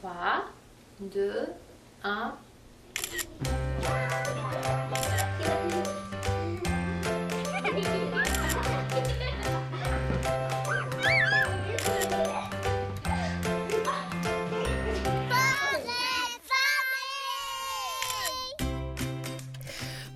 3, 0.00 0.44
2, 1.00 1.32
1. 2.04 2.34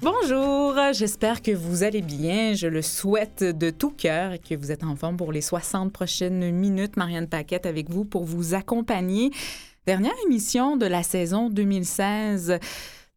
Bonjour, 0.00 0.74
j'espère 0.92 1.42
que 1.42 1.50
vous 1.50 1.82
allez 1.82 2.02
bien. 2.02 2.54
Je 2.54 2.68
le 2.68 2.82
souhaite 2.82 3.42
de 3.42 3.70
tout 3.70 3.90
cœur 3.90 4.32
et 4.32 4.38
que 4.38 4.54
vous 4.54 4.70
êtes 4.70 4.84
en 4.84 4.94
forme 4.94 5.16
pour 5.16 5.32
les 5.32 5.40
60 5.40 5.92
prochaines 5.92 6.52
minutes. 6.52 6.96
Marianne 6.96 7.26
Paquette 7.26 7.66
avec 7.66 7.90
vous 7.90 8.04
pour 8.04 8.24
vous 8.24 8.54
accompagner. 8.54 9.32
Dernière 9.84 10.14
émission 10.24 10.76
de 10.76 10.86
la 10.86 11.02
saison 11.02 11.50
2016. 11.50 12.60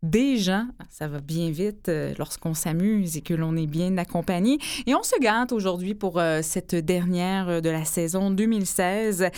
Déjà, 0.01 0.63
ça 0.89 1.07
va 1.07 1.19
bien 1.19 1.51
vite 1.51 1.89
euh, 1.89 2.15
lorsqu'on 2.17 2.55
s'amuse 2.55 3.17
et 3.17 3.21
que 3.21 3.35
l'on 3.35 3.55
est 3.55 3.67
bien 3.67 3.95
accompagné. 3.99 4.57
Et 4.87 4.95
on 4.95 5.03
se 5.03 5.13
gâte 5.19 5.51
aujourd'hui 5.51 5.93
pour 5.93 6.17
euh, 6.17 6.41
cette 6.41 6.73
dernière 6.73 7.49
euh, 7.49 7.61
de 7.61 7.69
la 7.69 7.85
saison 7.85 8.31
2016. 8.31 9.29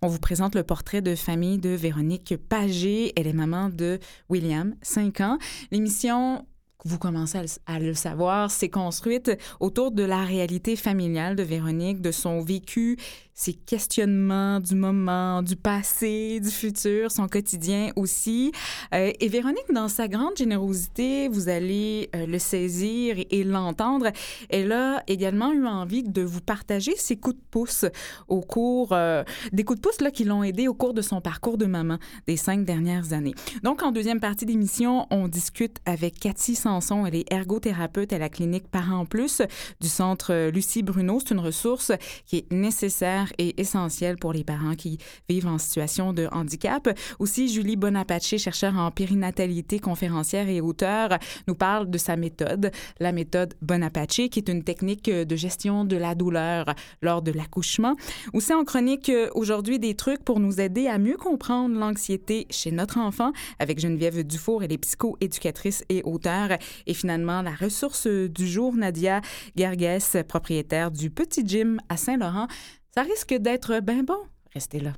On 0.00 0.06
vous 0.06 0.20
présente 0.20 0.54
le 0.54 0.62
portrait 0.62 1.02
de 1.02 1.16
famille 1.16 1.58
de 1.58 1.70
Véronique 1.70 2.36
Pagé. 2.48 3.12
Elle 3.16 3.26
est 3.26 3.32
maman 3.32 3.68
de 3.68 3.98
William, 4.28 4.76
5 4.82 5.20
ans. 5.22 5.38
L'émission 5.72 6.46
vous 6.84 6.98
commencez 6.98 7.38
à 7.66 7.80
le, 7.80 7.94
savoir, 7.94 8.50
s'est 8.50 8.68
construite 8.68 9.32
autour 9.58 9.90
de 9.90 10.04
la 10.04 10.24
réalité 10.24 10.76
familiale 10.76 11.34
de 11.34 11.42
Véronique, 11.42 12.00
de 12.00 12.12
son 12.12 12.40
vécu, 12.40 12.96
ses 13.36 13.52
questionnements 13.52 14.60
du 14.60 14.74
moment, 14.74 15.42
du 15.42 15.56
passé, 15.56 16.40
du 16.40 16.48
futur, 16.48 17.10
son 17.10 17.28
quotidien 17.28 17.90
aussi. 17.94 18.50
Euh, 18.94 19.12
et 19.20 19.28
Véronique, 19.28 19.70
dans 19.74 19.88
sa 19.88 20.08
grande 20.08 20.38
générosité, 20.38 21.28
vous 21.28 21.50
allez 21.50 22.08
euh, 22.16 22.24
le 22.26 22.38
saisir 22.38 23.18
et, 23.30 23.44
l'entendre, 23.44 24.10
elle 24.48 24.72
a 24.72 25.02
également 25.06 25.52
eu 25.52 25.66
envie 25.66 26.02
de 26.02 26.22
vous 26.22 26.40
partager 26.40 26.96
ses 26.96 27.16
coups 27.16 27.36
de 27.36 27.42
pouce 27.50 27.84
au 28.28 28.40
cours, 28.40 28.92
euh, 28.92 29.22
des 29.52 29.64
coups 29.64 29.80
de 29.80 29.86
pouce 29.86 30.00
là, 30.00 30.10
qui 30.10 30.24
l'ont 30.24 30.42
aidé 30.42 30.66
au 30.66 30.74
cours 30.74 30.94
de 30.94 31.02
son 31.02 31.20
parcours 31.20 31.58
de 31.58 31.66
maman 31.66 31.98
des 32.26 32.38
cinq 32.38 32.64
dernières 32.64 33.12
années. 33.12 33.34
Donc, 33.62 33.82
en 33.82 33.92
deuxième 33.92 34.18
partie 34.18 34.46
d'émission, 34.46 35.06
on 35.10 35.28
discute 35.28 35.76
avec 35.84 36.18
Cathy 36.18 36.54
Sanson. 36.54 37.04
Elle 37.04 37.16
est 37.16 37.30
ergothérapeute 37.30 38.14
à 38.14 38.18
la 38.18 38.30
clinique 38.30 38.66
Parents 38.68 39.04
Plus 39.04 39.42
du 39.82 39.88
centre 39.88 40.48
Lucie 40.48 40.82
Bruno. 40.82 41.18
C'est 41.20 41.34
une 41.34 41.40
ressource 41.40 41.92
qui 42.24 42.38
est 42.38 42.50
nécessaire 42.50 43.25
et 43.38 43.60
essentiel 43.60 44.16
pour 44.16 44.32
les 44.32 44.44
parents 44.44 44.74
qui 44.74 44.98
vivent 45.28 45.46
en 45.46 45.58
situation 45.58 46.12
de 46.12 46.28
handicap. 46.32 46.88
Aussi, 47.18 47.48
Julie 47.48 47.76
Bonapace, 47.76 48.36
chercheure 48.36 48.76
en 48.76 48.90
périnatalité, 48.90 49.78
conférencière 49.78 50.48
et 50.48 50.60
auteur, 50.60 51.18
nous 51.48 51.54
parle 51.54 51.90
de 51.90 51.98
sa 51.98 52.16
méthode, 52.16 52.70
la 53.00 53.12
méthode 53.12 53.54
Bonapace, 53.62 54.06
qui 54.30 54.38
est 54.38 54.48
une 54.48 54.62
technique 54.62 55.10
de 55.10 55.36
gestion 55.36 55.84
de 55.84 55.96
la 55.96 56.14
douleur 56.14 56.66
lors 57.02 57.22
de 57.22 57.32
l'accouchement. 57.32 57.96
Aussi 58.32 58.52
en 58.52 58.64
chronique 58.64 59.10
aujourd'hui 59.34 59.78
des 59.78 59.94
trucs 59.94 60.24
pour 60.24 60.40
nous 60.40 60.60
aider 60.60 60.86
à 60.86 60.98
mieux 60.98 61.16
comprendre 61.16 61.78
l'anxiété 61.78 62.46
chez 62.50 62.70
notre 62.70 62.98
enfant 62.98 63.32
avec 63.58 63.78
Geneviève 63.78 64.22
Dufour, 64.24 64.62
elle 64.62 64.72
est 64.72 64.78
psycho-éducatrice 64.78 65.84
et 65.88 66.02
auteure. 66.04 66.50
Et 66.86 66.94
finalement, 66.94 67.42
la 67.42 67.54
ressource 67.54 68.06
du 68.06 68.46
jour, 68.46 68.74
Nadia 68.74 69.20
Gerges, 69.56 70.22
propriétaire 70.28 70.90
du 70.90 71.10
Petit 71.10 71.46
Gym 71.46 71.80
à 71.88 71.96
Saint-Laurent. 71.96 72.48
Ça 72.96 73.02
risque 73.02 73.34
d'être 73.34 73.80
bien 73.80 74.02
bon. 74.02 74.16
Restez 74.54 74.80
là. 74.80 74.92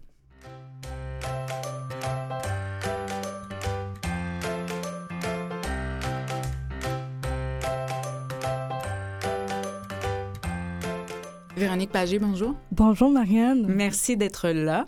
Véronique 11.57 11.91
Pagé, 11.91 12.20
bonjour. 12.20 12.55
Bonjour 12.70 13.11
Marianne. 13.11 13.67
Merci 13.67 14.17
d'être 14.17 14.51
là. 14.51 14.85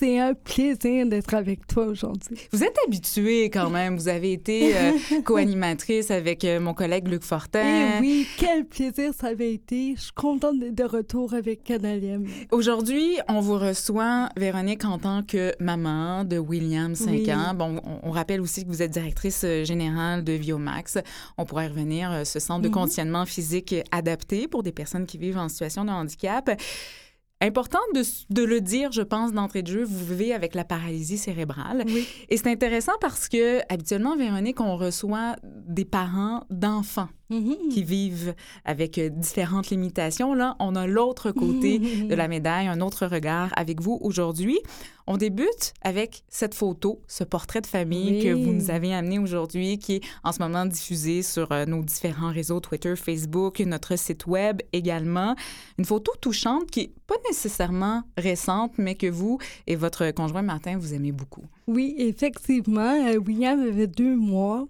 C'est 0.00 0.18
un 0.18 0.32
plaisir 0.32 1.04
d'être 1.04 1.34
avec 1.34 1.66
toi 1.66 1.84
aujourd'hui. 1.84 2.34
Vous 2.52 2.64
êtes 2.64 2.74
habituée 2.86 3.50
quand 3.50 3.68
même. 3.68 3.98
Vous 3.98 4.08
avez 4.08 4.32
été 4.32 4.74
euh, 4.74 4.92
co-animatrice 5.26 6.10
avec 6.10 6.42
euh, 6.46 6.58
mon 6.58 6.72
collègue 6.72 7.06
Luc 7.06 7.22
Fortin. 7.22 7.98
Eh 7.98 8.00
oui, 8.00 8.26
quel 8.38 8.64
plaisir 8.64 9.12
ça 9.12 9.26
avait 9.26 9.52
été. 9.52 9.96
Je 9.96 10.00
suis 10.04 10.12
contente 10.12 10.58
d'être 10.58 10.74
de 10.74 10.84
retour 10.84 11.34
avec 11.34 11.64
Canaliem. 11.64 12.26
Aujourd'hui, 12.50 13.18
on 13.28 13.40
vous 13.40 13.58
reçoit, 13.58 14.30
Véronique, 14.38 14.86
en 14.86 14.98
tant 14.98 15.22
que 15.22 15.52
maman 15.60 16.24
de 16.24 16.38
William, 16.38 16.94
5 16.94 17.28
ans. 17.28 17.54
Bon, 17.54 17.82
on, 18.02 18.10
rappelle 18.10 18.40
aussi 18.40 18.64
que 18.64 18.70
vous 18.70 18.80
êtes 18.80 18.92
directrice 18.92 19.42
euh, 19.44 19.64
générale 19.64 20.24
de 20.24 20.32
Viomax. 20.32 20.96
On 21.36 21.44
pourrait 21.44 21.68
revenir, 21.68 22.26
ce 22.26 22.38
centre 22.38 22.62
de 22.62 22.68
mhm. 22.68 22.74
conditionnement 22.74 23.26
physique 23.26 23.74
adapté 23.90 24.48
pour 24.48 24.62
des 24.62 24.72
personnes 24.72 25.04
qui 25.04 25.18
vivent 25.18 25.36
en 25.36 25.50
situation 25.50 25.84
de 25.84 25.90
handicap. 25.90 26.50
Important 27.42 27.78
de, 27.94 28.02
de, 28.30 28.44
le 28.44 28.60
dire, 28.60 28.92
je 28.92 29.02
pense, 29.02 29.32
d'entrée 29.32 29.62
de 29.62 29.68
jeu, 29.68 29.84
vous 29.84 30.04
vivez 30.04 30.34
avec 30.34 30.54
la 30.54 30.64
paralysie 30.64 31.16
cérébrale. 31.16 31.84
Oui. 31.86 32.06
Et 32.28 32.36
c'est 32.36 32.48
intéressant 32.48 32.92
parce 33.00 33.28
que, 33.28 33.60
habituellement, 33.72 34.16
Véronique, 34.16 34.60
on 34.60 34.76
reçoit 34.76 35.36
des 35.42 35.86
parents 35.86 36.44
d'enfants 36.50 37.08
Mm-hmm. 37.30 37.68
qui 37.68 37.84
vivent 37.84 38.34
avec 38.64 38.98
euh, 38.98 39.08
différentes 39.08 39.70
limitations. 39.70 40.34
Là, 40.34 40.56
on 40.58 40.74
a 40.74 40.88
l'autre 40.88 41.30
côté 41.30 41.78
mm-hmm. 41.78 42.08
de 42.08 42.14
la 42.16 42.26
médaille, 42.26 42.66
un 42.66 42.80
autre 42.80 43.06
regard 43.06 43.52
avec 43.54 43.80
vous 43.80 43.98
aujourd'hui. 44.02 44.58
On 45.06 45.16
débute 45.16 45.74
avec 45.82 46.22
cette 46.28 46.54
photo, 46.54 47.02
ce 47.06 47.24
portrait 47.24 47.60
de 47.60 47.66
famille 47.66 48.22
que 48.22 48.32
vous 48.32 48.52
nous 48.52 48.70
avez 48.70 48.94
amené 48.94 49.18
aujourd'hui, 49.18 49.78
qui 49.78 49.96
est 49.96 50.00
en 50.24 50.32
ce 50.32 50.40
moment 50.40 50.66
diffusé 50.66 51.22
sur 51.22 51.50
euh, 51.52 51.66
nos 51.66 51.82
différents 51.82 52.32
réseaux 52.32 52.60
Twitter, 52.60 52.94
Facebook, 52.96 53.60
notre 53.60 53.96
site 53.96 54.26
web 54.26 54.60
également. 54.72 55.34
Une 55.78 55.84
photo 55.84 56.12
touchante 56.20 56.70
qui 56.70 56.80
n'est 56.80 56.92
pas 57.06 57.16
nécessairement 57.28 58.02
récente, 58.16 58.72
mais 58.78 58.94
que 58.94 59.08
vous 59.08 59.38
et 59.66 59.76
votre 59.76 60.10
conjoint 60.12 60.42
Martin, 60.42 60.78
vous 60.78 60.94
aimez 60.94 61.12
beaucoup. 61.12 61.42
Oui, 61.66 61.94
effectivement. 61.98 63.08
Euh, 63.08 63.18
William 63.18 63.60
avait 63.60 63.86
deux 63.86 64.16
mois. 64.16 64.66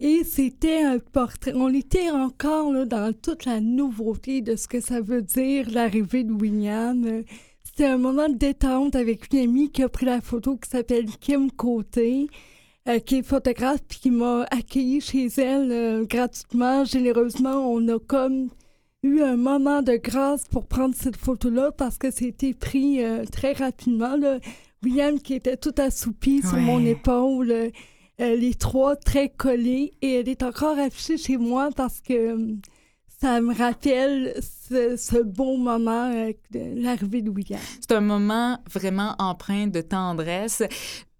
Et 0.00 0.24
c'était 0.24 0.82
un 0.82 0.98
portrait. 0.98 1.52
On 1.54 1.72
était 1.72 2.10
encore 2.10 2.72
là, 2.72 2.84
dans 2.84 3.12
toute 3.12 3.44
la 3.44 3.60
nouveauté 3.60 4.40
de 4.40 4.56
ce 4.56 4.66
que 4.66 4.80
ça 4.80 5.00
veut 5.00 5.22
dire 5.22 5.70
l'arrivée 5.70 6.24
de 6.24 6.32
William. 6.32 7.22
C'était 7.62 7.86
un 7.86 7.98
moment 7.98 8.28
de 8.28 8.34
détente 8.34 8.96
avec 8.96 9.32
une 9.32 9.40
amie 9.40 9.70
qui 9.70 9.82
a 9.82 9.88
pris 9.88 10.06
la 10.06 10.20
photo 10.20 10.56
qui 10.56 10.68
s'appelle 10.68 11.06
Kim 11.20 11.50
Côté, 11.50 12.28
euh, 12.88 12.98
qui 12.98 13.16
est 13.16 13.22
photographe 13.22 13.82
puis 13.88 13.98
qui 13.98 14.10
m'a 14.10 14.42
accueilli 14.50 15.00
chez 15.00 15.26
elle 15.38 15.70
euh, 15.70 16.04
gratuitement, 16.04 16.84
généreusement. 16.84 17.72
On 17.72 17.86
a 17.88 17.98
comme 17.98 18.50
eu 19.04 19.22
un 19.22 19.36
moment 19.36 19.80
de 19.80 19.96
grâce 19.96 20.46
pour 20.48 20.66
prendre 20.66 20.94
cette 20.94 21.16
photo-là 21.16 21.70
parce 21.72 21.98
que 21.98 22.10
c'était 22.10 22.52
pris 22.52 23.02
euh, 23.04 23.24
très 23.24 23.52
rapidement. 23.52 24.16
William 24.82 25.20
qui 25.20 25.34
était 25.34 25.56
tout 25.56 25.74
assoupi 25.78 26.42
sur 26.42 26.58
mon 26.58 26.84
épaule 26.84 27.70
elle 28.18 28.44
est 28.44 28.58
trois 28.58 28.96
très 28.96 29.28
collée 29.28 29.92
et 30.02 30.20
elle 30.20 30.28
est 30.28 30.42
encore 30.42 30.78
affichée 30.78 31.18
chez 31.18 31.36
moi 31.36 31.70
parce 31.74 32.00
que 32.00 32.32
hum, 32.32 32.60
ça 33.20 33.40
me 33.40 33.54
rappelle 33.54 34.34
ce, 34.68 35.22
beau 35.22 35.56
moment, 35.56 36.12
euh, 36.12 36.32
de 36.50 36.82
l'arrivée 36.82 37.22
de 37.22 37.30
William. 37.30 37.60
C'est 37.80 37.92
un 37.92 38.00
moment 38.00 38.58
vraiment 38.70 39.14
empreint 39.18 39.66
de 39.66 39.80
tendresse. 39.80 40.62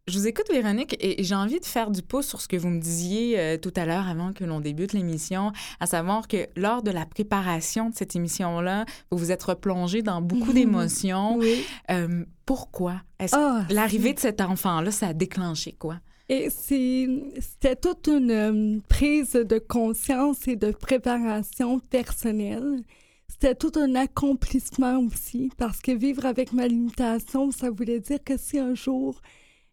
Je 0.07 0.19
vous 0.19 0.27
écoute, 0.27 0.45
Véronique, 0.53 0.97
et 1.01 1.25
j'ai 1.25 1.35
envie 1.35 1.61
de 1.61 1.65
faire 1.65 1.91
du 1.91 2.03
pouce 2.03 2.27
sur 2.27 2.43
ce 2.43 2.47
que 2.47 2.59
vous 2.59 2.69
me 2.69 2.79
disiez 2.79 3.41
euh, 3.41 3.57
tout 3.57 3.73
à 3.75 3.87
l'heure 3.87 4.07
avant 4.07 4.35
que 4.35 4.45
l'on 4.45 4.61
débute 4.61 4.93
l'émission, 4.93 5.51
à 5.81 5.87
savoir 5.87 6.29
que 6.29 6.47
lors 6.57 6.83
de 6.83 6.91
la 6.91 7.07
préparation 7.07 7.89
de 7.89 7.95
cette 7.95 8.15
émission-là, 8.15 8.85
vous 9.11 9.17
vous 9.17 9.33
êtes 9.33 9.43
replongé 9.43 10.03
dans 10.03 10.21
beaucoup 10.21 10.53
d'émotions. 10.53 11.39
Oui. 11.39 11.65
Euh, 11.91 12.23
pourquoi? 12.45 13.01
Est-ce 13.19 13.35
ah, 13.35 13.65
l'arrivée 13.71 14.13
de 14.13 14.21
cet 14.21 14.43
enfant-là, 14.43 14.91
ça 14.91 15.09
a 15.09 15.13
déclenché 15.15 15.73
quoi? 15.73 15.97
Et 16.29 16.49
c'était 16.51 17.77
toute 17.77 18.09
une 18.09 18.81
prise 18.89 19.33
de 19.33 19.59
conscience 19.59 20.49
et 20.49 20.57
de 20.57 20.73
préparation 20.73 21.81
personnelle. 21.81 22.83
C'était 23.29 23.55
tout 23.55 23.73
un 23.77 23.95
accomplissement 23.95 24.99
aussi, 25.01 25.51
parce 25.59 25.81
que 25.81 25.93
vivre 25.93 26.25
avec 26.25 26.53
ma 26.53 26.67
limitation, 26.67 27.51
ça 27.51 27.71
voulait 27.71 28.01
dire 28.01 28.23
que 28.25 28.39
si 28.39 28.59
un 28.59 28.75
jour 28.75 29.21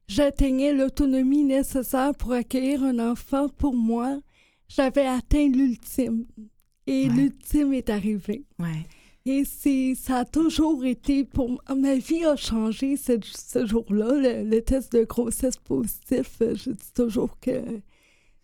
j'atteignais 0.07 0.74
l'autonomie 0.74 1.44
nécessaire 1.44 2.13
pour 2.15 2.33
accueillir 2.33 2.83
un 2.83 3.00
enfant 3.00 3.48
pour 3.48 3.74
moi, 3.74 4.19
j'avais 4.68 5.06
atteint 5.06 5.48
l'ultime. 5.48 6.25
Et 6.86 7.07
l'ultime 7.07 7.74
est 7.74 7.89
arrivé. 7.89 8.44
Ouais. 8.59 8.86
Et 9.25 9.44
c'est, 9.45 9.94
ça 9.95 10.19
a 10.19 10.25
toujours 10.25 10.83
été 10.83 11.23
pour 11.23 11.62
ma 11.75 11.95
vie 11.95 12.25
a 12.25 12.35
changé 12.35 12.97
ce, 12.97 13.65
jour-là. 13.65 14.44
Le, 14.44 14.59
test 14.62 14.91
de 14.94 15.03
grossesse 15.03 15.57
positif, 15.57 16.38
euh, 16.41 16.56
je 16.56 16.71
dis 16.71 16.94
toujours 16.95 17.39
que 17.39 17.62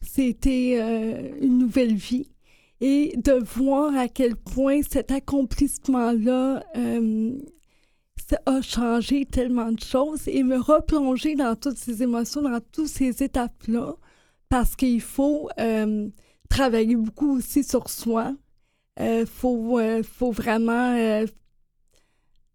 c'était 0.01 0.77
euh, 0.79 1.35
une 1.41 1.57
nouvelle 1.57 1.95
vie. 1.95 2.29
Et 2.79 3.13
de 3.17 3.31
voir 3.33 3.97
à 3.97 4.07
quel 4.07 4.35
point 4.35 4.81
cet 4.83 5.09
accomplissement-là, 5.09 6.63
euh, 6.75 7.39
ça 8.29 8.39
a 8.45 8.61
changé 8.61 9.25
tellement 9.25 9.71
de 9.71 9.79
choses 9.79 10.27
et 10.27 10.43
me 10.43 10.57
replonger 10.59 11.33
dans 11.33 11.55
toutes 11.55 11.77
ces 11.77 12.03
émotions, 12.03 12.43
dans 12.43 12.59
toutes 12.71 12.87
ces 12.87 13.23
étapes-là, 13.23 13.95
parce 14.47 14.75
qu'il 14.75 15.01
faut 15.01 15.49
travailler 16.49 16.95
beaucoup 16.95 17.37
aussi 17.37 17.63
sur 17.63 17.89
soi. 17.89 18.35
Il 18.99 19.05
euh, 19.05 19.25
faut, 19.25 19.79
euh, 19.79 20.01
faut 20.03 20.31
vraiment 20.31 21.25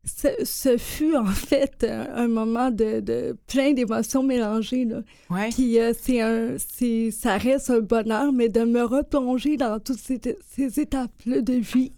ce, 0.04 0.76
fut 0.78 1.16
en 1.16 1.26
fait 1.26 1.84
un, 1.84 2.28
moment 2.28 2.70
de, 2.70 3.00
de 3.00 3.36
plein 3.46 3.72
d'émotions 3.72 4.22
mélangées. 4.22 4.84
Là. 4.84 5.02
Ouais. 5.30 5.50
Puis 5.50 5.78
euh, 5.78 5.92
c'est 5.98 6.20
un, 6.20 6.56
c'est, 6.58 7.10
ça 7.10 7.36
reste 7.36 7.70
un 7.70 7.80
bonheur, 7.80 8.32
mais 8.32 8.48
de 8.48 8.64
me 8.64 8.82
replonger 8.82 9.56
dans 9.56 9.78
toutes 9.78 9.98
ces, 9.98 10.20
ces 10.50 10.80
étapes-là 10.80 11.40
de 11.40 11.54
vie, 11.54 11.92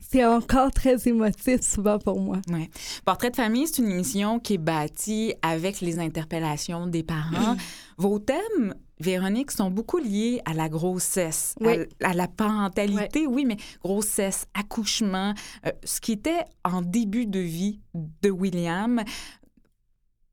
c'est 0.00 0.24
encore 0.24 0.70
très 0.72 1.08
émotif 1.08 1.60
souvent 1.62 1.98
pour 1.98 2.20
moi. 2.20 2.38
Ouais. 2.50 2.68
Portrait 3.04 3.30
de 3.30 3.36
famille, 3.36 3.66
c'est 3.66 3.82
une 3.82 3.90
émission 3.90 4.38
qui 4.38 4.54
est 4.54 4.58
bâtie 4.58 5.34
avec 5.42 5.80
les 5.80 5.98
interpellations 5.98 6.86
des 6.86 7.02
parents. 7.02 7.56
Vos 7.96 8.18
thèmes 8.18 8.74
Véronique, 9.00 9.50
sont 9.50 9.70
beaucoup 9.70 9.98
liés 9.98 10.40
à 10.44 10.54
la 10.54 10.68
grossesse, 10.68 11.54
à, 12.02 12.14
la 12.14 12.28
parentalité, 12.28 13.26
oui. 13.26 13.44
mais 13.44 13.56
grossesse, 13.82 14.46
accouchement, 14.54 15.34
euh, 15.66 15.70
ce 15.84 16.00
qui 16.00 16.12
était 16.12 16.44
en 16.64 16.82
début 16.82 17.26
de 17.26 17.40
vie 17.40 17.80
de 17.94 18.30
William. 18.30 19.02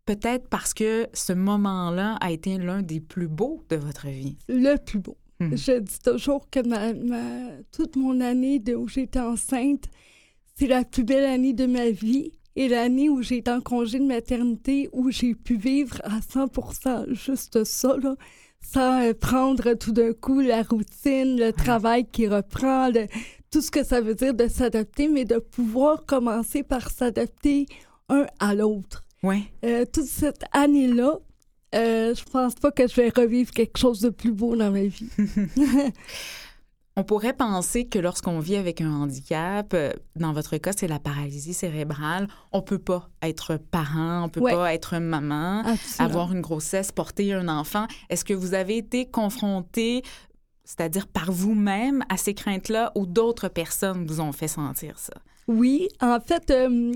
Peut-être 0.06 0.48
parce 0.50 0.74
que 0.74 1.08
ce 1.14 1.34
moment-là 1.34 2.18
a 2.22 2.32
été 2.32 2.58
l'un 2.58 2.84
des 2.84 3.00
plus 3.00 3.28
beaux 3.28 3.64
de 3.70 3.76
votre 3.76 4.08
vie. 4.08 4.38
Le 4.48 4.78
plus 4.78 5.00
beau. 5.00 5.18
Hmm. 5.40 5.56
Je 5.56 5.80
dis 5.80 6.00
toujours 6.00 6.50
que 6.50 6.66
ma, 6.66 6.94
toute 7.72 7.96
mon 7.96 8.22
année 8.22 8.60
de, 8.60 8.76
où 8.76 8.88
j'étais 8.88 9.20
enceinte, 9.20 9.86
c'est 10.56 10.68
la 10.68 10.86
plus 10.86 11.04
belle 11.04 11.26
année 11.26 11.54
de 11.54 11.66
ma 11.66 11.90
vie 11.90 12.32
et 12.56 12.70
l'année 12.70 13.10
où 13.10 13.22
j'ai 13.22 13.38
été 13.38 13.52
en 13.52 13.62
congé 13.62 14.00
de 14.00 14.06
maternité, 14.06 14.90
où 14.94 15.12
j'ai 15.12 15.36
pu 15.36 15.58
vivre 15.58 16.00
à 16.04 16.20
100% 16.20 17.14
juste 17.14 17.64
ça, 17.66 17.98
là, 17.98 18.16
sans 18.72 19.02
euh, 19.02 19.14
prendre 19.14 19.74
tout 19.74 19.92
d'un 19.92 20.14
coup 20.14 20.42
la 20.42 20.64
routine, 20.64 21.38
le 21.38 21.52
travail 21.52 22.06
qui 22.12 22.28
reprend, 22.28 22.92
tout 23.52 23.62
ce 23.62 23.72
que 23.72 23.84
ça 23.84 24.02
veut 24.02 24.16
dire 24.16 24.34
de 24.34 24.48
s'adapter, 24.48 25.08
mais 25.08 25.26
de 25.26 25.38
pouvoir 25.38 26.06
commencer 26.06 26.64
par 26.64 26.90
s'adapter 26.90 27.68
un 28.10 28.26
à 28.40 28.54
l'autre. 28.56 29.06
Ouais. 29.24 29.44
Euh, 29.64 29.86
toute 29.86 30.06
cette 30.06 30.44
année-là, 30.52 31.20
euh, 31.74 32.14
je 32.14 32.24
pense 32.24 32.56
pas 32.56 32.72
que 32.72 32.88
je 32.88 32.96
vais 32.96 33.10
revivre 33.10 33.52
quelque 33.52 33.78
chose 33.78 34.00
de 34.02 34.10
plus 34.10 34.32
beau 34.32 34.56
dans 34.56 34.72
ma 34.72 34.84
vie. 34.84 35.10
On 36.98 37.04
pourrait 37.04 37.34
penser 37.34 37.86
que 37.86 38.00
lorsqu'on 38.00 38.40
vit 38.40 38.56
avec 38.56 38.80
un 38.80 38.90
handicap, 38.90 39.74
euh, 39.74 39.92
dans 40.16 40.32
votre 40.32 40.56
cas, 40.56 40.72
c'est 40.76 40.88
la 40.88 41.00
paralysie 41.00 41.54
cérébrale, 41.54 42.30
on 42.54 42.62
peut 42.62 42.80
pas 42.80 43.10
être 43.22 43.58
parent, 43.58 44.24
on 44.24 44.30
peut 44.30 44.40
pas 44.40 44.74
être 44.74 44.98
maman, 45.00 45.64
avoir 46.00 46.32
une 46.32 46.40
grossesse, 46.40 46.94
porter 46.94 47.34
un 47.34 47.50
enfant. 47.50 47.88
Est-ce 48.10 48.24
que 48.24 48.34
vous 48.34 48.54
avez 48.54 48.78
été 48.78 49.06
confronté, 49.06 50.04
c'est-à-dire 50.64 51.08
par 51.08 51.34
vous-même, 51.34 52.06
à 52.08 52.16
ces 52.16 52.34
craintes-là 52.34 52.94
ou 52.96 53.06
d'autres 53.06 53.50
personnes 53.50 54.06
vous 54.06 54.22
ont 54.22 54.32
fait 54.32 54.48
sentir 54.48 54.98
ça? 54.98 55.16
Oui, 55.50 55.90
en 56.00 56.22
fait, 56.22 56.50
euh, 56.50 56.94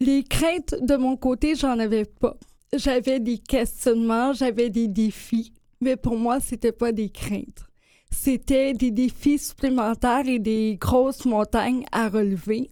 les 0.00 0.24
craintes 0.24 0.74
de 0.80 0.96
mon 0.96 1.18
côté, 1.18 1.54
j'en 1.54 1.78
avais 1.78 2.06
pas. 2.06 2.38
J'avais 2.72 3.20
des 3.20 3.36
questionnements, 3.36 4.32
j'avais 4.32 4.70
des 4.70 4.88
défis, 4.88 5.52
mais 5.82 5.96
pour 5.96 6.16
moi, 6.16 6.40
c'était 6.40 6.72
pas 6.72 6.92
des 6.92 7.10
craintes 7.10 7.66
c'était 8.14 8.72
des 8.72 8.90
défis 8.90 9.38
supplémentaires 9.38 10.26
et 10.26 10.38
des 10.38 10.76
grosses 10.80 11.24
montagnes 11.24 11.84
à 11.92 12.08
relever. 12.08 12.70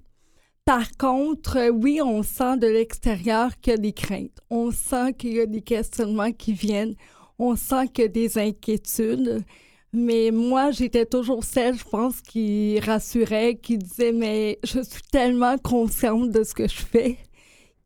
Par 0.64 0.96
contre, 0.96 1.70
oui, 1.70 2.00
on 2.00 2.22
sent 2.22 2.58
de 2.58 2.68
l'extérieur 2.68 3.50
qu'il 3.60 3.72
y 3.72 3.74
a 3.74 3.78
des 3.78 3.92
craintes. 3.92 4.38
On 4.48 4.70
sent 4.70 5.14
qu'il 5.18 5.34
y 5.34 5.40
a 5.40 5.46
des 5.46 5.60
questionnements 5.60 6.32
qui 6.32 6.52
viennent. 6.52 6.94
On 7.38 7.56
sent 7.56 7.88
qu'il 7.92 8.04
y 8.04 8.06
a 8.06 8.08
des 8.08 8.38
inquiétudes. 8.38 9.44
Mais 9.92 10.30
moi, 10.30 10.70
j'étais 10.70 11.04
toujours 11.04 11.44
celle, 11.44 11.76
je 11.76 11.84
pense, 11.84 12.20
qui 12.22 12.78
rassurait, 12.80 13.56
qui 13.56 13.76
disait, 13.76 14.12
mais 14.12 14.58
je 14.64 14.80
suis 14.80 15.02
tellement 15.10 15.58
consciente 15.58 16.30
de 16.30 16.44
ce 16.44 16.54
que 16.54 16.68
je 16.68 16.76
fais 16.76 17.18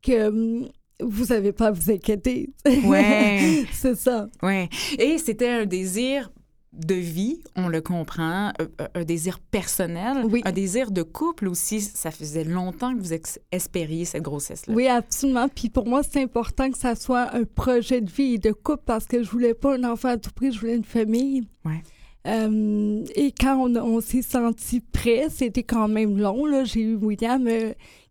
que 0.01 0.27
hum, 0.27 0.69
vous 1.01 1.25
n'avez 1.25 1.51
pas 1.51 1.67
à 1.67 1.71
vous 1.71 1.91
inquiéter. 1.91 2.49
Ouais. 2.85 3.65
C'est 3.73 3.95
ça. 3.95 4.29
Ouais. 4.43 4.69
Et 4.99 5.17
c'était 5.17 5.49
un 5.49 5.65
désir 5.65 6.31
de 6.77 6.95
vie, 6.95 7.41
on 7.55 7.67
le 7.67 7.81
comprend, 7.81 8.49
euh, 8.61 8.67
euh, 8.81 8.87
un, 8.95 9.03
désir 9.03 9.39
personnel, 9.39 10.25
un 10.43 10.51
désir 10.51 10.91
de 10.91 11.01
couple 11.01 11.47
aussi. 11.47 11.81
Ça 11.81 12.11
faisait 12.11 12.43
longtemps 12.43 12.95
que 12.95 13.01
vous 13.01 13.13
espériez 13.51 14.05
cette 14.05 14.21
grossesse-là. 14.21 14.73
Oui, 14.73 14.87
absolument. 14.87 15.47
Puis 15.49 15.69
pour 15.69 15.87
moi, 15.87 16.01
c'est 16.03 16.21
important 16.21 16.69
que 16.69 16.77
ça 16.77 16.95
soit 16.95 17.33
un 17.35 17.43
projet 17.43 18.01
de 18.01 18.09
vie 18.09 18.35
et 18.35 18.37
de 18.37 18.51
couple 18.51 18.83
parce 18.85 19.05
que 19.05 19.23
je 19.23 19.29
voulais 19.29 19.53
pas 19.53 19.75
un 19.75 19.83
enfant 19.83 20.09
à 20.09 20.17
tout 20.17 20.31
prix, 20.31 20.51
je 20.51 20.59
voulais 20.59 20.75
une 20.75 20.83
famille. 20.83 21.43
Ouais. 21.65 21.81
Euh, 22.27 23.03
et 23.15 23.31
quand 23.31 23.57
on, 23.57 24.01
s'est 24.01 24.21
senti 24.21 24.81
prêt, 24.81 25.27
c'était 25.29 25.63
quand 25.63 25.87
même 25.87 26.17
long. 26.17 26.43
J'ai 26.65 26.81
eu 26.81 26.95
William, 26.95 27.47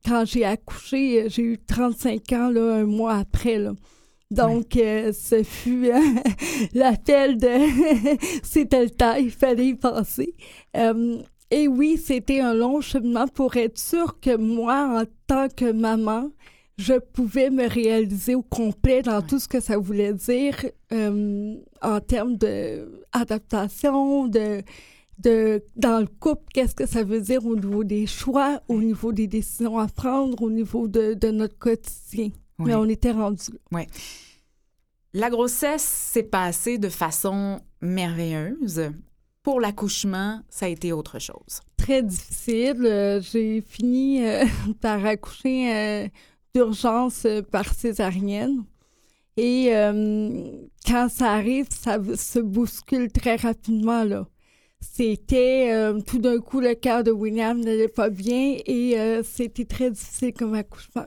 quand 0.06 0.24
j'ai 0.24 0.44
accouché, 0.44 1.28
j'ai 1.28 1.42
eu 1.42 1.58
35 1.58 2.32
ans 2.32 2.48
là, 2.48 2.76
un 2.76 2.86
mois 2.86 3.14
après. 3.14 3.58
Là. 3.58 3.72
Donc, 4.30 4.76
euh, 4.76 5.12
ce 5.12 5.42
fut 5.44 5.86
euh, 5.86 6.00
l'appel 6.74 7.38
de 7.38 7.48
c'était 8.42 8.84
le 8.84 8.90
temps, 8.90 9.14
il 9.14 9.30
fallait 9.30 9.68
y 9.68 9.74
passer. 9.74 10.34
Euh, 10.76 11.18
et 11.50 11.68
oui, 11.68 11.96
c'était 11.96 12.40
un 12.40 12.52
long 12.52 12.80
cheminement 12.80 13.28
pour 13.28 13.56
être 13.56 13.78
sûr 13.78 14.18
que 14.18 14.36
moi, 14.36 15.00
en 15.00 15.04
tant 15.28 15.48
que 15.48 15.70
maman, 15.70 16.30
je 16.76 16.94
pouvais 16.94 17.50
me 17.50 17.68
réaliser 17.68 18.34
au 18.34 18.42
complet 18.42 19.02
dans 19.02 19.22
tout 19.22 19.38
ce 19.38 19.46
que 19.46 19.60
ça 19.60 19.78
voulait 19.78 20.12
dire 20.12 20.56
en 20.90 22.00
termes 22.00 22.36
d'adaptation, 22.36 24.26
de, 24.26 24.62
de, 25.18 25.62
dans 25.76 26.00
le 26.00 26.06
couple, 26.06 26.42
qu'est-ce 26.52 26.74
que 26.74 26.86
ça 26.86 27.04
veut 27.04 27.20
dire 27.20 27.46
au 27.46 27.54
niveau 27.54 27.84
des 27.84 28.06
choix, 28.06 28.60
au 28.68 28.80
niveau 28.80 29.12
des 29.12 29.28
décisions 29.28 29.78
à 29.78 29.86
prendre, 29.86 30.42
au 30.42 30.50
niveau 30.50 30.88
de, 30.88 31.14
de 31.14 31.30
notre 31.30 31.56
quotidien. 31.56 32.30
Mais 32.58 32.74
on 32.74 32.84
était 32.84 33.12
rendu 33.12 33.44
Oui. 33.72 33.82
La 35.12 35.30
grossesse 35.30 35.82
s'est 35.82 36.24
passée 36.24 36.78
de 36.78 36.88
façon 36.88 37.60
merveilleuse. 37.80 38.90
Pour 39.42 39.60
l'accouchement, 39.60 40.42
ça 40.50 40.66
a 40.66 40.68
été 40.68 40.92
autre 40.92 41.18
chose. 41.18 41.60
Très 41.76 42.02
difficile. 42.02 42.84
Euh, 42.84 43.20
j'ai 43.20 43.60
fini 43.60 44.26
euh, 44.26 44.44
par 44.80 45.04
accoucher 45.06 45.74
euh, 45.74 46.08
d'urgence 46.54 47.26
par 47.50 47.72
césarienne. 47.72 48.64
Et 49.38 49.70
quand 50.86 51.08
ça 51.10 51.32
arrive, 51.32 51.66
ça 51.70 51.98
se 52.16 52.38
bouscule 52.38 53.12
très 53.12 53.36
rapidement, 53.36 54.02
là. 54.02 54.26
C'était 54.80 55.92
tout 56.06 56.18
d'un 56.18 56.38
coup 56.38 56.60
le 56.60 56.74
cœur 56.74 57.04
de 57.04 57.10
William 57.10 57.60
n'allait 57.60 57.88
pas 57.88 58.08
bien 58.08 58.56
et 58.64 58.96
c'était 59.24 59.66
très 59.66 59.90
difficile 59.90 60.32
comme 60.32 60.54
accouchement. 60.54 61.04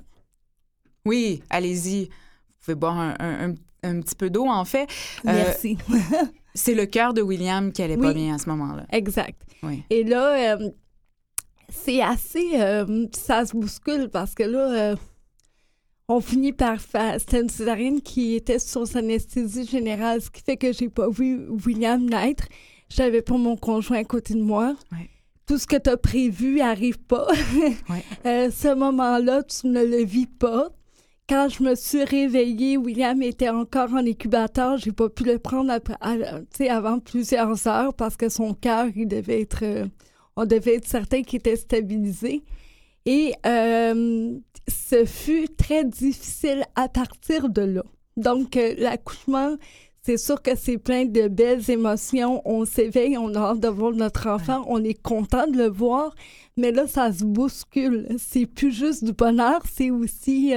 Oui, 1.05 1.41
allez-y. 1.49 2.05
Vous 2.05 2.65
pouvez 2.65 2.75
boire 2.75 3.15
un, 3.19 3.53
petit 3.81 4.15
peu 4.15 4.29
d'eau, 4.29 4.47
en 4.47 4.65
fait. 4.65 4.87
Euh, 5.25 5.33
Merci. 5.33 5.77
c'est 6.53 6.75
le 6.75 6.85
cœur 6.85 7.13
de 7.13 7.21
William 7.21 7.71
qui 7.71 7.81
allait 7.81 7.97
pas 7.97 8.13
bien 8.13 8.35
à 8.35 8.37
ce 8.37 8.49
moment-là. 8.49 8.85
Exact. 8.91 9.39
Oui. 9.63 9.83
Et 9.89 10.03
là, 10.03 10.55
euh, 10.55 10.69
c'est 11.69 12.01
assez... 12.01 12.51
Euh, 12.55 13.07
ça 13.13 13.45
se 13.45 13.55
bouscule 13.55 14.09
parce 14.09 14.35
que 14.35 14.43
là, 14.43 14.95
on 16.07 16.19
finit 16.19 16.53
par 16.53 16.79
faire... 16.79 17.19
C'était 17.19 17.41
une 17.41 17.49
césarienne 17.49 18.01
qui 18.01 18.35
était 18.35 18.59
sur 18.59 18.85
sa 18.85 18.99
anesthésie 18.99 19.65
générale, 19.65 20.21
ce 20.21 20.29
qui 20.29 20.41
fait 20.41 20.57
que 20.57 20.73
j'ai 20.73 20.89
pas 20.89 21.09
vu 21.09 21.47
William 21.65 22.03
naître. 22.03 22.47
J'avais 22.89 23.21
pas 23.21 23.37
mon 23.37 23.55
conjoint 23.55 23.99
à 23.99 24.03
côté 24.03 24.33
de 24.33 24.41
moi. 24.41 24.75
Oui 24.91 25.09
tout 25.49 25.57
ce 25.57 25.65
que 25.65 25.77
tu 25.77 25.89
as 25.89 25.97
prévu 25.97 26.61
arrive 26.61 26.99
pas. 26.99 27.25
ce 28.23 28.75
moment-là, 28.75 29.41
tu 29.41 29.65
ne 29.65 29.83
le 29.83 30.03
vis 30.03 30.27
pas. 30.27 30.69
Quand 31.29 31.47
je 31.47 31.61
me 31.61 31.75
suis 31.75 32.03
réveillée, 32.03 32.75
William 32.75 33.21
était 33.21 33.49
encore 33.49 33.93
en 33.93 33.97
incubateur. 33.97 34.77
J'ai 34.77 34.91
pas 34.91 35.09
pu 35.09 35.25
le 35.25 35.37
prendre 35.37 35.71
avant 36.01 36.99
plusieurs 36.99 37.67
heures 37.67 37.93
parce 37.93 38.17
que 38.17 38.29
son 38.29 38.55
cœur, 38.55 38.87
il 38.95 39.07
devait 39.07 39.41
être. 39.41 39.61
Euh, 39.61 39.85
on 40.35 40.45
devait 40.45 40.77
être 40.77 40.87
certain 40.87 41.21
qu'il 41.21 41.37
était 41.37 41.55
stabilisé. 41.55 42.41
Et 43.05 43.33
euh, 43.45 44.39
ce 44.67 45.05
fut 45.05 45.47
très 45.49 45.85
difficile 45.85 46.65
à 46.73 46.89
partir 46.89 47.47
de 47.47 47.61
là. 47.61 47.83
Donc, 48.17 48.57
euh, 48.57 48.73
l'accouchement, 48.79 49.55
c'est 50.01 50.17
sûr 50.17 50.41
que 50.41 50.55
c'est 50.55 50.79
plein 50.79 51.05
de 51.05 51.27
belles 51.27 51.69
émotions. 51.69 52.41
On 52.43 52.65
s'éveille, 52.65 53.19
on 53.19 53.35
a 53.35 53.51
hâte 53.51 53.59
de 53.59 53.67
voir 53.67 53.91
notre 53.91 54.27
enfant, 54.29 54.65
on 54.67 54.83
est 54.83 54.99
content 54.99 55.45
de 55.45 55.57
le 55.59 55.69
voir, 55.69 56.15
mais 56.57 56.71
là, 56.71 56.87
ça 56.87 57.13
se 57.13 57.23
bouscule. 57.23 58.07
C'est 58.17 58.47
plus 58.47 58.71
juste 58.71 59.03
du 59.03 59.13
bonheur, 59.13 59.61
c'est 59.71 59.91
aussi 59.91 60.55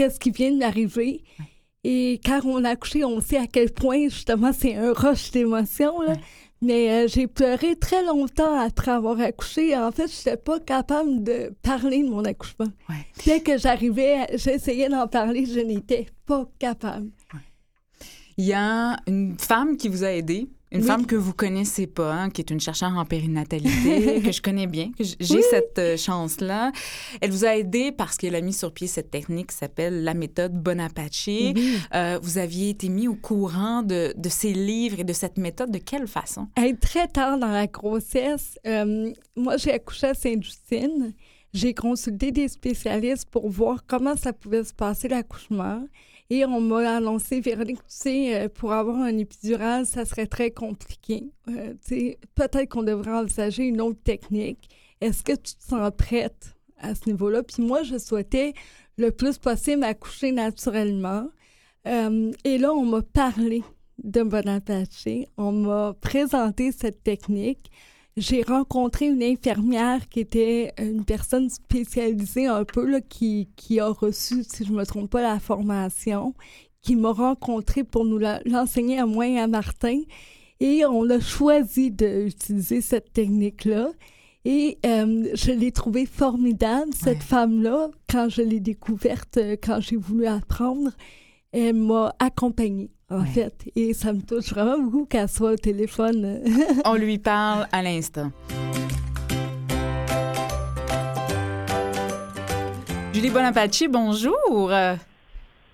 qu'est-ce 0.00 0.18
qui 0.18 0.30
vient 0.30 0.52
d'arriver. 0.52 1.22
Et 1.84 2.20
quand 2.24 2.40
on 2.46 2.64
a 2.64 2.70
accouché, 2.70 3.04
on 3.04 3.20
sait 3.20 3.36
à 3.36 3.46
quel 3.46 3.70
point, 3.70 4.04
justement, 4.04 4.50
c'est 4.50 4.74
un 4.74 4.94
rush 4.94 5.30
d'émotions. 5.30 5.98
Mais 6.62 6.90
euh, 6.90 7.06
j'ai 7.06 7.26
pleuré 7.26 7.76
très 7.76 8.02
longtemps 8.02 8.58
après 8.58 8.92
avoir 8.92 9.20
accouché. 9.20 9.76
En 9.76 9.92
fait, 9.92 10.08
je 10.08 10.16
n'étais 10.16 10.36
pas 10.38 10.58
capable 10.58 11.22
de 11.22 11.54
parler 11.62 12.02
de 12.02 12.08
mon 12.08 12.24
accouchement. 12.24 12.72
Dès 13.26 13.40
que 13.40 13.58
j'arrivais, 13.58 14.26
j'essayais 14.38 14.88
d'en 14.88 15.06
parler, 15.06 15.44
je 15.44 15.60
n'étais 15.60 16.06
pas 16.24 16.48
capable. 16.58 17.10
Il 18.38 18.46
y 18.46 18.54
a 18.54 18.96
une 19.06 19.36
femme 19.38 19.76
qui 19.76 19.88
vous 19.88 20.02
a 20.02 20.12
aidé? 20.12 20.48
Une 20.72 20.82
femme 20.82 21.06
que 21.06 21.16
vous 21.16 21.32
connaissez 21.32 21.86
pas, 21.86 22.12
hein, 22.12 22.30
qui 22.30 22.40
est 22.40 22.50
une 22.50 22.60
chercheure 22.60 22.96
en 22.96 23.04
périnatalité, 23.04 24.20
que 24.24 24.30
je 24.30 24.40
connais 24.40 24.66
bien, 24.66 24.92
que 24.96 25.02
j'ai 25.02 25.42
cette 25.42 25.78
euh, 25.78 25.96
chance-là. 25.96 26.70
Elle 27.20 27.30
vous 27.30 27.44
a 27.44 27.56
aidé 27.56 27.90
parce 27.90 28.16
qu'elle 28.16 28.36
a 28.36 28.40
mis 28.40 28.52
sur 28.52 28.72
pied 28.72 28.86
cette 28.86 29.10
technique 29.10 29.48
qui 29.48 29.56
s'appelle 29.56 30.04
la 30.04 30.14
méthode 30.14 30.52
Bonaparte. 30.52 30.90
Euh, 31.94 32.18
vous 32.22 32.38
aviez 32.38 32.70
été 32.70 32.88
mis 32.88 33.08
au 33.08 33.14
courant 33.14 33.82
de, 33.82 34.14
de, 34.16 34.28
ces 34.28 34.52
livres 34.52 35.00
et 35.00 35.04
de 35.04 35.12
cette 35.12 35.38
méthode. 35.38 35.70
De 35.70 35.78
quelle 35.78 36.06
façon? 36.06 36.48
très 36.80 37.08
tard 37.08 37.38
dans 37.38 37.48
la 37.48 37.66
grossesse, 37.66 38.58
euh, 38.66 39.12
moi, 39.36 39.56
j'ai 39.56 39.72
accouché 39.72 40.08
à 40.08 40.14
Sainte-Justine. 40.14 41.12
J'ai 41.52 41.74
consulté 41.74 42.30
des 42.30 42.48
spécialistes 42.48 43.28
pour 43.28 43.48
voir 43.48 43.84
comment 43.86 44.16
ça 44.16 44.32
pouvait 44.32 44.62
se 44.62 44.72
passer 44.72 45.08
l'accouchement. 45.08 45.84
Et 46.32 46.44
on 46.44 46.60
m'a 46.60 46.96
annoncé, 46.96 47.40
Véronique, 47.40 47.78
tu 47.78 47.84
sais, 47.88 48.34
euh, 48.34 48.48
pour 48.48 48.72
avoir 48.72 48.98
un 48.98 49.18
épidural, 49.18 49.84
ça 49.84 50.04
serait 50.04 50.28
très 50.28 50.52
compliqué. 50.52 51.32
Euh, 51.48 51.74
peut-être 52.36 52.68
qu'on 52.68 52.84
devrait 52.84 53.10
envisager 53.10 53.64
une 53.64 53.80
autre 53.80 54.00
technique. 54.04 54.70
Est-ce 55.00 55.24
que 55.24 55.32
tu 55.32 55.56
te 55.56 55.64
sens 55.64 55.90
prête 55.98 56.54
à 56.78 56.94
ce 56.94 57.08
niveau-là? 57.08 57.42
Puis 57.42 57.64
moi, 57.64 57.82
je 57.82 57.98
souhaitais 57.98 58.54
le 58.96 59.10
plus 59.10 59.38
possible 59.38 59.82
accoucher 59.82 60.30
naturellement. 60.30 61.26
Euh, 61.88 62.30
et 62.44 62.58
là, 62.58 62.72
on 62.74 62.84
m'a 62.84 63.02
parlé 63.02 63.64
de 64.04 64.22
Bonaparte. 64.22 65.08
On 65.36 65.50
m'a 65.50 65.94
présenté 66.00 66.70
cette 66.70 67.02
technique 67.02 67.72
j'ai 68.20 68.42
rencontré 68.42 69.06
une 69.06 69.22
infirmière 69.22 70.08
qui 70.08 70.20
était 70.20 70.72
une 70.78 71.04
personne 71.04 71.48
spécialisée 71.48 72.46
un 72.46 72.64
peu, 72.64 72.86
là, 72.86 73.00
qui, 73.00 73.48
qui 73.56 73.80
a 73.80 73.88
reçu, 73.88 74.44
si 74.44 74.64
je 74.64 74.72
ne 74.72 74.76
me 74.76 74.84
trompe 74.84 75.10
pas, 75.10 75.22
la 75.22 75.40
formation, 75.40 76.34
qui 76.82 76.96
m'a 76.96 77.12
rencontré 77.12 77.82
pour 77.82 78.04
nous 78.04 78.20
l'enseigner 78.44 78.98
à 78.98 79.06
moi 79.06 79.26
et 79.26 79.38
à 79.38 79.46
Martin. 79.46 80.02
Et 80.60 80.84
on 80.84 81.08
a 81.08 81.18
choisi 81.18 81.90
d'utiliser 81.90 82.82
cette 82.82 83.12
technique-là. 83.14 83.90
Et 84.44 84.78
euh, 84.84 85.28
je 85.34 85.52
l'ai 85.52 85.72
trouvée 85.72 86.06
formidable, 86.06 86.92
cette 86.94 87.22
femme-là, 87.22 87.90
quand 88.08 88.28
je 88.28 88.42
l'ai 88.42 88.60
découverte, 88.60 89.38
euh, 89.38 89.56
quand 89.62 89.80
j'ai 89.80 89.96
voulu 89.96 90.26
apprendre. 90.26 90.90
Elle 91.52 91.74
m'a 91.74 92.14
accompagnée 92.18 92.90
en 93.10 93.24
fait. 93.24 93.70
Et 93.76 93.92
ça 93.92 94.12
me 94.12 94.20
touche 94.20 94.50
vraiment 94.50 94.78
beaucoup 94.78 95.04
qu'elle 95.04 95.28
soit 95.28 95.52
au 95.52 95.56
téléphone. 95.56 96.40
On 96.84 96.94
lui 96.94 97.18
parle 97.18 97.66
à 97.72 97.82
l'instant. 97.82 98.30
Julie 103.12 103.30
Bonaparte, 103.30 103.82
bonjour. 103.90 104.72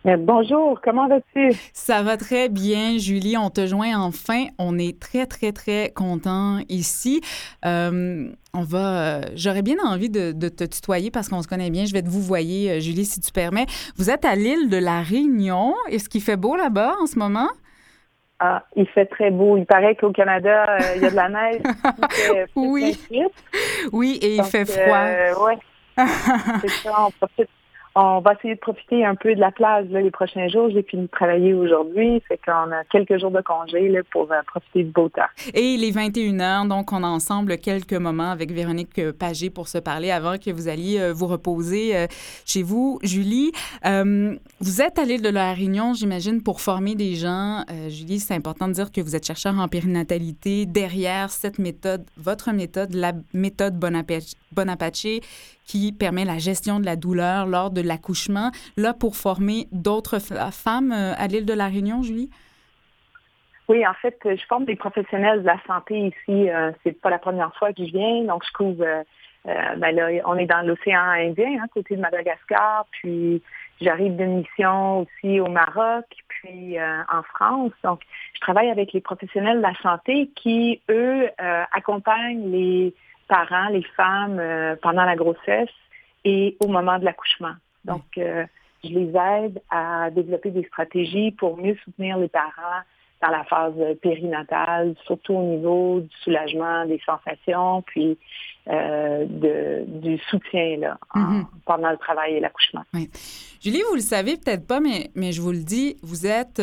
Euh, 0.07 0.17
bonjour, 0.19 0.81
comment 0.83 1.09
vas-tu? 1.09 1.51
Ça 1.73 2.03
va 2.03 2.17
très 2.17 2.49
bien, 2.49 2.97
Julie. 2.97 3.37
On 3.37 3.51
te 3.51 3.67
joint 3.67 3.99
enfin. 3.99 4.47
On 4.57 4.79
est 4.79 5.01
très, 5.01 5.27
très, 5.27 5.51
très 5.51 5.91
content 5.91 6.61
ici. 6.69 7.21
Euh, 7.65 8.29
on 8.55 8.63
va. 8.63 8.79
Euh, 8.79 9.21
j'aurais 9.35 9.63
bien 9.63 9.77
envie 9.85 10.09
de, 10.09 10.33
te 10.49 10.65
tutoyer 10.65 11.11
parce 11.11 11.29
qu'on 11.29 11.43
se 11.43 11.49
connaît 11.49 11.71
bien. 11.71 11.87
Je 11.87 11.93
vais 11.93 12.03
te 12.03 12.09
vous 12.09 12.21
voyer, 12.21 12.81
Julie, 12.81 13.05
si 13.05 13.21
tu 13.21 13.33
permets. 13.33 13.67
Vous 13.97 14.09
êtes 14.09 14.25
à 14.25 14.37
l'île 14.37 14.69
de 14.71 14.77
la 14.77 15.03
Réunion. 15.03 15.75
Est-ce 15.91 16.09
qu'il 16.09 16.23
fait 16.23 16.37
beau 16.37 16.55
là-bas 16.55 16.95
en 17.03 17.07
ce 17.07 17.19
moment? 17.19 17.49
Ah, 18.39 18.63
il 18.77 18.87
fait 18.87 19.07
très 19.07 19.33
beau. 19.33 19.57
Il 19.57 19.67
paraît 19.67 19.97
qu'au 19.97 20.13
Canada, 20.13 20.67
il 20.95 21.03
y 21.03 21.07
a 21.07 21.11
de 21.11 21.17
la 21.17 21.29
neige. 21.29 21.63
oui. 22.55 22.97
Oui, 23.93 24.19
et 24.23 24.37
il 24.37 24.45
fait 24.45 24.67
froid. 24.67 25.47
oui. 25.47 25.55
C'est 26.61 26.69
ça, 26.69 27.07
on 27.07 27.11
profite 27.11 27.49
on 27.99 28.21
va 28.21 28.35
essayer 28.35 28.55
de 28.55 28.61
profiter 28.61 29.07
un 29.07 29.15
peu 29.15 29.35
de 29.35 29.41
la 29.41 29.51
plage 29.51 29.87
les 29.89 30.11
prochains 30.11 30.49
jours. 30.49 30.69
J'ai 30.71 30.83
fini 30.83 31.05
de 31.05 31.11
travailler 31.11 31.55
aujourd'hui, 31.55 32.21
fait 32.29 32.39
qu'on 32.45 32.71
a 32.71 32.85
quelques 32.91 33.19
jours 33.19 33.31
de 33.31 33.41
congé 33.41 33.89
là, 33.89 34.01
pour 34.13 34.31
euh, 34.31 34.43
profiter 34.47 34.85
du 34.85 34.91
beau 34.91 35.09
temps. 35.09 35.23
Et 35.55 35.75
il 35.75 35.83
est 35.83 35.93
21 35.93 36.37
h 36.37 36.69
donc 36.69 36.93
on 36.93 37.03
a 37.03 37.07
ensemble 37.07 37.57
quelques 37.57 37.95
moments 37.95 38.31
avec 38.31 38.53
Véronique 38.53 39.13
Pagé 39.13 39.49
pour 39.49 39.69
se 39.69 39.79
parler 39.79 40.11
avant 40.11 40.37
que 40.37 40.51
vous 40.51 40.69
alliez 40.69 41.01
euh, 41.01 41.13
vous 41.15 41.27
reposer 41.27 41.97
euh, 41.97 42.07
chez 42.45 42.63
vous. 42.63 42.99
Julie, 43.03 43.53
vous 43.83 44.83
êtes 44.83 44.99
allée 44.99 45.19
de 45.19 45.31
la 45.31 45.55
Réunion, 45.55 45.95
j'imagine, 45.95 46.43
pour 46.43 46.61
former 46.61 46.95
des 46.95 47.15
gens. 47.15 47.65
Julie, 47.89 48.19
c'est 48.19 48.35
important 48.35 48.69
de 48.69 48.73
dire 48.73 48.93
que 48.93 49.01
vous 49.01 49.17
êtes 49.17 49.27
chercheur 49.27 49.59
en 49.59 49.69
périnatalité. 49.69 50.67
Derrière 50.67 51.31
cette 51.31 51.59
méthode, 51.59 52.05
votre 52.19 52.53
méthode, 52.53 52.93
la 52.95 53.13
méthode 53.33 53.79
Bonaparte, 53.79 55.07
qui 55.67 55.93
permet 55.93 56.25
la 56.25 56.39
gestion 56.39 56.81
de 56.81 56.87
la 56.87 56.97
douleur 56.97 57.47
lors 57.47 57.71
de 57.71 57.83
l'accouchement, 57.83 58.51
là 58.77 58.95
pour 58.95 59.17
former 59.17 59.67
d'autres 59.73 60.19
femmes 60.53 60.93
euh, 60.93 61.13
à 61.17 61.27
l'île 61.27 61.47
de 61.47 61.53
la 61.53 61.67
Réunion, 61.67 62.03
Julie? 62.03 62.31
Oui, 63.69 63.85
en 63.85 63.95
fait, 63.95 64.17
je 64.25 64.47
forme 64.49 64.65
des 64.65 64.77
professionnels 64.77 65.41
de 65.43 65.47
la 65.47 65.61
santé 65.67 65.99
ici. 65.99 66.49
Euh, 66.49 66.71
c'est 66.85 67.01
pas 67.01 67.11
la 67.11 67.19
première 67.19 67.53
fois 67.57 67.73
que 67.73 67.85
je 67.85 67.91
viens, 67.91 68.23
donc 68.23 68.45
je 68.47 68.53
couvre. 68.53 68.85
Euh, 68.85 69.03
ben 69.77 69.95
là, 69.95 70.09
on 70.25 70.37
est 70.37 70.47
dans 70.47 70.63
l'océan 70.67 71.01
Indien, 71.01 71.61
hein, 71.61 71.67
côté 71.73 71.97
de 71.97 72.01
Madagascar, 72.01 72.87
puis 72.91 73.43
j'arrive 73.81 74.17
d'une 74.17 74.39
mission 74.39 75.01
aussi 75.01 75.41
au 75.41 75.49
Maroc, 75.49 76.05
puis 76.29 76.77
en 76.81 77.23
France. 77.23 77.73
Donc, 77.85 78.01
je 78.35 78.41
travaille 78.41 78.71
avec 78.71 78.93
les 78.93 79.01
professionnels 79.01 79.59
de 79.59 79.63
la 79.63 79.75
santé 79.83 80.31
qui, 80.35 80.81
eux, 80.91 81.29
accompagnent 81.73 82.51
les 82.51 82.93
parents, 83.29 83.69
les 83.69 83.85
femmes, 83.97 84.39
euh, 84.39 84.77
pendant 84.81 85.05
la 85.05 85.17
grossesse 85.17 85.69
et 86.25 86.57
au 86.61 86.69
moment 86.69 86.99
de 86.99 87.05
l'accouchement. 87.05 87.55
Donc, 87.85 88.05
euh, 88.19 88.45
je 88.85 88.89
les 88.91 89.13
aide 89.17 89.63
à 89.71 90.11
développer 90.11 90.51
des 90.51 90.65
stratégies 90.65 91.33
pour 91.33 91.57
mieux 91.57 91.77
soutenir 91.85 92.19
les 92.19 92.29
parents 92.29 92.83
dans 93.23 93.31
la 93.31 93.45
phase 93.45 93.75
périnatale, 94.03 94.95
surtout 95.07 95.35
au 95.35 95.43
niveau 95.43 96.01
du 96.01 96.17
soulagement, 96.23 96.85
des 96.85 97.01
sensations, 97.07 97.83
puis 97.83 98.19
euh, 98.69 99.25
de, 99.27 99.85
du 99.87 100.19
soutien 100.29 100.77
là, 100.79 100.99
mm-hmm. 101.15 101.45
pendant 101.65 101.91
le 101.91 101.97
travail 101.97 102.35
et 102.35 102.41
l'accouchement. 102.41 102.83
Julie, 103.63 103.83
vous 103.89 103.95
le 103.95 104.01
savez 104.01 104.37
peut-être 104.37 104.67
pas, 104.67 104.81
mais, 104.81 105.11
mais 105.15 105.33
je 105.33 105.41
vous 105.41 105.53
le 105.53 105.65
dis, 105.65 105.97
vous 106.03 106.27
êtes 106.27 106.61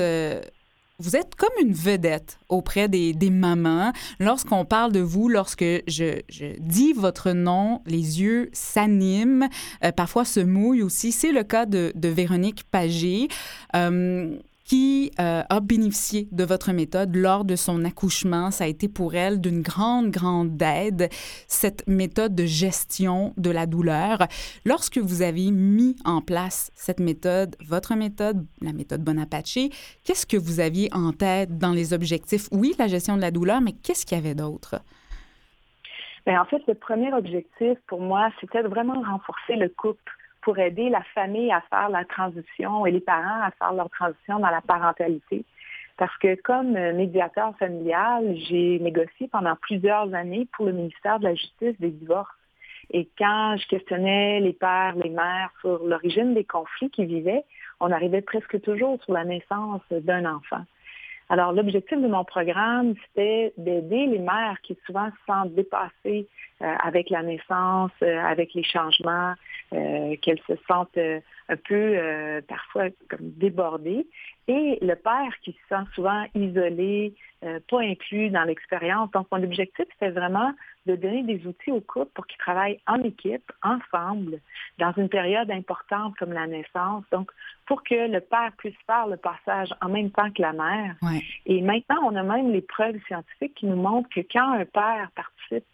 vous 0.99 1.15
êtes 1.15 1.35
comme 1.35 1.53
une 1.61 1.73
vedette 1.73 2.37
auprès 2.49 2.87
des, 2.87 3.13
mamans. 3.29 3.91
Lorsqu'on 4.19 4.65
parle 4.65 4.91
de 4.91 4.99
vous, 4.99 5.27
lorsque 5.27 5.65
je, 5.87 6.21
dis 6.59 6.93
votre 6.93 7.31
nom, 7.31 7.81
les 7.85 8.21
yeux 8.21 8.49
s'animent, 8.53 9.49
euh, 9.83 9.91
parfois 9.91 10.25
se 10.25 10.39
mouillent 10.39 10.83
aussi. 10.83 11.11
C'est 11.11 11.31
le 11.31 11.43
cas 11.43 11.65
de, 11.65 11.93
Véronique 11.95 12.63
Pagé. 12.69 13.27
Euh, 13.75 14.37
qui 14.63 15.11
euh, 15.19 15.43
a 15.49 15.59
bénéficié 15.59 16.27
de 16.31 16.43
votre 16.43 16.71
méthode 16.71 17.15
lors 17.15 17.45
de 17.45 17.55
son 17.55 17.83
accouchement. 17.85 18.51
Ça 18.51 18.63
a 18.63 18.67
été 18.67 18.87
pour 18.87 19.15
elle 19.15 19.41
d'une 19.41 19.61
grande, 19.61 20.09
grande 20.09 20.61
aide, 20.61 21.09
cette 21.47 21.85
méthode 21.87 22.35
de 22.35 22.45
gestion 22.45 23.33
de 23.37 23.49
la 23.49 23.65
douleur. 23.65 24.19
Lorsque 24.65 24.97
vous 24.97 25.21
avez 25.21 25.51
mis 25.51 25.95
en 26.05 26.21
place 26.21 26.71
cette 26.75 26.99
méthode, 26.99 27.55
votre 27.67 27.95
méthode, 27.95 28.45
la 28.61 28.73
méthode 28.73 29.03
Bonaparte, 29.03 29.43
qu'est-ce 30.03 30.25
que 30.25 30.37
vous 30.37 30.59
aviez 30.59 30.89
en 30.93 31.11
tête 31.11 31.57
dans 31.57 31.71
les 31.71 31.93
objectifs? 31.93 32.47
Oui, 32.51 32.73
la 32.79 32.87
gestion 32.87 33.15
de 33.15 33.21
la 33.21 33.31
douleur, 33.31 33.61
mais 33.61 33.73
qu'est-ce 33.73 34.05
qu'il 34.05 34.17
y 34.17 34.21
avait 34.21 34.35
d'autre? 34.35 34.75
Bien, 36.25 36.41
en 36.41 36.45
fait, 36.45 36.61
le 36.67 36.75
premier 36.75 37.13
objectif 37.13 37.77
pour 37.87 37.99
moi, 37.99 38.29
c'était 38.39 38.61
vraiment 38.61 39.01
renforcer 39.01 39.55
le 39.55 39.67
couple 39.67 40.13
pour 40.43 40.59
aider 40.59 40.89
la 40.89 41.01
famille 41.15 41.51
à 41.51 41.61
faire 41.69 41.89
la 41.89 42.05
transition 42.05 42.85
et 42.85 42.91
les 42.91 42.99
parents 42.99 43.41
à 43.41 43.51
faire 43.51 43.73
leur 43.73 43.89
transition 43.89 44.39
dans 44.39 44.49
la 44.49 44.61
parentalité. 44.61 45.43
Parce 45.97 46.15
que 46.17 46.35
comme 46.41 46.71
médiateur 46.71 47.55
familial, 47.57 48.35
j'ai 48.49 48.79
négocié 48.79 49.27
pendant 49.31 49.55
plusieurs 49.55 50.13
années 50.13 50.47
pour 50.53 50.65
le 50.65 50.71
ministère 50.71 51.19
de 51.19 51.25
la 51.25 51.35
Justice 51.35 51.79
des 51.79 51.91
divorces. 51.91 52.33
Et 52.91 53.07
quand 53.17 53.55
je 53.57 53.67
questionnais 53.67 54.39
les 54.39 54.53
pères, 54.53 54.95
les 54.95 55.09
mères 55.09 55.51
sur 55.61 55.83
l'origine 55.83 56.33
des 56.33 56.43
conflits 56.43 56.89
qu'ils 56.89 57.05
vivaient, 57.05 57.45
on 57.79 57.91
arrivait 57.91 58.21
presque 58.21 58.59
toujours 58.61 59.01
sur 59.03 59.13
la 59.13 59.23
naissance 59.23 59.81
d'un 59.91 60.25
enfant. 60.25 60.63
Alors, 61.29 61.53
l'objectif 61.53 61.97
de 61.99 62.07
mon 62.07 62.25
programme, 62.25 62.95
c'était 63.07 63.53
d'aider 63.57 64.07
les 64.07 64.19
mères 64.19 64.57
qui 64.61 64.77
souvent 64.85 65.09
se 65.09 65.25
sentent 65.25 65.53
dépassées 65.55 66.27
euh, 66.61 66.75
avec 66.83 67.09
la 67.09 67.23
naissance, 67.23 67.91
euh, 68.03 68.19
avec 68.23 68.53
les 68.53 68.63
changements, 68.63 69.33
euh, 69.73 70.15
qu'elles 70.21 70.41
se 70.47 70.53
sentent 70.67 70.97
un 70.97 71.57
peu 71.57 71.97
parfois 72.47 72.85
comme 73.09 73.31
débordées, 73.31 74.07
et 74.47 74.77
le 74.81 74.95
père 74.95 75.31
qui 75.43 75.51
se 75.51 75.75
sent 75.75 75.83
souvent 75.93 76.25
isolé, 76.35 77.13
pas 77.41 77.81
inclus 77.81 78.29
dans 78.29 78.43
l'expérience. 78.43 79.11
Donc, 79.11 79.27
mon 79.31 79.43
objectif, 79.43 79.85
c'était 79.93 80.11
vraiment 80.11 80.53
de 80.85 80.95
donner 80.95 81.23
des 81.23 81.45
outils 81.47 81.71
aux 81.71 81.81
couples 81.81 82.11
pour 82.13 82.27
qu'ils 82.27 82.37
travaillent 82.37 82.79
en 82.87 83.01
équipe, 83.03 83.51
ensemble, 83.61 84.39
dans 84.79 84.93
une 84.97 85.09
période 85.09 85.49
importante 85.51 86.15
comme 86.17 86.33
la 86.33 86.47
naissance. 86.47 87.03
Donc, 87.11 87.31
pour 87.65 87.83
que 87.83 88.09
le 88.09 88.19
père 88.19 88.51
puisse 88.57 88.75
faire 88.85 89.07
le 89.07 89.17
passage 89.17 89.69
en 89.81 89.89
même 89.89 90.11
temps 90.11 90.31
que 90.31 90.41
la 90.41 90.53
mère. 90.53 90.95
Et 91.45 91.61
maintenant, 91.61 91.99
on 92.03 92.15
a 92.15 92.23
même 92.23 92.51
les 92.51 92.61
preuves 92.61 92.99
scientifiques 93.07 93.55
qui 93.55 93.65
nous 93.65 93.81
montrent 93.81 94.09
que 94.09 94.21
quand 94.31 94.51
un 94.53 94.65
père 94.65 95.09
participe 95.15 95.65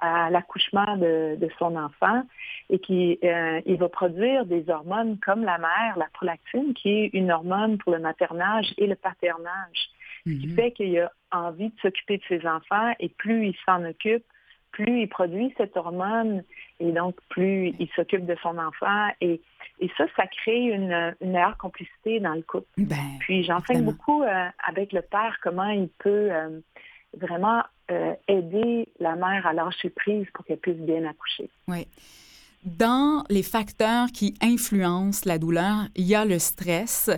à 0.00 0.30
l'accouchement 0.30 0.96
de, 0.96 1.48
son 1.58 1.76
enfant 1.76 2.22
et 2.68 2.78
qu'il 2.78 3.18
euh, 3.24 3.60
va 3.66 3.88
produire 3.88 4.44
des 4.44 4.68
hormones 4.68 5.18
comme 5.18 5.44
la 5.44 5.58
mère, 5.58 5.96
la 5.96 6.08
prolactine, 6.12 6.74
qui 6.74 6.90
est 6.90 7.10
une 7.12 7.30
hormone 7.30 7.78
pour 7.78 7.92
le 7.92 7.98
maternage 7.98 8.74
et 8.78 8.86
le 8.86 8.94
paternage, 8.94 9.88
ce 10.26 10.32
qui 10.32 10.48
mhm. 10.48 10.54
fait 10.54 10.72
qu'il 10.72 10.98
a 10.98 11.10
envie 11.32 11.68
de 11.68 11.80
s'occuper 11.80 12.18
de 12.18 12.22
ses 12.28 12.46
enfants 12.46 12.92
et 13.00 13.08
plus 13.08 13.48
il 13.48 13.56
s'en 13.64 13.84
occupe, 13.84 14.24
plus 14.72 15.02
il 15.02 15.08
produit 15.08 15.54
cette 15.56 15.76
hormone 15.76 16.42
et 16.80 16.92
donc 16.92 17.16
plus 17.30 17.74
il 17.78 17.88
s'occupe 17.96 18.26
de 18.26 18.36
son 18.42 18.58
enfant. 18.58 19.08
Et, 19.22 19.40
et 19.80 19.90
ça, 19.96 20.04
ça 20.16 20.26
crée 20.26 20.64
une, 20.64 21.14
meilleure 21.22 21.56
complicité 21.56 22.20
dans 22.20 22.34
le 22.34 22.42
couple. 22.42 22.66
Ben, 22.76 22.96
Puis 23.20 23.44
j'enseigne 23.44 23.84
beaucoup 23.84 24.22
euh, 24.22 24.48
avec 24.66 24.92
le 24.92 25.00
père 25.00 25.38
comment 25.42 25.68
il 25.68 25.88
peut 25.98 26.28
euh, 26.30 26.60
vraiment 27.16 27.62
euh, 27.90 28.14
aider 28.28 28.88
la 28.98 29.16
mère 29.16 29.46
à 29.46 29.52
lâcher 29.52 29.90
prise 29.90 30.26
pour 30.34 30.44
qu'elle 30.44 30.58
puisse 30.58 30.76
bien 30.76 31.04
accoucher. 31.04 31.50
Oui. 31.68 31.86
Dans 32.66 33.22
les 33.30 33.44
facteurs 33.44 34.08
qui 34.08 34.34
influencent 34.42 35.22
la 35.24 35.38
douleur, 35.38 35.86
il 35.94 36.04
y 36.04 36.16
a 36.16 36.24
le 36.24 36.40
stress. 36.40 37.10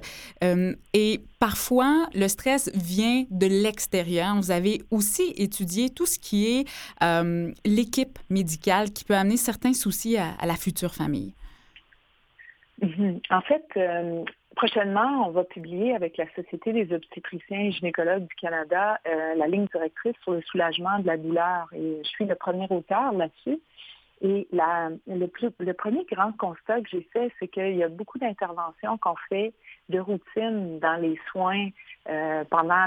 Euh, 0.44 0.74
et 0.92 1.22
parfois, 1.40 2.06
le 2.14 2.28
stress 2.28 2.70
vient 2.74 3.24
de 3.30 3.46
l'extérieur. 3.46 4.36
Vous 4.36 4.50
avez 4.50 4.82
aussi 4.90 5.32
étudié 5.36 5.88
tout 5.88 6.04
ce 6.04 6.18
qui 6.18 6.58
est 6.58 6.68
euh, 7.02 7.50
l'équipe 7.64 8.18
médicale 8.28 8.90
qui 8.90 9.04
peut 9.04 9.16
amener 9.16 9.38
certains 9.38 9.72
soucis 9.72 10.18
à, 10.18 10.34
la 10.44 10.54
future 10.54 10.94
famille. 10.94 11.32
Mm-hmm. 12.82 13.20
En 13.30 13.40
fait, 13.40 13.64
euh, 13.78 14.24
prochainement, 14.58 15.28
on 15.28 15.30
va 15.30 15.44
publier 15.44 15.94
avec 15.94 16.16
la 16.16 16.26
Société 16.34 16.72
des 16.72 16.92
obstétriciens 16.92 17.60
et 17.60 17.70
gynécologues 17.70 18.26
du 18.26 18.34
Canada 18.34 18.98
la 19.04 19.46
ligne 19.46 19.66
directrice 19.72 20.16
sur 20.24 20.32
le 20.32 20.42
soulagement 20.42 20.98
de 20.98 21.06
la 21.06 21.16
douleur. 21.16 21.68
Et 21.72 22.00
je 22.02 22.08
suis 22.08 22.24
le 22.24 22.34
premier 22.34 22.66
auteur 22.68 23.12
là-dessus. 23.12 23.60
Et 24.20 24.48
le, 24.50 25.72
premier 25.74 26.04
grand 26.10 26.32
constat 26.36 26.80
que 26.80 26.88
j'ai 26.90 27.08
fait, 27.12 27.30
c'est 27.38 27.46
qu'il 27.46 27.76
y 27.76 27.84
a 27.84 27.88
beaucoup 27.88 28.18
d'interventions 28.18 28.98
qu'on 28.98 29.14
fait 29.28 29.52
de 29.90 30.00
routine 30.00 30.80
dans 30.80 31.00
les 31.00 31.16
soins 31.30 31.68
euh, 32.08 32.42
pendant 32.50 32.86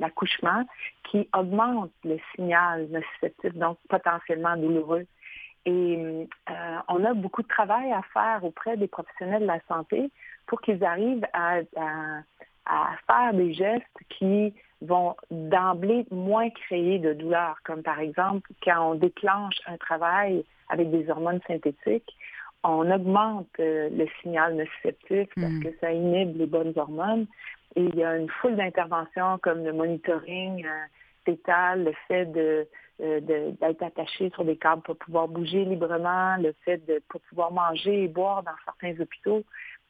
l'accouchement 0.00 0.64
qui 1.10 1.28
augmentent 1.32 1.92
le 2.02 2.18
signal 2.34 2.88
nociceptif, 2.88 3.54
donc 3.54 3.78
potentiellement 3.88 4.56
douloureux. 4.56 5.06
Et 5.64 6.26
euh, 6.50 6.76
on 6.88 7.04
a 7.04 7.14
beaucoup 7.14 7.42
de 7.42 7.48
travail 7.48 7.92
à 7.92 8.02
faire 8.12 8.42
auprès 8.42 8.76
des 8.76 8.88
professionnels 8.88 9.42
de 9.42 9.46
la 9.46 9.60
santé 9.68 10.10
pour 10.46 10.60
qu'ils 10.60 10.84
arrivent 10.84 11.26
à, 11.32 11.60
faire 13.06 13.34
des 13.34 13.52
gestes 13.54 13.84
qui 14.08 14.54
vont 14.80 15.14
d'emblée 15.30 16.06
moins 16.10 16.50
créer 16.50 16.98
de 16.98 17.12
douleur, 17.12 17.56
comme 17.64 17.82
par 17.82 18.00
exemple 18.00 18.48
quand 18.62 18.92
on 18.92 18.94
déclenche 18.94 19.56
un 19.66 19.76
travail 19.76 20.44
avec 20.68 20.90
des 20.90 21.08
hormones 21.10 21.40
synthétiques, 21.46 22.16
on 22.64 22.90
augmente 22.90 23.48
euh, 23.60 23.88
le 23.90 24.06
signal 24.20 24.54
nociceptif 24.54 25.28
parce 25.34 25.52
hmm. 25.52 25.62
que 25.64 25.68
ça 25.80 25.92
inhibe 25.92 26.36
les 26.36 26.46
bonnes 26.46 26.72
hormones. 26.76 27.26
Et 27.74 27.84
il 27.84 27.96
y 27.96 28.04
a 28.04 28.16
une 28.16 28.28
foule 28.28 28.56
d'interventions 28.56 29.38
comme 29.38 29.64
le 29.64 29.72
monitoring 29.72 30.64
euh, 30.64 30.86
le 31.76 31.92
fait 32.08 32.26
de, 32.26 32.66
euh, 33.00 33.20
d'être 33.20 33.82
attaché 33.82 34.30
sur 34.30 34.44
des 34.44 34.56
câbles 34.56 34.82
pour 34.82 34.96
pouvoir 34.96 35.28
bouger 35.28 35.64
librement, 35.64 36.36
le 36.36 36.54
fait 36.64 36.78
de 36.86 37.00
pour 37.08 37.20
pouvoir 37.22 37.52
manger 37.52 38.04
et 38.04 38.08
boire 38.08 38.42
dans 38.42 38.52
certains 38.64 39.00
hôpitaux. 39.00 39.44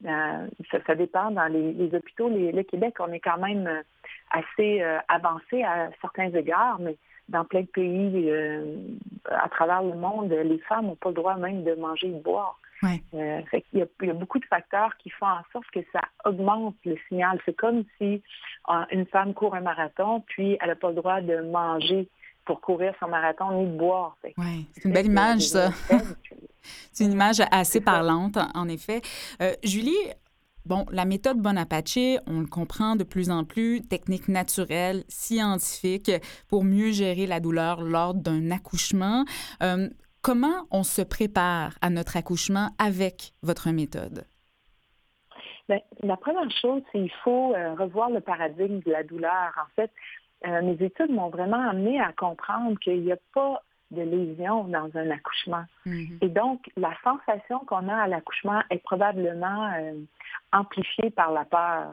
Euh, 0.07 0.47
ça, 0.87 0.95
dépend. 0.95 1.31
Dans 1.31 1.47
les, 1.47 1.95
hôpitaux, 1.95 2.29
le 2.29 2.63
Québec, 2.63 2.97
on 3.01 3.13
est 3.13 3.21
quand 3.21 3.39
même 3.39 3.67
euh, 3.67 3.83
assez 4.31 4.83
euh, 4.83 4.99
avancé 5.09 5.63
à 5.63 5.91
certains 6.01 6.31
égards, 6.31 6.79
mais 6.81 6.97
dans 7.29 7.45
plein 7.45 7.63
de 7.63 7.67
pays 7.67 8.31
à 9.31 9.49
travers 9.49 9.83
le 9.83 9.95
monde, 9.95 10.31
les 10.31 10.59
femmes 10.59 10.87
n'ont 10.87 10.97
pas 10.97 11.11
le 11.11 11.15
droit 11.15 11.37
même 11.37 11.63
de 11.63 11.75
manger 11.75 12.09
et 12.09 12.13
de 12.13 12.21
boire. 12.21 12.59
il, 12.83 13.55
y 13.73 13.81
a, 13.81 14.13
beaucoup 14.13 14.41
de 14.41 14.45
facteurs 14.45 14.97
qui 14.99 15.09
font 15.11 15.27
en 15.27 15.43
sorte 15.53 15.71
que 15.73 15.81
ça 15.93 16.01
augmente 16.25 16.75
le 16.85 16.97
signal. 17.09 17.39
C'est 17.47 17.57
comme 17.57 17.85
si 17.97 18.23
une 18.91 19.07
femme 19.07 19.35
court 19.35 19.55
un 19.55 19.61
marathon, 19.61 20.21
puis 20.27 20.59
elle 20.61 20.69
n'a 20.69 20.75
pas 20.75 20.89
le 20.89 20.97
droit 20.97 21.21
de 21.21 21.43
manger 21.43 22.09
pour 22.45 22.61
courir 22.61 22.95
son 23.01 23.09
marathon 23.09 23.53
ni 23.53 23.71
de 23.71 23.77
boire. 23.77 24.17
Oui, 24.37 24.67
c'est 24.73 24.85
une 24.85 24.93
belle 24.93 25.07
image, 25.07 25.43
ça. 25.43 25.71
C'est 26.93 27.05
une 27.05 27.13
image 27.13 27.43
assez 27.51 27.81
parlante, 27.81 28.39
en 28.55 28.69
effet. 28.69 29.01
Euh, 29.41 29.53
Julie, 29.65 29.97
Bon, 30.65 30.87
la 30.93 31.05
méthode 31.05 31.39
Bonaparte, 31.39 31.99
on 32.29 32.39
le 32.39 32.47
comprend 32.47 32.95
de 32.95 33.03
plus 33.03 33.31
en 33.31 33.43
plus, 33.43 33.83
technique 33.83 34.29
naturelle, 34.29 35.03
scientifique, 35.09 36.13
pour 36.49 36.63
mieux 36.63 36.93
gérer 36.93 37.27
la 37.27 37.41
douleur 37.41 37.83
lors 37.83 38.15
d'un 38.15 38.53
accouchement. 38.53 39.25
Euh, 39.61 39.89
comment 40.21 40.69
on 40.71 40.85
se 40.85 41.03
prépare 41.03 41.73
à 41.81 41.91
notre 41.91 42.17
accouchement 42.17 42.69
avec 42.79 43.33
votre 43.43 43.71
méthode? 43.71 44.25
Bien, 45.69 45.81
la 46.05 46.17
première 46.17 46.49
chose, 46.53 46.83
c'est 46.93 46.99
qu'il 46.99 47.11
faut 47.25 47.55
euh, 47.57 47.75
revoir 47.75 48.11
le 48.11 48.21
paradigme 48.21 48.79
de 48.87 48.93
la 48.93 49.03
douleur. 49.03 49.53
En 49.57 49.69
fait, 49.75 49.91
mes 50.45 50.77
études 50.81 51.11
m'ont 51.11 51.29
vraiment 51.29 51.69
amené 51.69 52.01
à 52.01 52.13
comprendre 52.13 52.79
qu'il 52.79 53.03
n'y 53.03 53.13
a 53.13 53.19
pas 53.35 53.63
de 53.93 54.03
lésions 54.03 54.65
dans 54.65 54.91
un 54.95 55.11
accouchement. 55.11 55.65
Mm-hmm. 55.87 56.25
Et 56.25 56.29
donc, 56.29 56.61
la 56.77 56.93
sensation 57.05 57.61
qu'on 57.61 57.89
a 57.89 57.97
à 57.97 58.09
l'accouchement 58.09 58.63
est 58.71 58.83
probablement 58.83 59.73
euh, 59.75 59.93
amplifiée 60.53 61.11
par 61.11 61.33
la 61.33 61.45
peur. 61.45 61.93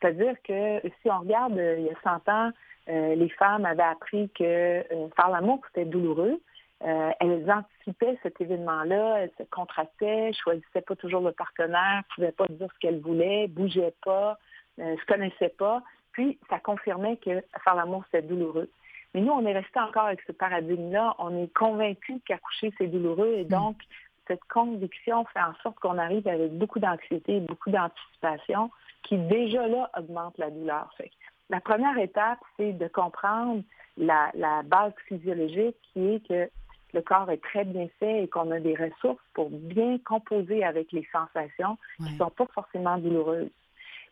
C'est-à-dire 0.00 0.34
que 0.44 0.80
si 1.02 1.10
on 1.10 1.20
regarde 1.20 1.56
euh, 1.58 1.76
il 1.78 1.86
y 1.86 1.90
a 1.90 2.00
100 2.02 2.28
ans, 2.28 2.50
euh, 2.88 3.14
les 3.14 3.28
femmes 3.30 3.64
avaient 3.64 3.82
appris 3.82 4.30
que 4.30 4.84
faire 5.16 5.28
l'amour, 5.30 5.60
c'était 5.68 5.84
douloureux. 5.84 6.40
elles 6.80 7.50
anticipaient 7.50 8.18
cet 8.22 8.40
événement-là, 8.40 9.18
elles 9.20 9.32
se 9.36 9.42
contractaient, 9.50 10.32
choisissaient 10.32 10.80
pas 10.80 10.96
toujours 10.96 11.20
le 11.20 11.32
partenaire, 11.32 11.98
ne 11.98 12.14
pouvaient 12.14 12.32
pas 12.32 12.46
dire 12.48 12.68
ce 12.72 12.78
qu'elles 12.78 13.00
voulaient, 13.00 13.46
bougeaient 13.48 13.94
pas, 14.02 14.38
se 14.78 15.04
connaissaient 15.06 15.54
pas. 15.58 15.82
Puis, 16.18 16.36
ça 16.50 16.58
confirmait 16.58 17.16
que 17.18 17.44
faire 17.62 17.76
l'amour, 17.76 18.02
c'était 18.06 18.26
douloureux. 18.26 18.68
Mais 19.14 19.20
nous, 19.20 19.30
on 19.30 19.46
est 19.46 19.52
resté 19.52 19.78
encore 19.78 20.06
avec 20.06 20.20
ce 20.26 20.32
paradigme-là. 20.32 21.14
On 21.20 21.40
est 21.40 21.54
convaincu 21.54 22.18
qu'accoucher, 22.26 22.72
c'est 22.76 22.88
douloureux. 22.88 23.34
Et 23.36 23.44
mm. 23.44 23.48
donc, 23.48 23.76
cette 24.26 24.42
conviction 24.52 25.24
fait 25.26 25.40
en 25.40 25.54
sorte 25.62 25.78
qu'on 25.78 25.96
arrive 25.96 26.26
avec 26.26 26.58
beaucoup 26.58 26.80
d'anxiété 26.80 27.38
beaucoup 27.38 27.70
d'anticipation 27.70 28.72
qui, 29.04 29.16
déjà 29.16 29.68
là, 29.68 29.88
augmente 29.96 30.36
la 30.38 30.50
douleur. 30.50 30.92
la 31.50 31.60
première 31.60 31.96
étape, 31.98 32.40
c'est 32.56 32.72
de 32.72 32.88
comprendre 32.88 33.62
la, 33.96 34.32
base 34.64 34.94
physiologique 35.06 35.76
qui 35.92 36.14
est 36.14 36.26
que 36.26 36.50
le 36.94 37.00
corps 37.00 37.30
est 37.30 37.40
très 37.44 37.64
bien 37.64 37.86
fait 38.00 38.24
et 38.24 38.28
qu'on 38.28 38.50
a 38.50 38.58
des 38.58 38.74
ressources 38.74 39.22
pour 39.34 39.50
bien 39.50 39.98
composer 39.98 40.64
avec 40.64 40.90
les 40.90 41.06
sensations 41.12 41.78
qui 41.98 42.12
ne 42.12 42.18
sont 42.18 42.30
pas 42.30 42.46
forcément 42.46 42.98
douloureuses. 42.98 43.52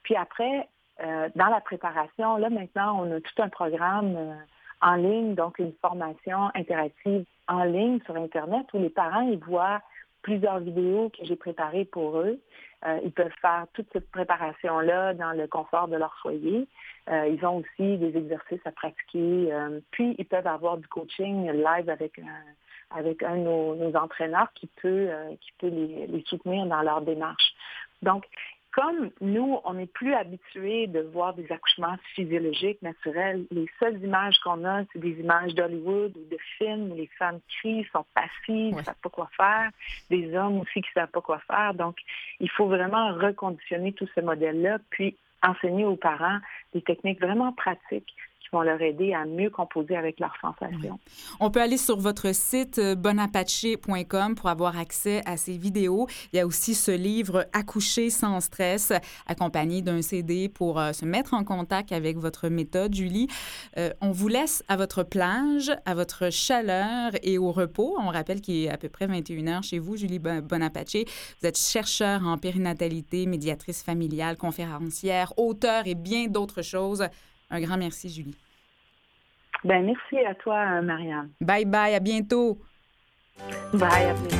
Puis 0.04 0.14
après, 0.14 0.68
euh, 1.02 1.28
dans 1.34 1.46
la 1.46 1.60
préparation, 1.60 2.36
là 2.36 2.50
maintenant, 2.50 3.04
on 3.04 3.16
a 3.16 3.20
tout 3.20 3.42
un 3.42 3.48
programme 3.48 4.16
euh, 4.16 4.34
en 4.80 4.94
ligne, 4.94 5.34
donc 5.34 5.58
une 5.58 5.72
formation 5.80 6.50
interactive 6.54 7.24
en 7.48 7.64
ligne 7.64 8.00
sur 8.04 8.16
Internet 8.16 8.66
où 8.72 8.78
les 8.78 8.90
parents 8.90 9.28
ils 9.28 9.38
voient 9.38 9.80
plusieurs 10.22 10.58
vidéos 10.58 11.10
que 11.10 11.24
j'ai 11.24 11.36
préparées 11.36 11.84
pour 11.84 12.18
eux. 12.18 12.40
Euh, 12.84 12.98
ils 13.04 13.12
peuvent 13.12 13.32
faire 13.40 13.66
toute 13.74 13.86
cette 13.92 14.10
préparation-là 14.10 15.14
dans 15.14 15.32
le 15.32 15.46
confort 15.46 15.86
de 15.86 15.96
leur 15.96 16.14
foyer. 16.20 16.66
Euh, 17.08 17.28
ils 17.28 17.44
ont 17.46 17.58
aussi 17.58 17.96
des 17.96 18.16
exercices 18.16 18.64
à 18.64 18.72
pratiquer. 18.72 19.52
Euh, 19.52 19.80
puis, 19.92 20.16
ils 20.18 20.26
peuvent 20.26 20.46
avoir 20.46 20.76
du 20.78 20.86
coaching 20.88 21.50
live 21.52 21.88
avec 21.88 22.18
un, 22.18 22.96
avec 22.98 23.22
un 23.22 23.36
de 23.36 23.42
nos, 23.42 23.96
entraîneurs 23.96 24.48
qui 24.54 24.68
peut, 24.82 25.08
qui 25.40 25.52
peut 25.58 25.68
les, 25.68 26.08
les, 26.08 26.24
soutenir 26.26 26.66
dans 26.66 26.82
leur 26.82 27.02
démarche. 27.02 27.54
Donc, 28.02 28.24
comme 28.76 29.10
nous, 29.22 29.58
on 29.64 29.74
n'est 29.74 29.86
plus 29.86 30.12
habitués 30.12 30.86
de 30.86 31.00
voir 31.00 31.32
des 31.32 31.50
accouchements 31.50 31.96
physiologiques, 32.14 32.82
naturels, 32.82 33.46
les 33.50 33.66
seules 33.80 34.02
images 34.04 34.36
qu'on 34.44 34.66
a, 34.66 34.82
c'est 34.92 34.98
des 34.98 35.18
images 35.18 35.54
d'Hollywood 35.54 36.14
ou 36.14 36.30
de 36.30 36.36
films 36.58 36.92
où 36.92 36.94
les 36.94 37.08
femmes 37.18 37.40
crient, 37.48 37.86
sont 37.90 38.04
passives, 38.14 38.76
ne 38.76 38.82
savent 38.82 38.94
pas 39.02 39.08
quoi 39.08 39.30
faire, 39.34 39.70
des 40.10 40.36
hommes 40.36 40.60
aussi 40.60 40.82
qui 40.82 40.88
ne 40.94 41.00
savent 41.00 41.10
pas 41.10 41.22
quoi 41.22 41.40
faire. 41.46 41.72
Donc, 41.72 41.96
il 42.38 42.50
faut 42.50 42.66
vraiment 42.66 43.14
reconditionner 43.14 43.94
tout 43.94 44.08
ce 44.14 44.20
modèle-là, 44.20 44.78
puis 44.90 45.16
enseigner 45.42 45.86
aux 45.86 45.96
parents 45.96 46.38
des 46.74 46.82
techniques 46.82 47.20
vraiment 47.20 47.52
pratiques 47.52 48.14
leur 48.62 48.80
aider 48.80 49.12
à 49.12 49.24
mieux 49.24 49.50
composer 49.50 49.96
avec 49.96 50.20
leurs 50.20 50.36
sensations. 50.40 50.98
On 51.40 51.50
peut 51.50 51.60
aller 51.60 51.76
sur 51.76 51.98
votre 51.98 52.34
site 52.34 52.78
euh, 52.78 52.94
bonapache.com 52.94 54.34
pour 54.34 54.48
avoir 54.48 54.78
accès 54.78 55.22
à 55.26 55.36
ces 55.36 55.56
vidéos. 55.58 56.06
Il 56.32 56.36
y 56.36 56.40
a 56.40 56.46
aussi 56.46 56.74
ce 56.74 56.90
livre 56.90 57.46
Accoucher 57.52 58.10
sans 58.10 58.40
stress, 58.40 58.92
accompagné 59.26 59.82
d'un 59.82 60.02
CD 60.02 60.48
pour 60.48 60.78
euh, 60.78 60.92
se 60.92 61.04
mettre 61.04 61.34
en 61.34 61.44
contact 61.44 61.92
avec 61.92 62.18
votre 62.18 62.48
méthode, 62.48 62.94
Julie. 62.94 63.28
Euh, 63.76 63.90
on 64.00 64.12
vous 64.12 64.28
laisse 64.28 64.62
à 64.68 64.76
votre 64.76 65.02
plage, 65.02 65.72
à 65.84 65.94
votre 65.94 66.30
chaleur 66.30 67.12
et 67.22 67.38
au 67.38 67.52
repos. 67.52 67.96
On 67.98 68.08
rappelle 68.08 68.40
qu'il 68.40 68.64
est 68.64 68.70
à 68.70 68.76
peu 68.76 68.88
près 68.88 69.06
21 69.06 69.46
heures 69.48 69.62
chez 69.62 69.78
vous, 69.78 69.96
Julie 69.96 70.18
Bonapace. 70.18 70.76
Vous 71.40 71.48
êtes 71.48 71.58
chercheur 71.58 72.26
en 72.26 72.38
périnatalité, 72.38 73.26
médiatrice 73.26 73.82
familiale, 73.82 74.36
conférencière, 74.36 75.32
auteur 75.38 75.86
et 75.86 75.94
bien 75.94 76.26
d'autres 76.26 76.62
choses. 76.62 77.04
Un 77.50 77.60
grand 77.60 77.76
merci, 77.76 78.08
Julie. 78.08 78.34
Ben, 79.66 79.84
merci 79.84 80.24
à 80.24 80.32
toi, 80.36 80.80
Marianne. 80.80 81.30
Bye 81.40 81.64
bye, 81.64 81.92
à 81.92 81.98
bientôt. 81.98 82.56
Bye, 83.72 84.04
à 84.04 84.14
bientôt. 84.14 84.36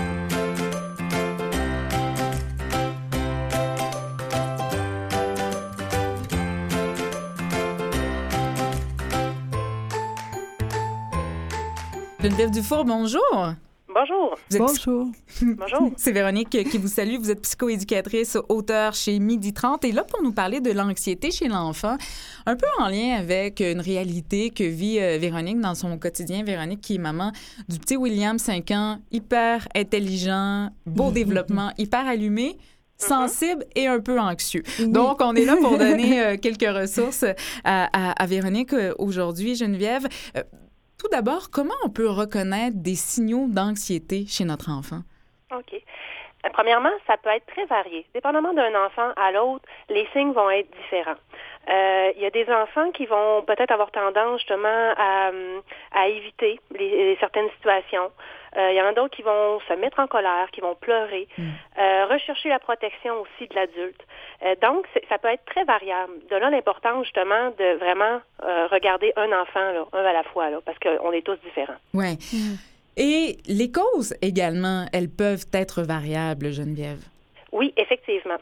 Geneviève 12.22 12.50
Dufour, 12.52 12.84
bonjour. 12.84 13.54
Bonjour. 13.98 14.36
Bonjour. 14.50 15.10
Bonjour. 15.40 15.92
C'est 15.96 16.12
Véronique 16.12 16.50
qui 16.50 16.76
vous 16.76 16.86
salue. 16.86 17.16
Vous 17.18 17.30
êtes 17.30 17.40
psychoéducatrice, 17.40 18.36
auteur 18.50 18.92
chez 18.92 19.18
Midi 19.18 19.54
30 19.54 19.86
et 19.86 19.92
là 19.92 20.04
pour 20.04 20.22
nous 20.22 20.32
parler 20.32 20.60
de 20.60 20.70
l'anxiété 20.70 21.30
chez 21.30 21.48
l'enfant, 21.48 21.96
un 22.44 22.56
peu 22.56 22.66
en 22.78 22.88
lien 22.88 23.16
avec 23.16 23.60
une 23.60 23.80
réalité 23.80 24.50
que 24.50 24.64
vit 24.64 25.00
euh, 25.00 25.16
Véronique 25.18 25.60
dans 25.62 25.74
son 25.74 25.96
quotidien. 25.96 26.44
Véronique 26.44 26.82
qui 26.82 26.96
est 26.96 26.98
maman 26.98 27.32
du 27.70 27.78
petit 27.78 27.96
William, 27.96 28.38
5 28.38 28.70
ans, 28.72 28.98
hyper 29.12 29.66
intelligent, 29.74 30.68
beau 30.84 31.10
développement, 31.22 31.72
hyper 31.78 32.06
allumé 32.06 32.58
sensible 32.98 33.64
et 33.74 33.86
un 33.86 34.00
peu 34.00 34.20
anxieux. 34.20 34.62
Donc, 34.88 35.22
on 35.22 35.34
est 35.34 35.44
là 35.46 35.56
pour 35.56 35.78
donner 35.78 36.22
euh, 36.22 36.36
quelques 36.36 36.68
ressources 36.68 37.24
à, 37.64 38.12
à, 38.22 38.26
Véronique 38.26 38.74
euh, 38.74 38.92
aujourd'hui, 38.98 39.54
Geneviève. 39.54 40.06
Tout 40.98 41.08
d'abord, 41.08 41.50
comment 41.52 41.74
on 41.84 41.90
peut 41.90 42.08
reconnaître 42.08 42.76
des 42.76 42.94
signaux 42.94 43.46
d'anxiété 43.48 44.24
chez 44.26 44.44
notre 44.44 44.70
enfant? 44.70 45.00
OK. 45.54 45.74
Euh, 45.74 46.48
premièrement, 46.52 46.90
ça 47.06 47.16
peut 47.18 47.30
être 47.30 47.46
très 47.46 47.66
varié. 47.66 48.06
Dépendamment 48.14 48.54
d'un 48.54 48.74
enfant 48.86 49.10
à 49.16 49.32
l'autre, 49.32 49.64
les 49.88 50.06
signes 50.12 50.32
vont 50.32 50.50
être 50.50 50.70
différents. 50.82 51.20
Euh, 51.68 52.12
il 52.16 52.22
y 52.22 52.26
a 52.26 52.30
des 52.30 52.48
enfants 52.48 52.90
qui 52.92 53.06
vont 53.06 53.42
peut-être 53.42 53.72
avoir 53.72 53.90
tendance 53.90 54.40
justement 54.40 54.94
à, 54.96 55.30
à 55.92 56.08
éviter 56.08 56.60
certaines 57.18 57.50
situations. 57.56 58.10
Euh, 58.56 58.72
il 58.72 58.76
y 58.76 58.80
en 58.80 58.86
a 58.86 58.92
d'autres 58.92 59.14
qui 59.14 59.22
vont 59.22 59.60
se 59.68 59.74
mettre 59.74 59.98
en 60.00 60.06
colère, 60.06 60.48
qui 60.52 60.60
vont 60.60 60.74
pleurer, 60.74 61.28
hmm. 61.36 61.42
euh, 61.78 62.06
rechercher 62.06 62.48
la 62.48 62.58
protection 62.58 63.14
aussi 63.20 63.48
de 63.48 63.54
l'adulte. 63.54 64.00
Euh, 64.44 64.54
donc, 64.62 64.86
ça 65.08 65.18
peut 65.18 65.28
être 65.28 65.44
très 65.44 65.64
variable. 65.64 66.12
De 66.30 66.36
là 66.36 66.50
l'importance 66.50 67.04
justement 67.04 67.50
de 67.58 67.78
vraiment 67.78 68.20
regarder 68.70 69.12
un 69.16 69.32
enfant, 69.32 69.72
là, 69.72 69.84
un 69.92 70.04
à 70.04 70.12
la 70.12 70.22
fois, 70.22 70.50
là, 70.50 70.58
parce 70.64 70.78
qu'on 70.78 71.12
est 71.12 71.22
tous 71.22 71.38
différents. 71.44 71.76
Oui. 71.94 72.14
Hmm. 72.32 72.56
Et 72.96 73.38
les 73.46 73.70
causes 73.70 74.14
également, 74.22 74.86
elles 74.92 75.10
peuvent 75.10 75.44
être 75.52 75.82
variables, 75.82 76.50
Geneviève? 76.50 77.00
Oui, 77.52 77.72
effectivement. 77.76 78.36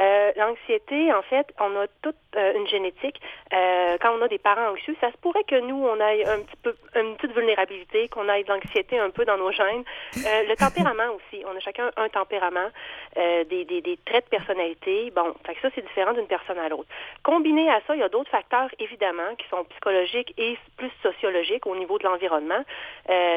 Euh, 0.00 0.32
l'anxiété, 0.36 1.12
en 1.12 1.20
fait, 1.22 1.46
on 1.60 1.76
a 1.76 1.86
toute 2.00 2.16
euh, 2.34 2.54
une 2.54 2.66
génétique. 2.66 3.20
Euh, 3.52 3.98
quand 4.00 4.16
on 4.16 4.22
a 4.22 4.28
des 4.28 4.38
parents 4.38 4.70
anxieux, 4.70 4.96
ça 4.98 5.12
se 5.12 5.16
pourrait 5.18 5.44
que 5.44 5.60
nous, 5.60 5.76
on 5.76 5.96
ait 6.00 6.26
un 6.26 6.38
petit 6.38 6.56
peu 6.62 6.74
une 6.94 7.16
petite 7.16 7.36
vulnérabilité, 7.36 8.08
qu'on 8.08 8.26
ait 8.30 8.42
de 8.42 8.48
l'anxiété 8.48 8.98
un 8.98 9.10
peu 9.10 9.26
dans 9.26 9.36
nos 9.36 9.52
gènes. 9.52 9.84
le 10.14 10.54
tempérament 10.54 11.12
aussi. 11.14 11.44
On 11.46 11.54
a 11.54 11.60
chacun 11.60 11.90
un 11.96 12.08
tempérament, 12.08 12.70
des, 13.16 13.98
traits 14.06 14.24
de 14.24 14.30
personnalité. 14.30 15.12
Bon, 15.14 15.34
fait 15.44 15.54
que 15.54 15.60
ça, 15.60 15.68
c'est 15.74 15.86
différent 15.86 16.12
d'une 16.12 16.26
personne 16.26 16.58
à 16.58 16.68
l'autre. 16.68 16.88
Combiné 17.22 17.68
à 17.70 17.80
ça, 17.86 17.94
il 17.94 18.00
y 18.00 18.04
a 18.04 18.08
d'autres 18.08 18.30
facteurs, 18.30 18.70
évidemment, 18.78 19.34
qui 19.36 19.46
sont 19.48 19.64
psychologiques 19.64 20.32
et 20.38 20.56
plus 20.76 20.90
sociologiques 21.02 21.66
au 21.66 21.76
niveau 21.76 21.98
de 21.98 22.04
l'environnement. 22.04 22.64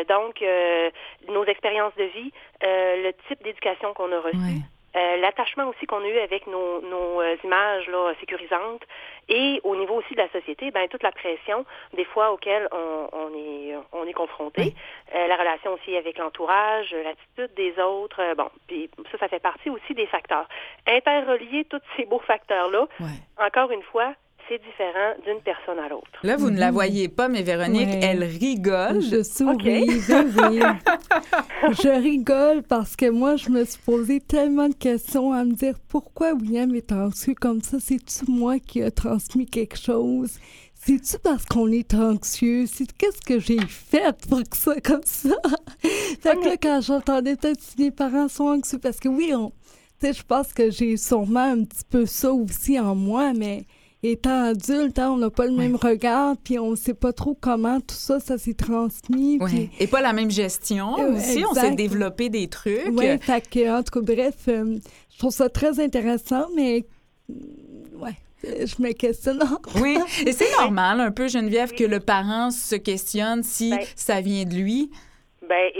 donc, 0.07 0.43
nos 1.27 1.45
expériences 1.45 1.95
de 1.95 2.05
vie, 2.05 2.31
le 2.61 3.11
type 3.27 3.43
d'éducation 3.43 3.93
qu'on 3.93 4.11
a 4.11 4.19
reçu. 4.19 4.63
Euh, 4.95 5.17
l'attachement 5.17 5.67
aussi 5.69 5.87
qu'on 5.87 6.03
a 6.03 6.07
eu 6.07 6.19
avec 6.19 6.45
nos, 6.45 6.81
nos 6.81 7.21
euh, 7.21 7.35
images 7.43 7.87
là, 7.87 8.13
sécurisantes 8.19 8.83
et 9.27 9.59
au 9.63 9.75
niveau 9.75 9.95
aussi 9.95 10.13
de 10.13 10.19
la 10.19 10.29
société, 10.29 10.69
ben 10.69 10.87
toute 10.87 11.01
la 11.01 11.11
pression 11.11 11.65
des 11.93 12.05
fois 12.05 12.31
auquel 12.31 12.67
on, 12.71 13.09
on 13.11 13.33
est 13.33 13.75
on 13.91 14.05
est 14.05 14.13
confronté, 14.13 14.75
euh, 15.15 15.27
la 15.27 15.35
relation 15.35 15.73
aussi 15.73 15.95
avec 15.97 16.17
l'entourage, 16.19 16.93
l'attitude 17.03 17.55
des 17.55 17.81
autres, 17.81 18.21
bon, 18.35 18.49
puis 18.67 18.89
ça 19.11 19.17
ça 19.17 19.27
fait 19.27 19.39
partie 19.39 19.69
aussi 19.69 19.93
des 19.95 20.05
facteurs. 20.05 20.47
Interrelier 20.85 21.65
tous 21.65 21.81
ces 21.97 22.05
beaux 22.05 22.19
facteurs 22.19 22.69
là, 22.69 22.87
encore 23.39 23.71
une 23.71 23.83
fois, 23.83 24.13
c'est 24.47 24.59
différent 24.59 25.13
d'une 25.25 25.41
personne 25.41 25.79
à 25.79 25.87
l'autre. 25.89 26.07
Là, 26.23 26.35
vous 26.37 26.49
ne 26.49 26.59
la 26.59 26.67
mhm. 26.67 26.73
voyez 26.73 27.07
pas, 27.09 27.27
mais 27.27 27.41
Véronique, 27.41 27.89
elle 28.01 28.23
rigole. 28.23 29.01
Je 29.01 29.23
souris, 29.23 29.85
oui. 29.85 29.99
je 31.81 32.01
rigole 32.01 32.63
parce 32.63 32.95
que 32.95 33.09
moi, 33.09 33.35
je 33.35 33.49
me 33.49 33.63
suis 33.65 33.81
posé 33.81 34.19
tellement 34.19 34.69
de 34.69 34.75
questions 34.75 35.33
à 35.33 35.43
me 35.43 35.53
dire 35.53 35.75
pourquoi 35.87 36.33
William 36.33 36.73
est 36.75 36.91
anxieux 36.91 37.35
comme 37.39 37.61
ça? 37.61 37.77
C'est-tu 37.79 38.29
moi 38.29 38.59
qui 38.59 38.81
a 38.83 38.91
transmis 38.91 39.45
quelque 39.45 39.77
chose? 39.77 40.37
C'est-tu 40.75 41.17
parce 41.19 41.45
qu'on 41.45 41.71
est 41.71 41.93
anxieux? 41.93 42.65
C'est 42.67 42.91
qu'est-ce 42.97 43.21
que 43.21 43.39
j'ai 43.39 43.61
fait 43.67 44.15
pour 44.27 44.43
que 44.43 44.57
ça 44.57 44.75
comme 44.81 45.03
ça? 45.05 45.35
fait 45.79 46.35
que 46.35 46.45
là, 46.45 46.57
quand 46.61 46.81
j'entendais 46.81 47.37
peut-être 47.37 47.61
si 47.61 47.77
les 47.77 47.91
parents 47.91 48.27
sont 48.27 48.47
anxieux, 48.47 48.79
parce 48.79 48.99
que 48.99 49.07
oui, 49.07 49.33
on, 49.33 49.53
je 50.01 50.23
pense 50.23 50.51
que 50.51 50.69
j'ai 50.69 50.97
sûrement 50.97 51.51
un 51.53 51.63
petit 51.63 51.85
peu 51.89 52.05
ça 52.05 52.33
aussi 52.33 52.79
en 52.79 52.95
moi, 52.95 53.31
mais 53.33 53.65
étant 54.03 54.43
adulte, 54.43 54.99
hein, 54.99 55.11
on 55.11 55.17
n'a 55.17 55.29
pas 55.29 55.45
le 55.45 55.53
même 55.53 55.75
regard, 55.75 56.35
puis 56.43 56.59
on 56.59 56.71
ne 56.71 56.75
sait 56.75 56.93
pas 56.93 57.13
trop 57.13 57.37
comment 57.39 57.79
tout 57.79 57.95
ça, 57.95 58.19
ça 58.19 58.37
s'est 58.37 58.53
transmis. 58.53 59.39
Et 59.79 59.87
pas 59.87 60.01
la 60.01 60.13
même 60.13 60.31
gestion 60.31 60.99
euh, 60.99 61.13
aussi, 61.13 61.43
on 61.49 61.53
s'est 61.53 61.75
développé 61.75 62.29
des 62.29 62.47
trucs. 62.47 62.91
Oui, 62.91 63.11
en 63.11 63.17
tout 63.17 63.99
cas, 63.99 64.01
bref, 64.01 64.35
euh, 64.47 64.77
je 65.11 65.17
trouve 65.17 65.31
ça 65.31 65.49
très 65.49 65.79
intéressant, 65.79 66.47
mais 66.55 66.85
ouais 67.95 68.13
je 68.43 68.81
me 68.81 68.91
questionne. 68.91 69.39
oui, 69.81 69.97
et 70.25 70.31
c'est 70.31 70.51
normal 70.59 70.99
un 70.99 71.11
peu, 71.11 71.27
Geneviève, 71.27 71.73
que 71.73 71.83
le 71.83 71.99
parent 71.99 72.51
se 72.51 72.75
questionne 72.75 73.43
si 73.43 73.71
ben 73.71 73.79
ça 73.95 74.21
vient 74.21 74.43
de 74.43 74.53
lui. 74.53 74.91
Ben 75.47 75.71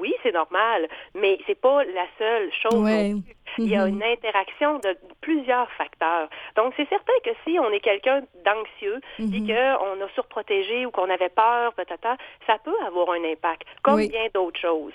oui, 0.00 0.12
c'est 0.22 0.32
normal, 0.32 0.88
mais 1.14 1.38
c'est 1.46 1.58
pas 1.60 1.84
la 1.84 2.06
seule 2.18 2.50
chose. 2.62 3.22
Il 3.58 3.68
y 3.68 3.76
a 3.76 3.86
mhm. 3.86 3.94
une 3.94 4.02
interaction 4.02 4.78
de 4.78 4.96
plusieurs 5.20 5.70
facteurs. 5.72 6.28
Donc, 6.56 6.74
c'est 6.76 6.88
certain 6.88 7.12
que 7.24 7.30
si 7.44 7.58
on 7.58 7.70
est 7.70 7.80
quelqu'un 7.80 8.22
d'anxieux 8.44 9.00
et 9.18 9.22
mhm. 9.22 9.46
qu'on 9.46 10.04
a 10.04 10.08
surprotégé 10.14 10.86
ou 10.86 10.90
qu'on 10.90 11.10
avait 11.10 11.28
peur, 11.28 11.72
peut-être, 11.74 12.16
ça 12.46 12.56
peut 12.64 12.76
avoir 12.86 13.10
un 13.10 13.24
impact, 13.24 13.62
comme 13.82 14.06
bien 14.06 14.26
d'autres 14.34 14.60
choses. 14.60 14.92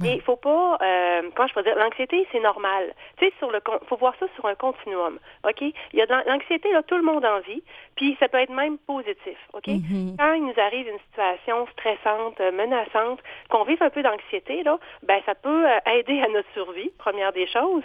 Mais 0.00 0.14
il 0.16 0.22
faut 0.22 0.36
pas, 0.36 0.78
euh, 0.82 1.30
quand 1.34 1.46
je 1.46 1.54
peux 1.54 1.62
dire, 1.62 1.76
l'anxiété, 1.76 2.26
c'est 2.32 2.40
normal. 2.40 2.94
Tu 3.18 3.26
sais, 3.26 3.32
sur 3.38 3.50
le, 3.50 3.60
faut 3.88 3.96
voir 3.96 4.14
ça 4.18 4.26
sur 4.34 4.46
un 4.46 4.54
continuum. 4.54 5.18
OK? 5.44 5.60
Il 5.60 5.98
y 5.98 6.02
a 6.02 6.06
de 6.06 6.12
l'anxiété, 6.28 6.72
là, 6.72 6.82
tout 6.82 6.96
le 6.96 7.02
monde 7.02 7.24
en 7.24 7.40
vit, 7.40 7.62
puis 7.96 8.16
ça 8.20 8.28
peut 8.28 8.38
être 8.38 8.52
même 8.52 8.78
positif. 8.78 9.38
OK? 9.52 9.66
Mhm. 9.68 10.16
Quand 10.18 10.32
il 10.32 10.44
nous 10.44 10.58
arrive 10.58 10.88
une 10.88 10.98
situation 11.10 11.66
stressante, 11.72 12.38
menaçante, 12.40 13.20
qu'on 13.48 13.64
vive 13.64 13.82
un 13.82 13.90
peu 13.90 14.02
d'anxiété, 14.02 14.62
là, 14.62 14.78
ben, 15.02 15.20
ça 15.26 15.34
peut 15.34 15.66
euh, 15.66 15.78
aider 15.92 16.20
à 16.20 16.28
notre 16.28 16.50
survie, 16.52 16.90
première 16.98 17.32
des 17.32 17.46
choses. 17.46 17.82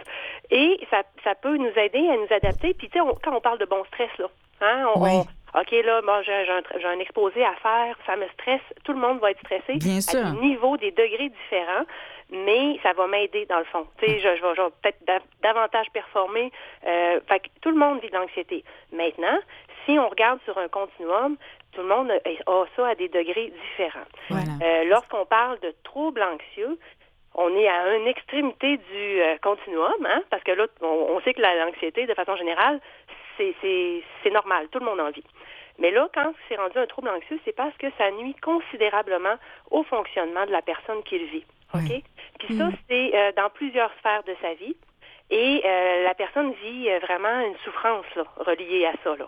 Et 0.52 0.80
ça, 0.90 1.04
ça 1.24 1.36
peut 1.36 1.58
nous 1.58 1.72
aider 1.78 2.08
à 2.10 2.18
nous 2.18 2.28
adapter. 2.32 2.74
Puis, 2.74 2.90
tu 2.90 3.00
sais, 3.00 3.06
quand 3.24 3.36
on 3.36 3.42
parle 3.42 3.60
de 3.60 3.66
bon 3.66 3.84
stress, 3.86 4.10
là, 4.18 4.28
hein, 4.62 4.86
on, 4.96 5.26
OK, 5.56 5.72
là, 5.72 6.02
bon, 6.02 6.22
j'ai 6.24 6.32
un, 6.50 6.90
un, 6.90 7.00
exposé 7.00 7.44
à 7.44 7.56
faire, 7.56 7.98
ça 8.06 8.16
me 8.16 8.28
stresse, 8.30 8.62
tout 8.84 8.94
le 8.94 9.00
monde 9.00 9.20
va 9.20 9.32
être 9.32 9.40
stressé. 9.40 9.78
Bien 9.78 10.02
sûr. 10.02 10.26
À 10.26 10.32
des 10.32 10.40
niveaux, 10.40 10.78
des 10.78 10.92
degrés 10.92 11.30
différents, 11.30 11.86
mais 12.30 12.80
ça 12.84 12.94
va 12.94 13.08
m'aider 13.08 13.48
dans 13.48 13.58
le 13.58 13.66
fond. 13.66 13.88
Tu 13.98 14.06
sais, 14.06 14.20
je, 14.20 14.38
je, 14.38 14.62
vais, 14.62 14.70
peut-être 14.82 15.26
davantage 15.42 15.88
performer. 15.92 16.52
Euh, 16.86 17.20
fait 17.28 17.40
que 17.40 17.48
tout 17.62 17.72
le 17.72 17.78
monde 17.78 18.00
vit 18.02 18.10
de 18.10 18.16
l'anxiété. 18.16 18.64
Maintenant, 18.94 19.40
si 19.86 19.98
on 19.98 20.08
regarde 20.08 20.40
sur 20.46 20.58
un 20.60 20.68
continuum, 20.68 21.36
tout 21.72 21.82
le 21.82 21.88
monde 21.88 22.12
a 22.12 22.66
ça 22.76 22.88
à 22.88 22.96
des 22.96 23.10
degrés 23.10 23.52
différents. 23.72 24.08
Euh, 24.32 24.84
Lorsqu'on 24.86 25.26
parle 25.26 25.60
de 25.60 25.74
troubles 25.84 26.22
anxieux, 26.22 26.78
on 27.40 27.56
est 27.56 27.68
à 27.68 27.96
une 27.96 28.08
extrémité 28.08 28.78
du 28.78 29.22
euh, 29.22 29.38
continuum, 29.42 30.06
hein, 30.06 30.22
parce 30.30 30.44
que 30.44 30.52
là, 30.52 30.68
on, 30.82 31.20
sait 31.22 31.34
que 31.34 31.42
l'anxiété, 31.42 32.06
de 32.06 32.14
façon 32.14 32.36
générale, 32.36 32.82
c'est 33.38 34.34
normal, 34.34 34.68
tout 34.70 34.80
le 34.80 34.86
monde 34.86 35.00
en 35.00 35.12
vit. 35.12 35.24
Mais 35.78 35.92
là, 35.92 36.10
quand 36.14 36.34
c'est 36.48 36.58
rendu 36.58 36.78
un 36.78 36.86
trouble 36.86 37.08
anxieux, 37.08 37.40
c'est 37.46 37.56
parce 37.56 37.76
que 37.78 37.88
ça 37.98 38.12
nuit 38.12 38.36
considérablement 38.42 39.36
au 39.72 39.84
fonctionnement 39.84 40.46
de 40.46 40.52
la 40.52 40.62
personne 40.62 41.02
qui 41.04 41.18
le 41.18 41.26
vit. 41.28 41.46
OK? 41.74 42.04
Puis 42.40 42.58
ça, 42.58 42.66
mm. 42.66 42.74
c'est 42.90 43.12
euh, 43.16 43.32
dans 43.38 43.50
plusieurs 43.50 43.92
sphères 44.00 44.24
de 44.24 44.36
sa 44.42 44.54
vie. 44.56 44.76
Et 45.30 45.62
euh, 45.64 46.04
la 46.04 46.16
personne 46.16 46.52
vit 46.64 46.90
vraiment 47.02 47.40
une 47.46 47.56
souffrance 47.64 48.06
là, 48.16 48.24
reliée 48.38 48.88
à 48.88 48.94
ça. 49.04 49.16
Là. 49.16 49.28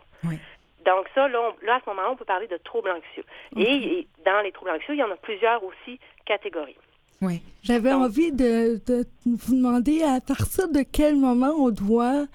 Donc 0.83 1.07
ça, 1.15 1.27
là, 1.29 1.53
là, 1.61 1.75
à 1.75 1.79
ce 1.79 1.89
moment-là, 1.89 2.09
on 2.11 2.15
peut 2.15 2.25
parler 2.25 2.47
de 2.47 2.57
troubles 2.57 2.89
anxieux. 2.89 3.23
Et, 3.55 4.07
dans 4.25 4.41
les 4.41 4.51
troubles 4.51 4.71
anxieux, 4.71 4.95
il 4.95 4.99
y 4.99 5.03
en 5.03 5.11
a 5.11 5.15
plusieurs 5.15 5.63
aussi 5.63 5.99
catégories. 6.25 6.75
Oui. 7.21 7.41
J'avais 7.63 7.93
envie 7.93 8.31
de, 8.31 8.81
de, 8.87 9.05
vous 9.25 9.55
demander 9.55 10.01
à 10.01 10.19
partir 10.19 10.67
de 10.69 10.83
quel 10.89 11.15
moment 11.15 11.53
on 11.57 11.69
doit 11.69 12.25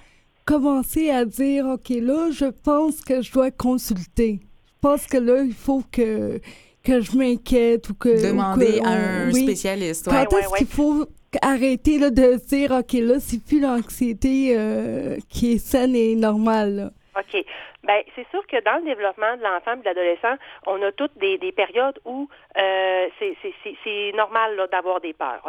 commencer 0.44 1.10
à 1.10 1.24
dire, 1.24 1.66
OK, 1.66 1.88
là, 1.88 2.30
je 2.30 2.46
pense 2.46 3.00
que 3.00 3.20
je 3.20 3.32
dois 3.32 3.50
consulter. 3.50 4.40
Je 4.40 4.80
pense 4.80 5.06
que 5.06 5.16
là, 5.16 5.42
il 5.42 5.54
faut 5.54 5.82
que, 5.90 6.40
que 6.84 7.00
je 7.00 7.16
m'inquiète 7.16 7.88
ou 7.90 7.94
que... 7.94 8.28
Demander 8.28 8.80
à 8.84 9.24
un 9.24 9.32
spécialiste. 9.32 10.08
Quand 10.08 10.32
est-ce 10.38 10.56
qu'il 10.56 10.68
faut 10.68 11.06
arrêter 11.42 11.98
là, 11.98 12.10
de 12.10 12.40
dire, 12.48 12.70
OK, 12.70 12.92
là, 12.92 13.16
c'est 13.18 13.42
plus 13.42 13.60
l'anxiété 13.60 14.52
euh, 14.56 15.16
qui 15.28 15.52
est 15.52 15.58
saine 15.58 15.96
et 15.96 16.14
normale. 16.14 16.92
OK. 17.18 17.44
Ben, 17.84 18.02
c'est 18.14 18.28
sûr 18.30 18.46
que 18.46 18.62
dans 18.62 18.76
le 18.76 18.84
développement 18.84 19.36
de 19.36 19.42
l'enfant 19.42 19.74
et 19.74 19.76
de 19.78 19.84
l'adolescent, 19.84 20.36
on 20.66 20.80
a 20.82 20.92
toutes 20.92 21.16
des, 21.18 21.38
des 21.38 21.52
périodes 21.52 21.98
où 22.04 22.28
euh, 22.58 23.08
c'est 23.18 24.12
normal 24.14 24.68
d'avoir 24.70 25.00
des 25.00 25.12
peurs. 25.12 25.42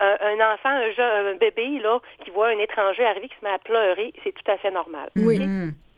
Un, 0.00 0.52
enfant, 0.52 0.70
un, 0.70 0.90
jeune, 0.92 1.26
un 1.26 1.34
bébé 1.36 1.78
là, 1.80 2.00
qui 2.24 2.30
voit 2.30 2.48
un 2.48 2.58
étranger 2.58 3.04
arriver 3.04 3.28
qui 3.28 3.36
se 3.38 3.44
met 3.44 3.52
à 3.52 3.58
pleurer, 3.58 4.12
c'est 4.24 4.32
tout 4.32 4.50
à 4.50 4.56
fait 4.56 4.70
normal. 4.70 5.10
Oui. 5.16 5.38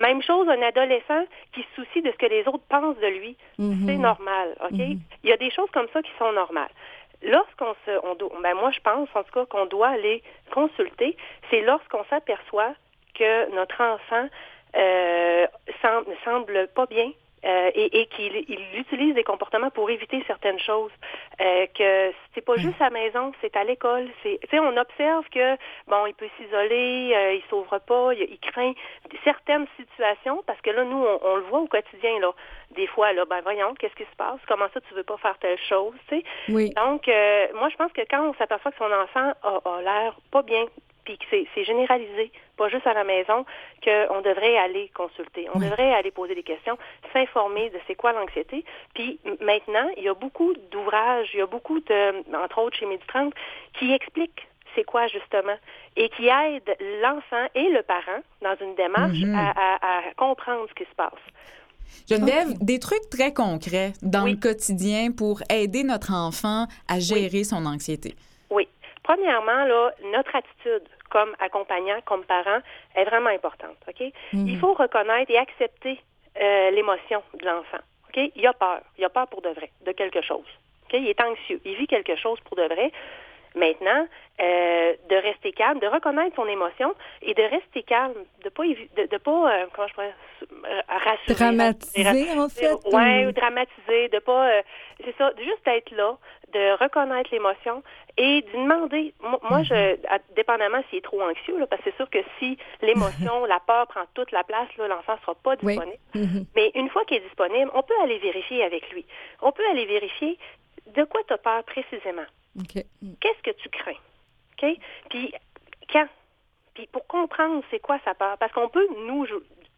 Même 0.00 0.22
chose, 0.22 0.48
un 0.48 0.60
adolescent 0.62 1.24
qui 1.54 1.62
se 1.62 1.82
soucie 1.82 2.02
de 2.02 2.10
ce 2.10 2.16
que 2.16 2.26
les 2.26 2.46
autres 2.48 2.64
pensent 2.68 2.98
de 2.98 3.06
lui, 3.06 3.36
mm-hmm. 3.58 3.86
c'est 3.86 3.96
normal. 3.96 4.56
OK? 4.62 4.76
Mm-hmm. 4.76 4.98
Il 5.22 5.30
y 5.30 5.32
a 5.32 5.36
des 5.36 5.50
choses 5.50 5.70
comme 5.72 5.86
ça 5.92 6.02
qui 6.02 6.10
sont 6.18 6.32
normales. 6.32 6.70
Lorsqu'on 7.22 7.74
se, 7.86 7.90
on 8.02 8.40
ben 8.42 8.54
moi 8.54 8.70
je 8.70 8.80
pense 8.80 9.08
en 9.14 9.22
tout 9.22 9.32
cas 9.32 9.46
qu'on 9.46 9.66
doit 9.66 9.88
aller 9.88 10.22
consulter, 10.52 11.16
c'est 11.48 11.62
lorsqu'on 11.62 12.04
s'aperçoit 12.10 12.74
que 13.14 13.54
notre 13.54 13.80
enfant 13.80 14.28
euh, 14.76 15.46
semble, 15.82 16.16
semble 16.24 16.68
pas 16.74 16.86
bien 16.86 17.10
euh, 17.44 17.70
et, 17.74 18.00
et 18.00 18.06
qu'il 18.06 18.34
utilise 18.74 19.14
des 19.14 19.22
comportements 19.22 19.68
pour 19.68 19.90
éviter 19.90 20.24
certaines 20.26 20.58
choses. 20.58 20.90
Euh, 21.42 21.66
que 21.78 22.12
c'est 22.34 22.40
pas 22.40 22.56
juste 22.56 22.80
à 22.80 22.84
la 22.84 22.90
maison, 22.90 23.32
c'est 23.42 23.54
à 23.54 23.64
l'école. 23.64 24.08
C'est, 24.22 24.38
on 24.58 24.76
observe 24.76 25.28
que 25.30 25.56
bon, 25.86 26.06
il 26.06 26.14
peut 26.14 26.28
s'isoler, 26.38 27.12
euh, 27.14 27.34
il 27.34 27.42
s'ouvre 27.50 27.78
pas, 27.80 28.14
il, 28.14 28.38
craint 28.38 28.72
certaines 29.24 29.66
situations 29.76 30.42
parce 30.46 30.60
que 30.62 30.70
là, 30.70 30.84
nous, 30.84 31.04
on, 31.22 31.36
le 31.36 31.42
voit 31.42 31.60
au 31.60 31.66
quotidien 31.66 32.18
là. 32.20 32.32
Des 32.70 32.86
fois, 32.86 33.12
là, 33.12 33.24
ben 33.26 33.40
voyons, 33.42 33.74
qu'est-ce 33.74 33.94
qui 33.94 34.04
se 34.04 34.16
passe? 34.16 34.40
Comment 34.48 34.66
ça, 34.72 34.80
tu 34.80 34.94
veux 34.94 35.02
pas 35.02 35.18
faire 35.18 35.36
telle 35.38 35.58
chose 35.68 35.94
Tu 36.08 36.16
sais? 36.16 36.24
Oui. 36.48 36.70
Donc, 36.70 37.06
euh, 37.08 37.46
moi, 37.54 37.68
je 37.68 37.76
pense 37.76 37.92
que 37.92 38.02
quand 38.08 38.26
on 38.26 38.34
s'aperçoit 38.34 38.72
que 38.72 38.78
son 38.78 38.90
enfant 38.90 39.32
a, 39.42 39.60
a 39.64 39.82
l'air 39.82 40.16
pas 40.32 40.42
bien, 40.42 40.64
puis 41.04 41.18
que 41.18 41.24
c'est 41.30 41.64
généralisé, 41.64 42.32
pas 42.56 42.68
juste 42.68 42.86
à 42.86 42.94
la 42.94 43.04
maison, 43.04 43.44
qu'on 43.84 44.20
devrait 44.22 44.56
aller 44.56 44.90
consulter. 44.94 45.46
On 45.54 45.58
devrait 45.58 45.92
aller 45.92 46.10
poser 46.10 46.34
des 46.34 46.42
questions, 46.42 46.78
s'informer 47.12 47.70
de 47.70 47.78
c'est 47.86 47.94
quoi 47.94 48.12
l'anxiété. 48.12 48.64
Puis 48.94 49.18
maintenant, 49.40 49.88
il 49.96 50.04
y 50.04 50.08
a 50.08 50.14
beaucoup 50.14 50.54
d'ouvrages, 50.70 51.28
il 51.34 51.38
y 51.38 51.42
a 51.42 51.46
beaucoup 51.46 51.80
de, 51.80 52.36
entre 52.36 52.58
autres 52.62 52.76
chez 52.78 52.86
Méditrante, 52.86 53.34
qui 53.78 53.92
expliquent 53.92 54.46
c'est 54.74 54.84
quoi 54.84 55.06
justement 55.06 55.56
et 55.96 56.08
qui 56.08 56.26
aident 56.26 56.76
l'enfant 57.02 57.46
et 57.54 57.68
le 57.68 57.82
parent 57.82 58.20
dans 58.42 58.56
une 58.60 58.74
démarche 58.74 59.18
Mhm. 59.22 59.34
à, 59.36 59.50
à- 59.50 59.98
à 59.98 60.14
comprendre 60.16 60.66
ce 60.68 60.74
qui 60.74 60.84
se 60.90 60.94
passe. 60.96 61.12
Geneviève, 62.08 62.54
des 62.60 62.78
trucs 62.80 63.08
très 63.10 63.32
concrets 63.32 63.92
dans 64.02 64.24
le 64.24 64.34
quotidien 64.36 65.12
pour 65.12 65.42
aider 65.50 65.84
notre 65.84 66.12
enfant 66.12 66.66
à 66.88 66.98
gérer 66.98 67.44
son 67.44 67.66
anxiété. 67.66 68.14
Oui. 68.50 68.66
Premièrement, 69.04 69.64
là, 69.64 69.92
notre 70.12 70.34
attitude 70.34 70.82
comme 71.14 71.36
accompagnant, 71.38 72.00
comme 72.04 72.24
parent, 72.24 72.58
est 72.96 73.04
vraiment 73.04 73.30
importante. 73.30 73.78
OK? 73.86 74.02
Il 74.32 74.58
faut 74.58 74.74
reconnaître 74.74 75.30
et 75.30 75.38
accepter 75.38 76.00
euh, 76.40 76.70
l'émotion 76.72 77.22
de 77.38 77.46
l'enfant. 77.46 77.82
OK? 78.08 78.32
Il 78.34 78.44
a 78.48 78.52
peur. 78.52 78.80
Il 78.98 79.04
a 79.04 79.08
peur 79.08 79.28
pour 79.28 79.40
de 79.40 79.50
vrai, 79.50 79.70
de 79.86 79.92
quelque 79.92 80.22
chose. 80.22 80.50
OK? 80.86 80.94
Il 80.94 81.06
est 81.06 81.20
anxieux. 81.20 81.60
Il 81.64 81.76
vit 81.76 81.86
quelque 81.86 82.16
chose 82.16 82.40
pour 82.40 82.56
de 82.56 82.64
vrai. 82.64 82.90
Maintenant, 83.54 84.06
euh, 84.40 84.94
de 85.08 85.14
rester 85.16 85.52
calme, 85.52 85.78
de 85.78 85.86
reconnaître 85.86 86.34
son 86.34 86.46
émotion 86.46 86.92
et 87.22 87.34
de 87.34 87.42
rester 87.42 87.84
calme, 87.84 88.14
de 88.42 88.48
pas 88.48 88.64
de, 88.64 89.06
de 89.06 89.16
pas 89.18 89.52
euh, 89.52 89.66
comment 89.72 89.86
je 89.86 89.94
pourrais 89.94 90.14
euh, 90.64 90.80
rassurer, 90.88 91.34
Dramatiser, 91.34 92.38
en 92.38 92.48
fait. 92.48 92.74
Ouais, 92.92 93.26
ou- 93.26 93.32
dramatiser, 93.32 94.08
de 94.08 94.18
pas 94.18 94.48
euh, 94.50 94.62
c'est 95.04 95.16
ça, 95.16 95.30
juste 95.38 95.66
être 95.66 95.92
là, 95.92 96.16
de 96.52 96.82
reconnaître 96.82 97.30
l'émotion 97.32 97.82
et 98.16 98.42
de 98.42 98.52
demander 98.52 99.14
moi, 99.20 99.38
moi, 99.48 99.62
je 99.62 99.96
dépendamment 100.34 100.80
s'il 100.90 100.98
est 100.98 101.02
trop 101.02 101.20
anxieux 101.22 101.58
là, 101.58 101.66
parce 101.68 101.82
que 101.82 101.90
c'est 101.90 101.96
sûr 101.96 102.10
que 102.10 102.18
si 102.40 102.58
l'émotion, 102.82 103.44
la 103.46 103.60
peur 103.60 103.86
prend 103.86 104.02
toute 104.14 104.32
la 104.32 104.42
place 104.42 104.68
là, 104.78 104.88
l'enfant 104.88 105.16
sera 105.22 105.34
pas 105.36 105.54
disponible. 105.56 105.98
Mhm. 106.14 106.44
Mais 106.56 106.72
une 106.74 106.88
fois 106.90 107.04
qu'il 107.04 107.18
est 107.18 107.20
disponible, 107.28 107.70
on 107.74 107.82
peut 107.82 107.94
aller 108.02 108.18
vérifier 108.18 108.64
avec 108.64 108.90
lui. 108.92 109.06
On 109.42 109.52
peut 109.52 109.64
aller 109.70 109.86
vérifier 109.86 110.38
de 110.88 111.04
quoi 111.04 111.20
tu 111.26 111.32
as 111.34 111.38
peur 111.38 111.62
précisément. 111.64 112.26
Qu'est-ce 112.62 113.42
que 113.42 113.56
tu 113.58 113.68
crains? 113.68 113.92
OK? 114.62 114.78
Puis 115.10 115.32
quand? 115.92 116.06
Puis 116.74 116.88
pour 116.92 117.06
comprendre 117.06 117.62
c'est 117.70 117.80
quoi 117.80 117.98
sa 118.04 118.14
peur. 118.14 118.36
Parce 118.38 118.52
qu'on 118.52 118.68
peut, 118.68 118.86
nous, 119.06 119.26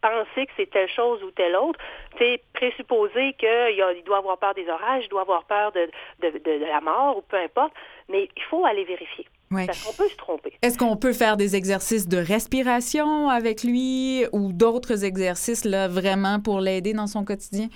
penser 0.01 0.45
que 0.45 0.51
c'est 0.57 0.69
telle 0.69 0.89
chose 0.89 1.21
ou 1.23 1.31
telle 1.31 1.55
autre, 1.55 1.79
c'est 2.19 2.41
présupposer 2.53 3.33
qu'il 3.33 4.03
doit 4.05 4.17
avoir 4.19 4.37
peur 4.37 4.53
des 4.53 4.67
orages, 4.69 5.03
il 5.05 5.09
doit 5.09 5.21
avoir 5.21 5.43
peur 5.45 5.71
de, 5.71 5.89
de, 6.21 6.29
de- 6.37 6.59
de 6.59 6.65
la 6.65 6.81
mort 6.81 7.17
ou 7.17 7.21
peu 7.21 7.37
importe, 7.37 7.73
mais 8.09 8.29
il 8.35 8.43
faut 8.43 8.63
aller 8.65 8.83
vérifier. 8.83 9.27
Ouais. 9.49 9.65
Parce 9.65 9.83
qu'on 9.83 9.93
peut 9.93 10.09
se 10.09 10.15
tromper. 10.17 10.53
Est-ce 10.61 10.77
qu'on 10.77 10.97
peut 10.97 11.13
faire 11.13 11.37
des 11.37 11.55
exercices 11.55 12.07
de 12.07 12.17
respiration 12.17 13.29
avec 13.29 13.63
lui 13.63 14.25
ou 14.33 14.51
d'autres 14.53 15.03
exercices 15.05 15.65
là 15.65 15.87
vraiment 15.87 16.39
pour 16.39 16.59
l'aider 16.59 16.93
dans 16.93 17.07
son 17.07 17.23
quotidien? 17.25 17.67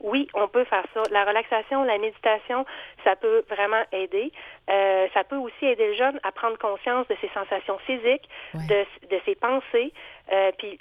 Oui, 0.00 0.28
on 0.34 0.46
peut 0.48 0.64
faire 0.64 0.84
ça. 0.94 1.02
La 1.10 1.24
relaxation, 1.24 1.82
la 1.84 1.98
méditation, 1.98 2.64
ça 3.04 3.16
peut 3.16 3.44
vraiment 3.48 3.82
aider. 3.92 4.30
Euh, 4.68 5.06
ça 5.14 5.24
peut 5.24 5.36
aussi 5.36 5.64
aider 5.66 5.88
le 5.88 5.94
jeune 5.94 6.20
à 6.22 6.32
prendre 6.32 6.58
conscience 6.58 7.06
de 7.08 7.16
ses 7.20 7.28
sensations 7.28 7.78
physiques, 7.78 8.28
Ouais. 8.54 8.66
de, 8.68 9.08
de 9.16 9.20
ses 9.24 9.34
pensées. 9.34 9.92
Euh, 10.32 10.50
puis, 10.58 10.78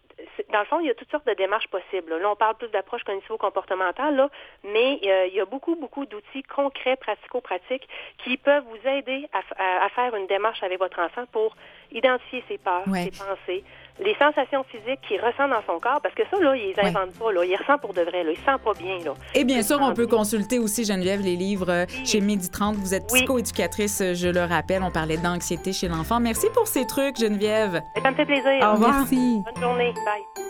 dans 0.51 0.60
le 0.60 0.65
fond, 0.65 0.80
il 0.80 0.88
y 0.88 0.89
a 0.89 0.95
toutes 0.95 1.12
sortes 1.12 1.28
de 1.28 1.34
démarches 1.34 1.67
possibles. 1.67 2.17
Là, 2.17 2.30
on 2.30 2.36
parle 2.36 2.56
plus 2.56 2.69
d'approche 2.69 3.04
cognitivo-comportementale, 3.04 4.15
là, 4.15 4.30
mais 4.63 4.99
euh, 5.06 5.28
il 5.28 5.34
y 5.36 5.39
a 5.39 5.45
beaucoup, 5.45 5.75
beaucoup 5.75 6.06
d'outils 6.06 6.43
concrets, 6.43 6.95
pratico-pratiques, 6.95 7.88
qui 8.23 8.38
peuvent 8.38 8.63
vous 8.69 8.89
aider 8.89 9.28
à, 9.34 9.39
f- 9.39 9.54
à- 9.58 9.86
à 9.86 9.89
faire 9.89 10.15
une 10.15 10.28
démarche 10.28 10.63
avec 10.63 10.80
votre 10.80 10.99
enfant 10.99 11.25
pour 11.32 11.56
identifier 11.91 12.43
ses 12.47 12.58
peurs, 12.58 12.88
Ouais. 12.88 13.04
ses 13.04 13.12
pensées, 13.12 13.63
les 14.04 14.16
sensations 14.16 14.64
physiques 14.66 15.00
qu'il 15.08 15.20
ressent 15.22 15.48
dans 15.48 15.62
son 15.66 15.80
corps, 15.80 16.02
parce 16.02 16.14
que 16.16 16.24
ça, 16.30 16.38
là, 16.40 16.56
il 16.56 16.68
les 16.68 16.74
Ouais. 16.76 16.88
invente 16.90 17.12
pas. 17.18 17.32
Là, 17.32 17.46
il 17.46 17.56
ressent 17.56 17.78
pour 17.78 17.94
de 17.94 18.02
vrai. 18.02 18.24
Là, 18.24 18.32
il 18.32 18.38
sent 18.38 18.58
pas 18.64 18.74
bien. 18.74 18.98
Là. 19.06 19.14
Et 19.34 19.44
bien 19.46 19.62
sûr, 19.64 19.78
on 19.82 19.94
peut 19.94 20.08
consulter 20.08 20.60
aussi, 20.60 20.84
Geneviève, 20.86 21.22
les 21.22 21.36
livres 21.36 21.70
euh, 21.70 21.86
Oui. 21.90 22.06
chez 22.06 22.22
Midi 22.22 22.50
30. 22.50 22.76
Vous 22.76 22.94
êtes 22.94 23.04
Oui. 23.12 23.20
psychoéducatrice, 23.20 24.02
euh, 24.02 24.14
je 24.14 24.28
le 24.28 24.42
rappelle. 24.44 24.84
On 24.84 24.92
parlait 24.92 25.18
d'anxiété 25.18 25.72
chez 25.74 25.88
l'enfant. 25.88 26.20
Merci 26.20 26.48
pour 26.54 26.68
ces 26.68 26.86
trucs, 26.86 27.18
Geneviève. 27.18 27.82
Ça 28.02 28.12
me 28.12 28.16
fait 28.16 28.26
plaisir. 28.26 28.60
Au 28.68 28.74
revoir. 28.74 28.94
Merci. 29.00 29.40
Bonne 29.54 29.64
journée. 29.64 29.94
Bye. 29.94 30.44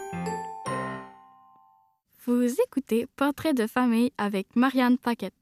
Vous 2.26 2.48
écoutez 2.68 3.06
Portrait 3.16 3.54
de 3.54 3.68
famille 3.68 4.12
avec 4.18 4.48
Marianne 4.56 4.98
Paquette. 4.98 5.34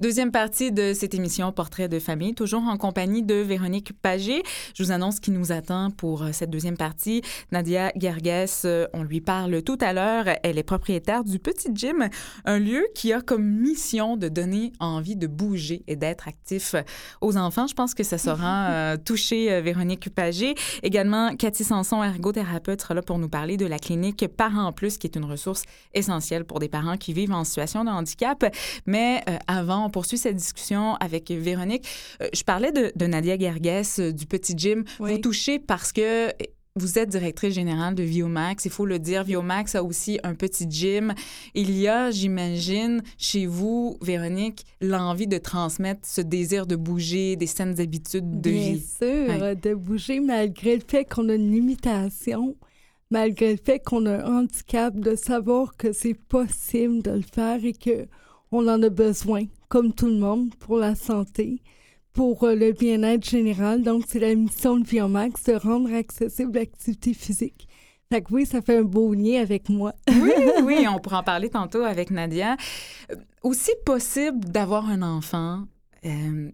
Deuxième 0.00 0.32
partie 0.32 0.72
de 0.72 0.92
cette 0.92 1.14
émission 1.14 1.52
Portrait 1.52 1.88
de 1.88 2.00
famille, 2.00 2.34
toujours 2.34 2.64
en 2.64 2.76
compagnie 2.76 3.22
de 3.22 3.36
Véronique 3.36 3.92
Pagé. 3.92 4.42
Je 4.74 4.82
vous 4.82 4.90
annonce 4.90 5.20
qui 5.20 5.30
nous 5.30 5.52
attend 5.52 5.92
pour 5.92 6.24
euh, 6.24 6.30
cette 6.32 6.50
deuxième 6.50 6.76
partie. 6.76 7.22
Nadia 7.52 7.92
Gerges, 7.94 8.50
euh, 8.64 8.88
on 8.92 9.04
lui 9.04 9.20
parle 9.20 9.62
tout 9.62 9.78
à 9.80 9.92
l'heure. 9.92 10.24
Elle 10.42 10.58
est 10.58 10.64
propriétaire 10.64 11.22
du 11.22 11.38
Petit 11.38 11.68
Gym, 11.72 12.08
un 12.44 12.58
lieu 12.58 12.84
qui 12.96 13.12
a 13.12 13.20
comme 13.20 13.44
mission 13.44 14.16
de 14.16 14.28
donner 14.28 14.72
envie 14.80 15.14
de 15.14 15.28
bouger 15.28 15.84
et 15.86 15.94
d'être 15.94 16.26
actif 16.26 16.74
aux 17.20 17.36
enfants. 17.36 17.68
Je 17.68 17.74
pense 17.74 17.94
que 17.94 18.02
ça 18.02 18.18
saura 18.18 18.70
euh, 18.70 18.96
toucher 18.96 19.60
Véronique 19.60 20.12
Pagé. 20.12 20.56
Également, 20.82 21.36
Cathy 21.36 21.62
Sanson, 21.62 22.02
ergothérapeute, 22.02 22.82
sera 22.82 22.94
là 22.94 23.02
pour 23.02 23.20
nous 23.20 23.28
parler 23.28 23.56
de 23.56 23.66
la 23.66 23.78
clinique 23.78 24.26
Parents 24.26 24.72
Plus, 24.72 24.98
qui 24.98 25.06
est 25.06 25.14
une 25.14 25.24
ressource 25.24 25.62
essentielle 25.92 26.44
pour 26.44 26.58
des 26.58 26.68
parents 26.68 26.96
qui 26.96 27.12
vivent 27.12 27.32
en 27.32 27.44
situation 27.44 27.84
de 27.84 27.90
handicap. 27.90 28.44
Mais 28.86 29.22
euh, 29.28 29.38
avant, 29.46 29.83
on 29.84 29.90
poursuit 29.90 30.18
cette 30.18 30.36
discussion 30.36 30.94
avec 30.96 31.30
Véronique. 31.30 31.86
Euh, 32.22 32.28
je 32.34 32.42
parlais 32.42 32.72
de, 32.72 32.92
de 32.96 33.06
Nadia 33.06 33.36
Gerges 33.38 33.98
euh, 34.00 34.12
du 34.12 34.26
Petit 34.26 34.54
Gym. 34.56 34.84
Oui. 35.00 35.12
Vous 35.12 35.18
touchez 35.18 35.58
parce 35.58 35.92
que 35.92 36.30
vous 36.76 36.98
êtes 36.98 37.08
directrice 37.10 37.54
générale 37.54 37.94
de 37.94 38.02
Viomax. 38.02 38.64
Il 38.64 38.70
faut 38.72 38.84
le 38.86 38.98
dire, 38.98 39.22
Viomax 39.22 39.76
a 39.76 39.84
aussi 39.84 40.18
un 40.24 40.34
petit 40.34 40.66
gym. 40.68 41.14
Il 41.54 41.70
y 41.70 41.86
a, 41.86 42.10
j'imagine, 42.10 43.00
chez 43.16 43.46
vous, 43.46 43.96
Véronique, 44.02 44.66
l'envie 44.80 45.28
de 45.28 45.38
transmettre 45.38 46.00
ce 46.02 46.20
désir 46.20 46.66
de 46.66 46.74
bouger, 46.74 47.36
des 47.36 47.46
saines 47.46 47.80
habitudes 47.80 48.40
de 48.40 48.50
Bien 48.50 48.72
vie. 48.72 48.80
sûr, 48.80 49.06
Ouais. 49.28 49.42
euh, 49.42 49.54
de 49.54 49.74
bouger 49.74 50.18
malgré 50.18 50.74
le 50.74 50.82
fait 50.84 51.04
qu'on 51.04 51.28
a 51.28 51.34
une 51.34 51.52
limitation, 51.52 52.56
malgré 53.10 53.52
le 53.52 53.58
fait 53.64 53.78
qu'on 53.78 54.04
a 54.06 54.24
un 54.26 54.38
handicap, 54.40 54.98
de 54.98 55.14
savoir 55.14 55.76
que 55.76 55.92
c'est 55.92 56.14
possible 56.14 57.02
de 57.02 57.12
le 57.12 57.22
faire 57.22 57.64
et 57.64 57.72
que 57.74 58.08
on 58.50 58.66
en 58.68 58.82
a 58.82 58.88
besoin, 58.88 59.44
comme 59.68 59.92
tout 59.92 60.06
le 60.06 60.18
monde, 60.18 60.54
pour 60.56 60.78
la 60.78 60.94
santé, 60.94 61.62
pour 62.12 62.44
euh, 62.44 62.54
le 62.54 62.72
bien-être 62.72 63.28
général. 63.28 63.82
Donc, 63.82 64.04
c'est 64.08 64.20
la 64.20 64.34
mission 64.34 64.78
de 64.78 64.84
Biomax 64.84 65.44
de 65.44 65.54
rendre 65.54 65.92
accessible 65.92 66.54
l'activité 66.54 67.14
physique. 67.14 67.68
Fait 68.10 68.22
que 68.22 68.32
oui, 68.32 68.46
ça 68.46 68.62
fait 68.62 68.78
un 68.78 68.82
beau 68.82 69.12
lien 69.14 69.40
avec 69.40 69.68
moi. 69.68 69.94
oui, 70.08 70.32
oui, 70.62 70.86
on 70.88 70.98
pourra 70.98 71.20
en 71.20 71.22
parler 71.22 71.50
tantôt 71.50 71.82
avec 71.82 72.10
Nadia. 72.10 72.56
Euh, 73.10 73.16
aussi 73.42 73.72
possible 73.84 74.44
d'avoir 74.44 74.88
un 74.88 75.02
enfant 75.02 75.64
euh, 76.04 76.50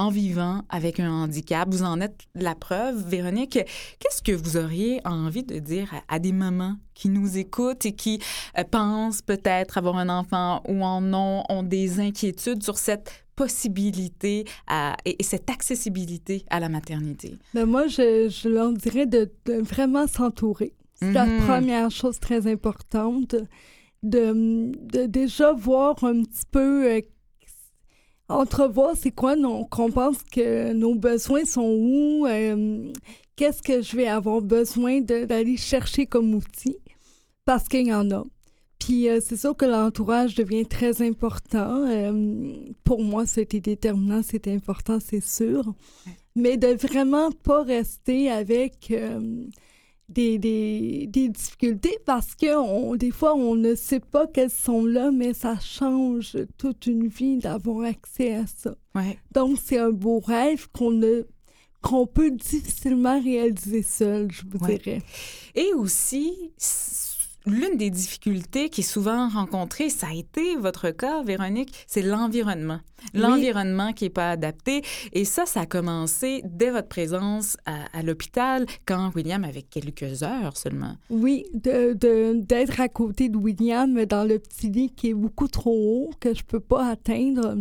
en 0.00 0.08
vivant 0.08 0.62
avec 0.70 0.98
un 0.98 1.10
handicap. 1.10 1.68
Vous 1.70 1.82
en 1.82 2.00
êtes 2.00 2.22
la 2.34 2.54
preuve. 2.54 3.06
Véronique, 3.06 3.58
qu'est-ce 3.98 4.22
que 4.22 4.32
vous 4.32 4.56
auriez 4.56 5.00
envie 5.04 5.42
de 5.42 5.58
dire 5.58 5.92
à, 6.08 6.18
des 6.18 6.32
mamans 6.32 6.76
qui 6.94 7.10
nous 7.10 7.36
écoutent 7.36 7.84
et 7.84 7.92
qui 7.92 8.18
euh, 8.58 8.64
pensent 8.64 9.20
peut-être 9.20 9.76
avoir 9.76 9.98
un 9.98 10.08
enfant 10.08 10.62
ou 10.66 10.82
en 10.82 11.12
ont, 11.12 11.44
ont 11.50 11.62
des 11.62 12.00
inquiétudes 12.00 12.62
sur 12.62 12.78
cette 12.78 13.26
possibilité 13.36 14.46
à, 14.66 14.96
et, 15.04 15.22
cette 15.22 15.50
accessibilité 15.50 16.46
à 16.48 16.60
la 16.60 16.70
maternité? 16.70 17.34
Ben 17.52 17.66
moi, 17.66 17.86
je, 17.86 18.30
je 18.30 18.48
leur 18.48 18.72
dirais 18.72 19.04
de, 19.04 19.30
vraiment 19.46 20.06
s'entourer. 20.06 20.72
C'est 20.94 21.12
la 21.12 21.26
mhm. 21.26 21.46
première 21.46 21.90
chose 21.90 22.18
très 22.18 22.46
importante. 22.46 23.36
De, 24.02 24.72
de, 24.92 25.04
déjà 25.04 25.52
voir 25.52 26.02
un 26.04 26.22
petit 26.22 26.46
peu 26.50 26.90
euh, 26.90 27.02
entrevoir 28.30 28.94
c'est 28.96 29.10
quoi 29.10 29.34
qu'on 29.70 29.90
pense 29.90 30.22
que 30.22 30.72
nos 30.72 30.94
besoins 30.94 31.44
sont 31.44 31.76
où, 31.78 32.26
euh, 32.26 32.92
qu'est-ce 33.36 33.62
que 33.62 33.82
je 33.82 33.96
vais 33.96 34.06
avoir 34.06 34.40
besoin 34.40 35.00
d'aller 35.00 35.56
chercher 35.56 36.06
comme 36.06 36.34
outil, 36.34 36.76
parce 37.44 37.68
qu'il 37.68 37.86
y 37.86 37.94
en 37.94 38.10
a. 38.10 38.24
Puis 38.78 39.08
euh, 39.08 39.20
c'est 39.22 39.36
sûr 39.36 39.54
que 39.56 39.66
l'entourage 39.66 40.34
devient 40.34 40.64
très 40.64 41.02
important. 41.06 41.86
Euh, 41.86 42.54
pour 42.84 43.02
moi, 43.02 43.26
c'était 43.26 43.60
déterminant, 43.60 44.22
c'était 44.22 44.54
important, 44.54 44.98
c'est 45.04 45.22
sûr. 45.22 45.74
Mais 46.34 46.56
de 46.56 46.68
vraiment 46.68 47.30
pas 47.30 47.62
rester 47.62 48.30
avec 48.30 48.92
des, 50.10 50.38
des, 50.38 51.06
des, 51.08 51.28
difficultés 51.28 51.96
parce 52.04 52.34
que 52.34 52.56
on, 52.56 52.96
des 52.96 53.10
fois, 53.10 53.34
on 53.34 53.54
ne 53.54 53.74
sait 53.74 54.00
pas 54.00 54.26
qu'elles 54.26 54.50
sont 54.50 54.84
là, 54.84 55.10
mais 55.10 55.34
ça 55.34 55.58
change 55.60 56.36
toute 56.58 56.86
une 56.86 57.06
vie 57.06 57.38
d'avoir 57.38 57.86
accès 57.86 58.34
à 58.34 58.46
ça. 58.46 58.74
Donc, 59.32 59.58
c'est 59.62 59.78
un 59.78 59.90
beau 59.90 60.20
rêve 60.20 60.68
qu'on 60.72 60.90
ne 60.90 61.26
qu'on 61.82 62.06
peut 62.06 62.30
difficilement 62.30 63.22
réaliser 63.22 63.82
seul, 63.82 64.30
je 64.30 64.42
vous 64.46 64.58
dirais. 64.66 65.00
Et 65.54 65.72
aussi, 65.74 66.52
l'une 67.46 67.76
des 67.76 67.90
difficultés 67.90 68.68
qui 68.68 68.80
est 68.80 68.84
souvent 68.84 69.28
rencontrée, 69.28 69.90
ça 69.90 70.08
a 70.08 70.14
été 70.14 70.56
votre 70.56 70.90
cas, 70.90 71.22
Véronique, 71.22 71.72
c'est 71.86 72.02
l'environnement. 72.02 72.80
L'environnement 73.14 73.92
qui 73.92 74.04
n'est 74.04 74.10
pas 74.10 74.30
adapté. 74.30 74.82
Et 75.12 75.24
ça, 75.24 75.46
ça 75.46 75.60
a 75.60 75.66
commencé 75.66 76.42
dès 76.44 76.70
votre 76.70 76.88
présence 76.88 77.56
à, 77.64 78.02
l'hôpital, 78.02 78.66
quand 78.86 79.10
William 79.14 79.44
avait 79.44 79.62
quelques 79.62 80.22
heures 80.22 80.56
seulement. 80.56 80.96
Oui, 81.08 81.46
d'être 81.54 81.98
de, 81.98 82.80
à 82.80 82.88
côté 82.88 83.28
de 83.28 83.36
William 83.36 84.04
dans 84.04 84.24
le 84.24 84.38
petit 84.38 84.68
lit 84.68 84.90
qui 84.90 85.10
est 85.10 85.14
beaucoup 85.14 85.48
trop 85.48 85.72
haut, 85.72 86.10
que 86.20 86.34
je 86.34 86.44
peux 86.44 86.60
pas 86.60 86.90
atteindre. 86.90 87.56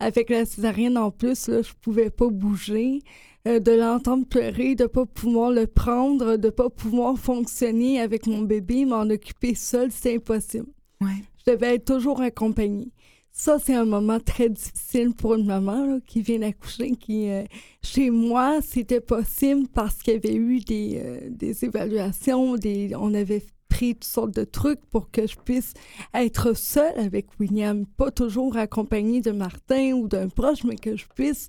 Avec 0.00 0.30
la 0.30 0.44
césarienne 0.44 0.98
en 0.98 1.12
plus, 1.12 1.46
là, 1.46 1.62
je 1.62 1.72
pouvais 1.80 2.10
pas 2.10 2.28
bouger. 2.28 3.02
Euh, 3.48 3.58
de 3.58 3.72
l'entendre 3.72 4.24
pleurer, 4.24 4.76
de 4.76 4.86
pas 4.86 5.04
pouvoir 5.04 5.50
le 5.50 5.66
prendre, 5.66 6.36
de 6.36 6.48
pas 6.48 6.70
pouvoir 6.70 7.18
fonctionner 7.18 8.00
avec 8.00 8.28
mon 8.28 8.42
bébé, 8.42 8.84
m'en 8.84 9.02
occuper 9.02 9.56
seul, 9.56 9.90
c'est 9.90 10.14
impossible. 10.14 10.68
Ouais. 11.00 11.24
Je 11.44 11.50
devais 11.50 11.74
être 11.74 11.84
toujours 11.86 12.20
accompagnée. 12.20 12.92
Ça, 13.32 13.58
c'est 13.58 13.74
un 13.74 13.84
moment 13.84 14.20
très 14.20 14.48
difficile 14.48 15.12
pour 15.12 15.34
une 15.34 15.46
maman 15.46 15.98
qui 16.06 16.22
vient 16.22 16.38
d'accoucher, 16.38 16.92
qui, 16.92 17.30
euh, 17.30 17.42
chez 17.82 18.10
moi, 18.10 18.60
c'était 18.62 19.00
possible 19.00 19.66
parce 19.74 20.02
qu'il 20.02 20.14
y 20.14 20.16
avait 20.16 20.36
eu 20.36 20.60
des, 20.60 21.00
euh, 21.02 21.20
des 21.28 21.64
évaluations, 21.64 22.56
des, 22.56 22.92
on 22.94 23.12
avait 23.12 23.42
pris 23.68 23.94
toutes 23.94 24.04
sortes 24.04 24.36
de 24.36 24.44
trucs 24.44 24.84
pour 24.90 25.10
que 25.10 25.26
je 25.26 25.34
puisse 25.36 25.72
être 26.14 26.54
seule 26.54 26.96
avec 26.96 27.26
William, 27.40 27.86
pas 27.86 28.12
toujours 28.12 28.56
accompagnée 28.56 29.20
de 29.20 29.32
Martin 29.32 29.94
ou 29.94 30.06
d'un 30.06 30.28
proche, 30.28 30.62
mais 30.62 30.76
que 30.76 30.94
je 30.94 31.06
puisse 31.16 31.48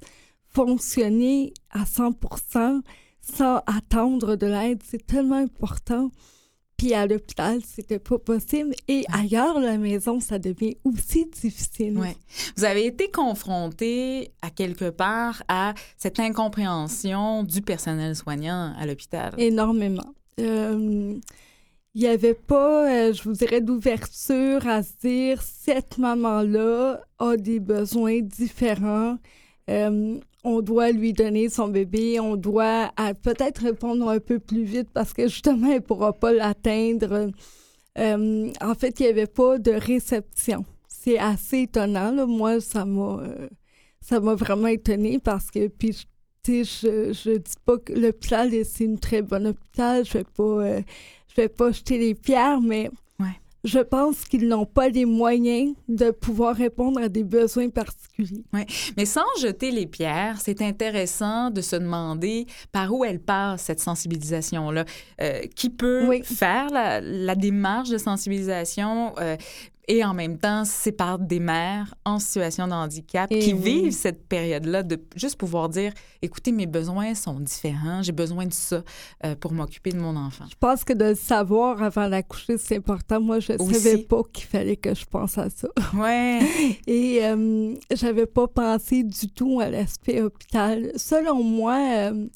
fonctionner 0.53 1.53
à 1.71 1.83
100% 1.83 2.81
sans 3.21 3.57
attendre 3.65 4.35
de 4.35 4.47
l'aide. 4.47 4.81
C'est 4.85 5.05
tellement 5.05 5.37
important. 5.37 6.09
Puis 6.77 6.93
à 6.93 7.05
l'hôpital, 7.05 7.61
c'était 7.65 7.99
pas 7.99 8.17
possible. 8.17 8.73
Et 8.87 9.05
ailleurs, 9.11 9.59
la 9.59 9.77
maison, 9.77 10.19
ça 10.19 10.39
devient 10.39 10.75
aussi 10.83 11.25
difficile. 11.27 11.97
Ouais. 11.97 12.17
Vous 12.57 12.65
avez 12.65 12.85
été 12.85 13.09
confronté 13.09 14.31
à 14.41 14.49
quelque 14.49 14.89
part 14.89 15.43
à 15.47 15.73
cette 15.97 16.19
incompréhension 16.19 17.43
du 17.43 17.61
personnel 17.61 18.15
soignant 18.15 18.73
à 18.77 18.85
l'hôpital? 18.85 19.33
Énormément. 19.37 20.13
Euh, 20.39 21.15
il 21.95 22.01
n'y 22.01 22.07
avait 22.07 22.33
pas, 22.33 22.89
euh, 22.89 23.13
je 23.13 23.21
vous 23.23 23.33
dirais, 23.33 23.61
d'ouverture 23.61 24.67
à 24.67 24.81
se 24.81 24.93
dire 24.99 25.41
cette 25.43 25.99
maman-là 25.99 27.01
a 27.19 27.37
des 27.37 27.59
besoins 27.59 28.19
différents. 28.21 29.17
Euh, 29.69 30.19
on 30.43 30.61
doit 30.61 30.91
lui 30.91 31.13
donner 31.13 31.49
son 31.49 31.67
bébé, 31.67 32.19
on 32.19 32.35
doit 32.35 32.91
peut-être 33.21 33.63
répondre 33.63 34.09
un 34.09 34.19
peu 34.19 34.39
plus 34.39 34.63
vite 34.63 34.89
parce 34.93 35.13
que 35.13 35.27
justement, 35.27 35.67
elle 35.67 35.75
ne 35.75 35.79
pourra 35.79 36.13
pas 36.13 36.33
l'atteindre. 36.33 37.31
Euh, 37.97 38.51
en 38.61 38.75
fait, 38.75 38.99
il 38.99 39.03
n'y 39.03 39.09
avait 39.09 39.27
pas 39.27 39.57
de 39.57 39.71
réception. 39.71 40.65
C'est 40.87 41.17
assez 41.17 41.61
étonnant. 41.61 42.27
Moi, 42.27 42.59
ça 42.59 42.85
m'a 42.85 43.19
euh, 43.21 43.47
ça 44.01 44.19
m'a 44.19 44.35
vraiment 44.35 44.67
étonné 44.67 45.19
parce 45.19 45.49
que 45.49 45.67
puis 45.67 45.95
je, 46.45 47.13
je 47.13 47.37
dis 47.37 47.53
pas 47.63 47.77
que 47.77 47.93
l'hôpital 47.93 48.51
c'est 48.65 48.83
une 48.83 48.99
très 48.99 49.21
bonne 49.21 49.47
hôpital, 49.47 50.05
je 50.05 50.13
vais 50.17 50.25
pas 50.25 50.43
euh, 50.43 50.81
je 51.29 51.41
vais 51.41 51.47
pas 51.47 51.71
jeter 51.71 51.97
les 51.97 52.13
pierres, 52.13 52.59
mais 52.59 52.91
je 53.63 53.79
pense 53.79 54.25
qu'ils 54.25 54.47
n'ont 54.47 54.65
pas 54.65 54.89
les 54.89 55.05
moyens 55.05 55.73
de 55.87 56.11
pouvoir 56.11 56.55
répondre 56.55 57.01
à 57.01 57.07
des 57.07 57.23
besoins 57.23 57.69
particuliers. 57.69 58.43
Oui, 58.53 58.65
mais 58.97 59.05
sans 59.05 59.25
jeter 59.41 59.71
les 59.71 59.87
pierres, 59.87 60.39
c'est 60.41 60.61
intéressant 60.61 61.49
de 61.49 61.61
se 61.61 61.77
demander 61.77 62.45
par 62.71 62.93
où 62.93 63.05
elle 63.05 63.19
passe 63.19 63.63
cette 63.63 63.79
sensibilisation-là. 63.79 64.85
Euh, 65.21 65.41
qui 65.55 65.69
peut 65.69 66.21
faire 66.23 66.69
la, 66.71 66.99
la, 66.99 67.35
démarche 67.35 67.89
de 67.89 67.97
sensibilisation? 67.97 69.13
Euh, 69.19 69.37
et 69.87 70.03
en 70.03 70.13
même 70.13 70.37
temps 70.37 70.63
par 70.97 71.19
des 71.19 71.39
mères 71.39 71.93
en 72.05 72.19
situation 72.19 72.67
de 72.67 72.73
handicap 72.73 73.29
qui 73.29 73.53
vivent 73.53 73.91
cette 73.91 74.27
période-là 74.27 74.83
de 74.83 74.99
juste 75.15 75.37
pouvoir 75.37 75.69
dire 75.69 75.93
écoutez 76.21 76.51
mes 76.51 76.67
besoins 76.67 77.15
sont 77.15 77.39
différents 77.39 78.01
j'ai 78.01 78.11
besoin 78.11 78.45
de 78.45 78.53
ça 78.53 78.83
euh, 79.25 79.35
pour 79.35 79.51
m'occuper 79.51 79.91
de 79.91 79.99
mon 79.99 80.15
enfant. 80.15 80.45
Je 80.49 80.55
pense 80.59 80.83
que 80.83 80.93
de 80.93 81.05
le 81.05 81.15
savoir 81.15 81.81
avant 81.83 82.09
d'accoucher 82.09 82.57
c'est 82.57 82.77
important. 82.77 83.19
Moi 83.19 83.39
je 83.39 83.53
ne 83.53 83.73
savais 83.73 83.97
pas 83.97 84.21
qu'il 84.31 84.45
fallait 84.45 84.77
que 84.77 84.93
je 84.93 85.05
pense 85.05 85.37
à 85.37 85.49
ça. 85.49 85.67
Ouais. 85.93 86.39
Et 86.87 87.19
euh, 87.23 87.75
j'avais 87.93 88.25
pas 88.25 88.47
pensé 88.47 89.03
du 89.03 89.29
tout 89.29 89.59
à 89.59 89.69
l'aspect 89.69 90.21
hôpital. 90.21 90.91
Selon 90.95 91.43
moi 91.43 91.77
euh, 91.77 92.27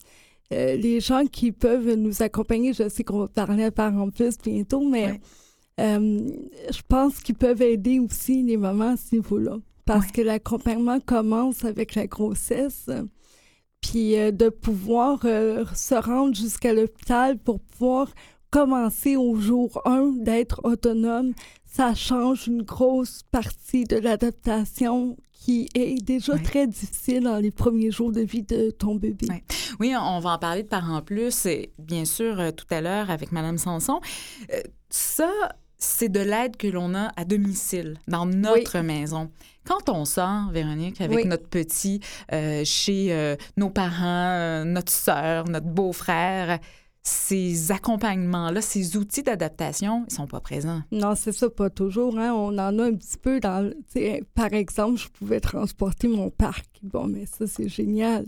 les 0.52 1.00
gens 1.00 1.26
qui 1.26 1.52
peuvent 1.52 1.94
nous 1.96 2.22
accompagner 2.22 2.74
je 2.74 2.88
sais 2.90 3.04
qu'on 3.04 3.20
va 3.20 3.28
parler 3.28 3.66
à 3.66 3.72
part 3.72 3.94
en 3.96 4.10
plus 4.10 4.38
bientôt 4.38 4.88
mais 4.88 5.20
je 5.78 6.82
pense 6.88 7.20
qu'ils 7.20 7.36
peuvent 7.36 7.62
aider 7.62 8.00
aussi 8.00 8.44
les 8.44 8.58
mamans 8.58 8.94
à 8.94 8.98
ce 8.98 9.16
niveau-là. 9.16 9.58
Parce 9.86 10.12
que 10.12 10.22
l'accompagnement 10.22 11.00
commence 11.00 11.63
avec 11.63 11.96
la 11.96 12.08
grossesse. 12.08 12.90
Puis 13.82 14.18
euh, 14.18 14.32
de 14.32 14.50
pouvoir 14.50 15.22
euh, 15.26 15.66
se 15.74 15.96
rendre 15.96 16.36
jusqu'à 16.36 16.74
l'hôpital 16.74 17.38
pour 17.38 17.60
pouvoir 17.60 18.10
commencer 18.50 19.16
au 19.16 19.36
jour 19.36 19.82
1 19.86 20.24
d'être 20.24 20.62
autonome, 20.63 21.34
ça 21.66 21.94
change 21.94 22.48
une 22.48 22.63
grosse 22.63 23.24
partie 23.32 23.86
de 23.86 23.98
l'adaptation 23.98 25.16
qui 25.32 25.70
est 25.76 26.04
déjà 26.04 26.38
très 26.40 26.68
difficile 26.68 27.24
dans 27.24 27.38
les 27.38 27.52
premiers 27.52 27.92
jours 27.92 28.12
de 28.12 28.22
vie 28.22 28.42
de 28.42 28.72
ton 28.72 28.96
bébé. 28.96 29.28
Oui, 29.80 29.94
on 29.98 30.20
va 30.20 30.32
en 30.32 30.38
parler 30.40 30.63
de 30.63 30.68
parents 30.68 31.02
plus, 31.02 31.46
et 31.46 31.72
bien 31.78 32.04
sûr, 32.04 32.54
tout 32.56 32.66
à 32.70 32.82
l'heure 32.82 33.10
avec 33.10 33.32
Madame 33.32 33.58
Sanson. 33.58 34.02
ça, 34.90 35.30
c'est 35.78 36.10
de 36.10 36.20
l'aide 36.20 36.58
que 36.58 36.68
l'on 36.68 36.96
a 36.96 37.12
à 37.16 37.26
domicile, 37.26 38.00
dans 38.08 38.26
notre 38.26 38.80
maison. 38.80 39.30
Quand 39.66 39.90
on 39.90 40.06
sort, 40.06 40.50
Véronique, 40.52 41.02
avec 41.02 41.26
notre 41.26 41.48
petit 41.48 42.00
euh, 42.32 42.63
chez 42.63 43.12
euh, 43.12 43.36
nos 43.58 43.70
parents, 43.70 44.30
euh, 44.30 44.63
notre 44.63 44.92
sœur, 44.92 45.48
notre 45.50 45.68
beau-frère, 45.68 46.60
ces 47.04 47.72
accompagnements-là, 47.72 48.62
ces 48.62 48.96
outils 48.98 49.24
d'adaptation, 49.24 50.06
ils 50.10 50.13
sont 50.13 50.28
pas 50.28 50.40
présents. 50.40 50.82
Non, 50.92 51.16
c'est 51.16 51.34
ça, 51.34 51.50
pas 51.50 51.70
toujours. 51.70 52.18
Hein. 52.18 52.34
On 52.34 52.58
en 52.58 52.80
a 52.80 52.84
un 52.84 52.94
petit 52.94 53.18
peu 53.18 53.40
dans... 53.40 53.72
Par 54.34 54.54
exemple, 54.54 55.00
je 55.00 55.08
pouvais 55.10 55.40
transporter 55.40 56.08
mon 56.08 56.30
parc. 56.30 56.66
Bon, 56.82 57.06
mais 57.06 57.26
ça, 57.26 57.46
c'est 57.46 57.70
génial. 57.70 58.26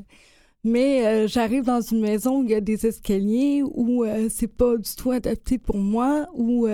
Mais 0.66 1.28
j'arrive 1.28 1.64
dans 1.64 1.82
une 1.82 2.02
maison 2.02 2.40
où 2.40 2.44
il 2.44 2.50
y 2.50 2.56
a 2.56 2.62
des 2.62 2.86
escaliers, 2.86 3.64
où 3.64 4.06
c'est 4.30 4.48
pas 4.48 4.76
du 4.76 4.96
tout 4.96 5.12
adapté 5.12 5.58
pour 5.58 5.78
moi, 5.78 6.28
où 6.34 6.68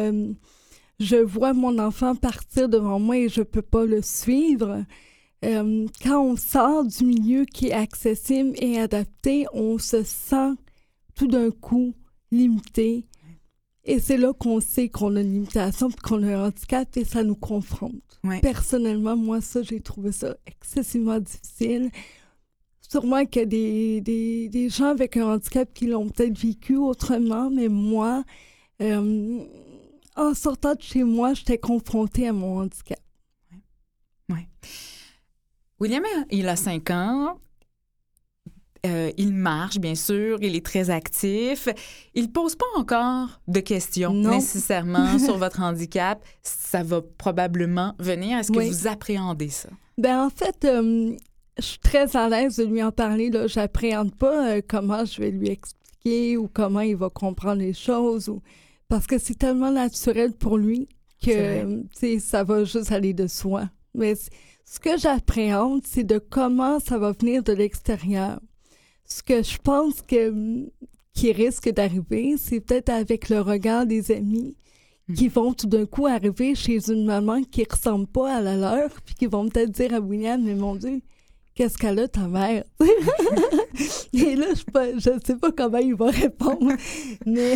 je 1.00 1.18
vois 1.18 1.54
mon 1.54 1.78
enfant 1.80 2.16
partir 2.16 2.70
devant 2.70 3.00
moi 3.00 3.18
et 3.18 3.30
je 3.30 3.42
peux 3.42 3.62
pas 3.62 3.86
le 3.86 4.02
suivre. 4.02 4.84
Euh, 5.44 5.86
quand 6.02 6.22
on 6.22 6.38
sort 6.38 6.86
du 6.86 7.06
milieu 7.06 7.46
qui 7.46 7.68
est 7.68 7.74
accessible 7.74 8.54
et 8.56 8.80
adapté, 8.80 9.46
on 9.54 9.78
se 9.78 10.04
sent 10.04 10.54
tout 11.16 11.28
d'un 11.28 11.52
coup 11.52 11.94
limité. 12.32 13.06
Et 13.84 14.00
c'est 14.00 14.18
là 14.18 14.34
qu'on 14.34 14.60
sait 14.60 14.90
qu'on 14.90 15.16
a 15.16 15.22
une 15.22 15.34
limitation 15.34 15.90
puis 15.90 16.02
qu'on 16.02 16.24
a 16.24 16.36
un 16.36 16.48
handicap 16.48 16.98
et 16.98 17.06
ça 17.06 17.24
nous 17.24 17.36
confronte. 17.36 18.20
Ouais. 18.24 18.40
Personnellement, 18.42 19.16
moi, 19.16 19.42
ça, 19.42 19.62
j'ai 19.62 19.80
trouvé 19.80 20.12
ça 20.12 20.36
excessivement 20.48 21.20
difficile. 21.20 21.92
Sûrement 22.82 23.26
qu'il 23.26 23.42
y 23.42 23.44
a 23.44 23.46
des, 23.46 24.02
des, 24.02 24.50
des 24.50 24.70
gens 24.70 24.88
avec 24.88 25.18
un 25.18 25.34
handicap 25.34 25.72
qui 25.74 25.88
l'ont 25.88 26.10
peut-être 26.10 26.38
vécu 26.38 26.78
autrement, 26.78 27.52
mais 27.52 27.68
moi, 27.68 28.24
euh, 28.82 29.40
en 30.16 30.34
sortant 30.34 30.76
de 30.76 30.82
chez 30.82 31.04
moi, 31.04 31.34
j'étais 31.34 31.58
confrontée 31.58 32.28
à 32.28 32.34
mon 32.34 32.60
handicap. 32.60 33.00
William, 35.80 36.04
il 36.32 36.48
a 36.48 36.56
5 36.56 36.90
ans. 36.92 37.38
Euh, 38.86 39.12
il 39.18 39.34
marche, 39.34 39.78
bien 39.78 39.96
sûr, 39.96 40.38
il 40.42 40.56
est 40.56 40.66
très 40.66 40.90
actif. 40.90 41.68
Il 42.14 42.32
pose 42.32 42.56
pas 42.56 42.66
encore 42.78 43.42
de 43.48 43.60
questions 43.60 44.14
Non. 44.14 44.30
nécessairement 44.36 45.20
sur 45.20 45.38
votre 45.38 45.62
handicap. 45.62 46.24
Ça 46.44 46.82
va 46.84 47.02
probablement 47.02 47.94
venir. 48.00 48.38
Est-ce 48.38 48.52
que 48.52 48.60
Oui. 48.60 48.70
vous 48.70 48.88
appréhendez 48.88 49.50
ça? 49.50 49.70
Ben 49.98 50.26
en 50.26 50.30
fait, 50.30 50.64
euh, 50.66 51.16
je 51.58 51.64
suis 51.64 51.80
très 51.80 52.16
à 52.16 52.30
l'aise 52.30 52.56
de 52.58 52.64
lui 52.64 52.82
en 52.84 52.92
parler. 52.92 53.30
Là, 53.30 53.48
j'appréhende 53.48 54.16
pas 54.16 54.52
euh, 54.52 54.62
comment 54.66 55.04
je 55.04 55.20
vais 55.22 55.32
lui 55.32 55.50
expliquer 55.50 56.38
ou 56.38 56.48
comment 56.48 56.82
il 56.82 56.96
va 56.96 57.10
comprendre 57.10 57.60
les 57.62 57.74
choses, 57.74 58.30
ou 58.30 58.42
parce 58.88 59.08
que 59.08 59.18
c'est 59.18 59.38
tellement 59.38 59.72
naturel 59.72 60.34
pour 60.34 60.58
lui 60.58 60.88
que 61.24 61.84
ça 62.20 62.44
va 62.44 62.64
juste 62.64 62.92
aller 62.92 63.14
de 63.14 63.28
soi. 63.28 63.70
Mais 63.94 64.14
ce 64.16 64.80
que 64.80 64.98
j'appréhende, 64.98 65.82
c'est 65.86 66.04
de 66.04 66.20
comment 66.20 66.80
ça 66.80 66.98
va 66.98 67.12
venir 67.12 67.44
de 67.44 67.54
l'extérieur. 67.54 68.40
Ce 69.06 69.24
que 69.24 69.44
je 69.44 69.58
pense 69.58 70.02
que 70.02 70.66
qui 71.14 71.32
risque 71.32 71.70
d'arriver, 71.70 72.36
c'est 72.38 72.60
peut-être 72.60 72.90
avec 72.90 73.30
le 73.30 73.40
regard 73.40 73.86
des 73.86 74.12
amis 74.12 74.56
qui 75.16 75.28
vont 75.28 75.54
tout 75.54 75.68
d'un 75.68 75.86
coup 75.86 76.08
arriver 76.08 76.56
chez 76.56 76.92
une 76.92 77.06
maman 77.06 77.44
qui 77.44 77.64
ressemble 77.64 78.08
pas 78.08 78.38
à 78.38 78.42
la 78.42 78.58
leur, 78.58 78.90
puis 79.02 79.14
qui 79.16 79.28
vont 79.28 79.48
peut-être 79.48 79.72
dire 79.72 79.94
à 79.94 80.00
William, 80.00 80.44
mais 80.44 80.56
mon 80.56 80.76
Dieu, 80.76 81.02
qu'est-ce 81.56 81.78
qu'elle 81.78 82.00
a 82.00 82.08
ta 82.08 82.28
mère? 82.28 82.64
Et 84.14 84.36
là, 84.36 84.48
je, 84.54 85.00
je 85.00 85.10
sais 85.26 85.36
pas 85.36 85.52
comment 85.52 85.78
il 85.78 85.96
va 85.96 86.10
répondre, 86.10 86.72
mais, 87.26 87.56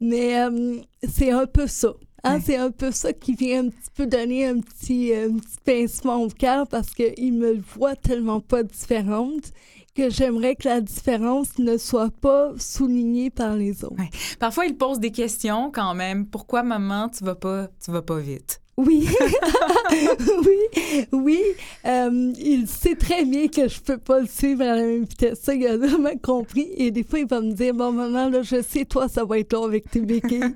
mais 0.00 0.40
euh, 0.40 0.76
c'est 1.08 1.30
un 1.30 1.46
peu 1.46 1.66
ça. 1.66 1.88
Hein, 2.22 2.34
Ouais. 2.34 2.42
C'est 2.44 2.56
un 2.56 2.70
peu 2.70 2.90
ça 2.92 3.12
qui 3.14 3.34
vient 3.34 3.64
un 3.64 3.68
petit 3.70 3.90
peu 3.94 4.06
donner 4.06 4.46
un 4.46 4.60
petit, 4.60 5.12
euh, 5.14 5.30
un 5.30 5.38
petit 5.38 5.56
pincement 5.64 6.22
au 6.22 6.28
cœur 6.28 6.66
parce 6.68 6.90
qu'il 6.90 7.32
me 7.32 7.58
voit 7.74 7.96
tellement 7.96 8.40
pas 8.40 8.62
différente 8.62 9.52
que 9.94 10.10
j'aimerais 10.10 10.54
que 10.54 10.68
la 10.68 10.80
différence 10.82 11.58
ne 11.58 11.76
soit 11.78 12.10
pas 12.10 12.52
soulignée 12.58 13.30
par 13.30 13.56
les 13.56 13.84
autres. 13.84 13.96
Parfois, 14.38 14.66
il 14.66 14.76
pose 14.76 15.00
des 15.00 15.10
questions 15.10 15.70
quand 15.72 15.94
même. 15.94 16.26
Pourquoi, 16.26 16.62
maman, 16.62 17.08
tu 17.08 17.24
vas 17.24 17.34
pas, 17.34 17.68
tu 17.82 17.90
vas 17.90 18.02
pas 18.02 18.18
vite? 18.18 18.60
Oui, 18.86 19.06
oui, 20.46 21.06
oui. 21.12 21.42
Euh, 21.84 22.32
il 22.38 22.66
sait 22.66 22.94
très 22.94 23.26
bien 23.26 23.48
que 23.48 23.68
je 23.68 23.78
peux 23.78 23.98
pas 23.98 24.20
le 24.20 24.26
suivre 24.26 24.62
à 24.62 24.76
la 24.76 24.82
même 24.82 25.04
vitesse. 25.04 25.40
Ça, 25.42 25.54
il 25.54 25.66
a 25.66 25.76
vraiment 25.76 26.16
compris. 26.22 26.68
Et 26.76 26.90
des 26.90 27.02
fois, 27.02 27.18
il 27.18 27.26
va 27.26 27.42
me 27.42 27.52
dire, 27.52 27.74
bon, 27.74 27.92
maman, 27.92 28.30
là, 28.30 28.40
je 28.42 28.62
sais, 28.62 28.86
toi, 28.86 29.06
ça 29.08 29.24
va 29.24 29.38
être 29.38 29.52
long 29.52 29.64
avec 29.64 29.90
tes 29.90 30.00
béquilles. 30.00 30.54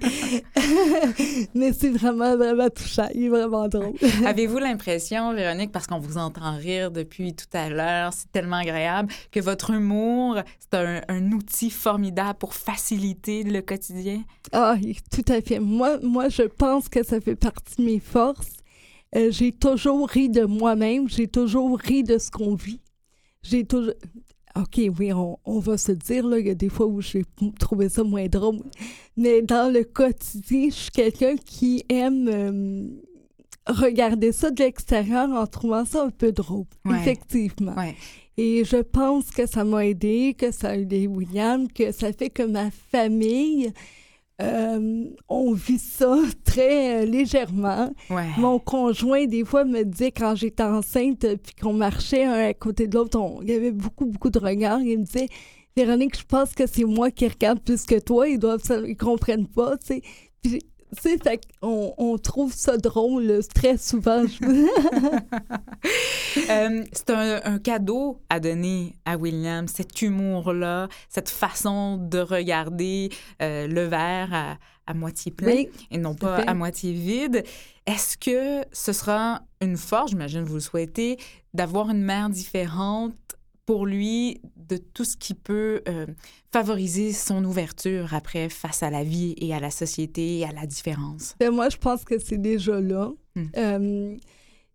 Mais 1.55 1.73
c'est 1.75 1.91
vraiment, 1.91 2.35
vraiment 2.37 2.71
touchant. 2.71 3.09
Il 3.15 3.25
est 3.25 3.29
vraiment 3.29 3.69
drôle. 3.69 3.93
Avez-vous 4.25 4.59
l'impression, 4.59 5.35
Véronique, 5.35 5.71
parce 5.71 5.87
qu'on 5.87 5.99
vous 5.99 6.17
entend 6.17 6.57
rire 6.57 6.91
depuis 6.91 7.35
tout 7.35 7.45
à 7.53 7.69
l'heure, 7.69 8.13
c'est 8.15 8.33
tellement 8.33 8.57
agréable, 8.57 9.13
que 9.33 9.41
votre 9.41 9.71
humour, 9.71 10.39
c'est 10.61 10.79
un, 10.79 11.03
un 11.09 11.33
outil 11.33 11.69
formidable 11.71 12.39
pour 12.39 12.55
faciliter 12.55 13.43
le 13.43 13.61
quotidien? 13.61 14.23
Ah, 14.53 14.77
tout 15.11 15.33
à 15.33 15.43
fait. 15.43 15.59
Moi, 15.59 15.99
moi, 16.03 16.31
je 16.31 16.43
pense 16.43 16.89
que 16.89 17.05
ça 17.05 17.21
fait 17.21 17.37
partie 17.37 17.77
de 17.79 17.85
mes 17.85 18.01
Euh, 19.17 19.31
j'ai 19.31 19.53
toujours 19.53 20.09
ri 20.09 20.29
de 20.29 20.45
moi-même. 20.45 21.09
J'ai 21.09 21.29
toujours 21.29 21.79
ri 21.79 22.03
de 22.03 22.19
ce 22.19 22.31
qu'on 22.31 22.55
vit. 22.55 22.81
J'ai 23.43 23.65
toujours... 23.65 23.95
OK, 24.57 24.81
oui, 24.99 25.13
on, 25.13 25.39
on 25.45 25.59
va 25.59 25.77
se 25.77 25.91
dire, 25.91 26.25
là, 26.27 26.39
il 26.39 26.47
y 26.47 26.51
a 26.51 26.55
des 26.55 26.69
fois 26.69 26.87
où 26.87 27.01
j'ai 27.01 27.25
trouvé 27.59 27.89
ça 27.89 28.05
moins 28.05 28.27
drôle. 28.27 28.61
Mais 29.17 29.43
dans 29.43 29.73
le 29.73 29.83
quotidien, 29.83 30.69
je 30.69 30.75
suis 30.75 30.91
quelqu'un 30.91 31.35
qui 31.37 31.85
aime 31.89 32.29
euh, 32.29 32.87
regarder 33.67 34.31
ça 34.31 34.51
de 34.53 34.63
l'extérieur 34.63 35.29
en 35.31 35.47
trouvant 35.47 35.85
ça 35.85 36.05
un 36.05 36.11
peu 36.11 36.31
drôle. 36.31 36.67
Ouais. 36.85 36.97
Effectivement. 37.01 37.75
Ouais. 37.75 37.97
Et 38.37 38.65
je 38.65 38.77
pense 38.77 39.31
que 39.31 39.47
ça 39.47 39.65
m'a 39.65 39.87
aidé, 39.87 40.35
que 40.39 40.51
ça 40.53 40.71
a 40.71 40.77
aidé 40.77 41.07
William, 41.07 41.69
que 41.69 41.93
ça 41.93 42.13
fait 42.13 42.31
que 42.31 42.43
ma 42.45 42.71
famille, 42.71 43.73
euh, 44.43 45.05
on 45.29 45.53
vit 45.53 45.79
ça 45.79 46.17
très 46.45 47.03
euh, 47.03 47.07
légèrement. 47.07 47.93
Ouais. 48.11 48.29
Mon 48.37 48.59
conjoint, 48.59 49.27
des 49.27 49.45
fois, 49.45 49.65
me 49.65 49.85
disait 49.85 50.11
quand 50.11 50.35
j'étais 50.35 50.63
enceinte, 50.63 51.25
euh, 51.25 51.37
puis 51.37 51.55
qu'on 51.55 51.73
marchait 51.73 52.25
un 52.25 52.49
à 52.49 52.55
côté 52.55 52.89
de 52.89 52.97
l'autre, 52.97 53.19
il 53.43 53.51
y 53.51 53.55
avait 53.55 53.71
beaucoup, 53.71 54.07
beaucoup 54.07 54.31
de 54.31 54.39
regards. 54.39 54.81
Il 54.81 55.01
me 55.01 55.05
disait, 55.05 55.29
Véronique, 55.77 56.19
je 56.19 56.25
pense 56.25 56.53
que 56.55 56.67
c'est 56.67 56.85
moi 56.85 57.11
qui 57.11 57.27
regarde 57.29 57.61
plus 57.61 57.85
que 57.85 57.99
toi. 57.99 58.29
Ils 58.29 58.39
doivent, 58.39 58.63
ils 58.87 58.97
comprennent 58.97 59.49
pas, 59.49 59.77
tu 59.79 59.87
sais. 59.87 60.03
Puis, 60.43 60.61
tu 60.95 61.03
sais, 61.03 61.19
fait 61.19 61.41
qu'on 61.61 61.95
on 61.99 62.19
trouve 62.19 62.53
ça 62.55 62.77
drôle 62.77 63.41
très 63.55 63.77
souvent. 63.77 64.25
Euh, 66.51 66.83
c'est 66.93 67.11
un, 67.11 67.41
un 67.45 67.59
cadeau 67.59 68.21
à 68.29 68.41
donner 68.41 68.97
à 69.05 69.17
William, 69.17 69.69
cet 69.69 70.03
humour-là, 70.03 70.89
cette 71.09 71.29
façon 71.31 71.97
de 71.97 72.19
regarder 72.19 73.11
euh, 73.41 73.69
le 73.69 73.85
verre 73.85 74.31
à, 74.35 74.57
à 74.87 74.95
moitié 74.95 75.31
plein 75.31 75.53
Oui, 75.53 75.69
et 75.93 75.99
non 75.99 76.15
pas 76.15 76.39
fait. 76.39 76.49
à 76.49 76.55
moitié 76.55 76.93
vide. 76.93 77.45
Est-ce 77.87 78.17
que 78.19 78.65
ce 78.73 78.93
sera 78.93 79.43
une 79.61 79.77
force, 79.77 80.11
j'imagine 80.11 80.43
que 80.43 80.49
vous 80.49 80.55
le 80.57 80.61
souhaitez, 80.61 81.19
d'avoir 81.55 81.89
une 81.91 82.03
mère 82.03 82.29
différente 82.31 83.15
pour 83.67 83.87
lui 83.87 84.41
de 84.57 84.77
tout 84.77 85.05
ce 85.05 85.17
qui 85.17 85.35
peut 85.35 85.83
euh, 85.89 86.07
favoriser 86.53 87.13
son 87.13 87.45
ouverture 87.45 88.13
après 88.15 88.49
face 88.49 88.83
à 88.83 88.91
la 88.91 89.05
vie 89.05 89.35
et 89.39 89.55
à 89.55 89.61
la 89.61 89.71
société 89.71 90.39
et 90.41 90.45
à 90.45 90.53
la 90.53 90.67
différence? 90.67 91.35
Ben, 91.41 91.51
moi, 91.51 91.69
je 91.71 91.77
pense 91.79 92.05
que 92.05 92.19
c'est 92.19 92.39
déjà 92.41 92.81
là. 92.81 93.13
Hmm. 93.35 93.45
Euh, 93.57 94.17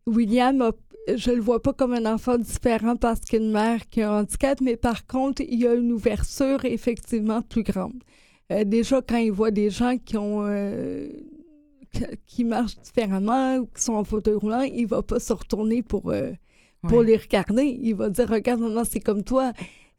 William, 0.07 0.61
a- 0.61 0.71
je 1.15 1.31
le 1.31 1.41
vois 1.41 1.61
pas 1.61 1.73
comme 1.73 1.93
un 1.93 2.05
enfant 2.11 2.37
différent 2.37 2.95
parce 2.95 3.21
qu'une 3.21 3.51
mère 3.51 3.87
qui 3.89 4.01
a 4.01 4.11
un 4.11 4.19
handicap, 4.21 4.59
mais 4.61 4.75
par 4.75 5.05
contre, 5.07 5.41
il 5.47 5.65
a 5.67 5.73
une 5.75 5.91
ouverture 5.91 6.65
effectivement 6.65 7.41
plus 7.41 7.63
grande. 7.63 8.03
Euh, 8.51 8.63
déjà, 8.63 9.01
quand 9.01 9.17
il 9.17 9.31
voit 9.31 9.51
des 9.51 9.69
gens 9.69 9.97
qui 9.97 10.17
ont 10.17 10.43
euh, 10.45 11.09
qui- 11.93 12.03
qui 12.25 12.43
marchent 12.43 12.79
différemment 12.81 13.57
ou 13.57 13.65
qui 13.67 13.81
sont 13.83 13.93
en 13.93 14.03
fauteuil 14.03 14.35
roulant, 14.35 14.61
il 14.61 14.85
va 14.87 15.01
pas 15.03 15.19
se 15.19 15.33
retourner 15.33 15.81
pour, 15.83 16.09
euh, 16.11 16.31
pour 16.87 16.99
Ouais. 16.99 17.05
les 17.05 17.17
regarder. 17.17 17.77
Il 17.81 17.95
va 17.95 18.09
dire 18.09 18.29
Regarde, 18.29 18.61
maman, 18.61 18.83
c'est 18.89 18.99
comme 18.99 19.23
toi. 19.23 19.51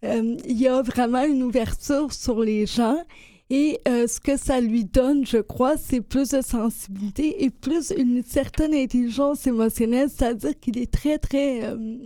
Euh, 0.05 0.37
il 0.47 0.59
y 0.61 0.66
a 0.66 0.81
vraiment 0.83 1.24
une 1.24 1.43
ouverture 1.43 2.12
sur 2.12 2.41
les 2.41 2.66
gens. 2.66 2.99
Et 3.53 3.81
euh, 3.89 4.07
ce 4.07 4.20
que 4.20 4.37
ça 4.37 4.61
lui 4.61 4.85
donne, 4.85 5.26
je 5.26 5.39
crois, 5.39 5.76
c'est 5.76 6.01
plus 6.01 6.28
de 6.31 6.41
sensibilité 6.41 7.43
et 7.45 7.51
plus 7.51 7.93
une 7.97 8.22
certaine 8.22 8.72
intelligence 8.72 9.45
émotionnelle, 9.47 10.09
c'est-à-dire 10.09 10.59
qu'il 10.61 10.78
est 10.78 10.91
très, 10.91 11.18
très, 11.18 11.64
euh, 11.64 11.99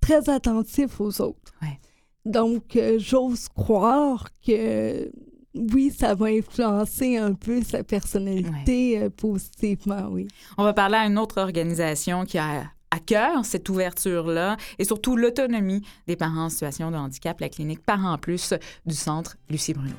très 0.00 0.30
attentif 0.30 0.98
aux 1.00 1.20
autres. 1.20 1.52
Ouais. 1.60 1.78
Donc, 2.24 2.76
euh, 2.76 2.98
j'ose 2.98 3.48
croire 3.48 4.28
que 4.46 5.12
oui, 5.54 5.92
ça 5.94 6.14
va 6.14 6.26
influencer 6.26 7.18
un 7.18 7.34
peu 7.34 7.60
sa 7.62 7.84
personnalité 7.84 9.06
positivement, 9.16 10.08
oui. 10.10 10.28
On 10.56 10.64
va 10.64 10.72
parler 10.72 10.96
à 10.96 11.06
une 11.06 11.18
autre 11.18 11.40
organisation 11.42 12.24
qui 12.24 12.38
a 12.38 12.64
à 12.90 12.98
cœur 12.98 13.44
cette 13.44 13.68
ouverture-là 13.68 14.56
et 14.78 14.84
surtout 14.84 15.16
l'autonomie 15.16 15.82
des 16.06 16.16
parents 16.16 16.44
en 16.44 16.48
situation 16.48 16.90
de 16.90 16.96
handicap, 16.96 17.40
la 17.40 17.48
clinique 17.48 17.84
Parents 17.84 18.18
Plus 18.18 18.54
du 18.86 18.94
centre 18.94 19.36
Lucie 19.48 19.74
Bruno. 19.74 19.94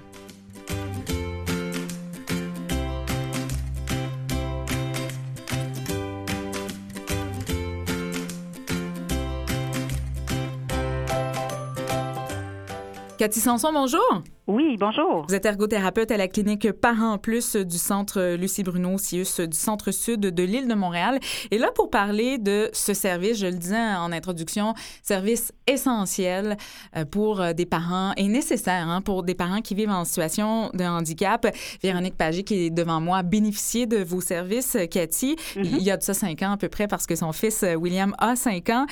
Cathy 13.22 13.39
Sanson, 13.39 13.72
bonjour. 13.72 14.24
Oui, 14.47 14.78
bonjour. 14.80 15.28
Vous 15.30 15.36
êtes 15.36 15.45
ergothérapeute 15.45 16.09
à 16.09 16.17
la 16.17 16.28
clinique 16.28 16.72
Parents 16.72 17.19
Plus 17.19 17.55
du 17.55 17.78
centre 17.78 18.36
Lucie 18.36 18.63
Bruno, 18.63 18.97
CIUS 18.97 19.41
du 19.41 19.55
centre 19.55 19.91
sud 19.91 20.22
de 20.22 20.43
l'île 20.43 20.67
de 20.67 20.74
Montréal. 20.74 21.19
Et 21.51 21.59
là, 21.59 21.69
pour 21.76 21.91
parler 21.91 22.39
de 22.39 22.72
ce 22.74 22.95
service, 22.95 23.38
je 23.38 23.45
le 23.45 23.53
disais 23.53 23.78
en 23.78 24.11
introduction, 24.11 24.74
service 25.03 25.53
essentiel 25.67 26.57
euh, 26.95 27.05
pour 27.05 27.41
euh, 27.41 27.53
des 27.53 27.67
parents 27.67 28.13
et 28.17 28.28
nécessaire 28.28 28.89
hein, 28.89 29.01
pour 29.01 29.22
des 29.22 29.36
parents 29.36 29.61
qui 29.61 29.76
vivent 29.76 29.91
en 29.91 30.03
situation 30.03 30.72
de 30.74 30.84
handicap. 30.84 31.45
Véronique 31.84 32.17
Pagé, 32.17 32.43
qui 32.43 32.65
est 32.65 32.69
devant 32.72 33.01
moi, 33.01 33.19
a 33.19 33.24
bénéficié 33.24 33.86
de 33.86 33.97
vos 33.97 34.22
services, 34.22 34.76
Cathy, 34.89 35.36
il 35.55 35.84
y 35.84 35.91
a 35.91 35.97
de 35.97 36.01
ça 36.01 36.15
cinq 36.15 36.41
ans 36.41 36.53
à 36.53 36.57
peu 36.57 36.69
près 36.69 36.88
parce 36.88 37.05
que 37.05 37.15
son 37.15 37.34
fils 37.34 37.61
euh, 37.61 37.76
William 37.76 38.15
a 38.17 38.36
cinq 38.36 38.72
ans. 38.72 38.88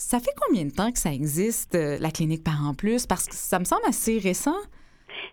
Ça 0.00 0.18
fait 0.18 0.32
combien 0.46 0.64
de 0.64 0.70
temps 0.70 0.90
que 0.90 0.98
ça 0.98 1.12
existe, 1.12 1.74
euh, 1.74 1.98
la 2.00 2.10
clinique 2.10 2.42
Parents 2.42 2.72
Plus? 2.72 3.06
Parce 3.06 3.26
que 3.26 3.34
ça 3.34 3.58
me 3.58 3.64
semble 3.64 3.82
assez 3.86 4.18
récent. 4.18 4.56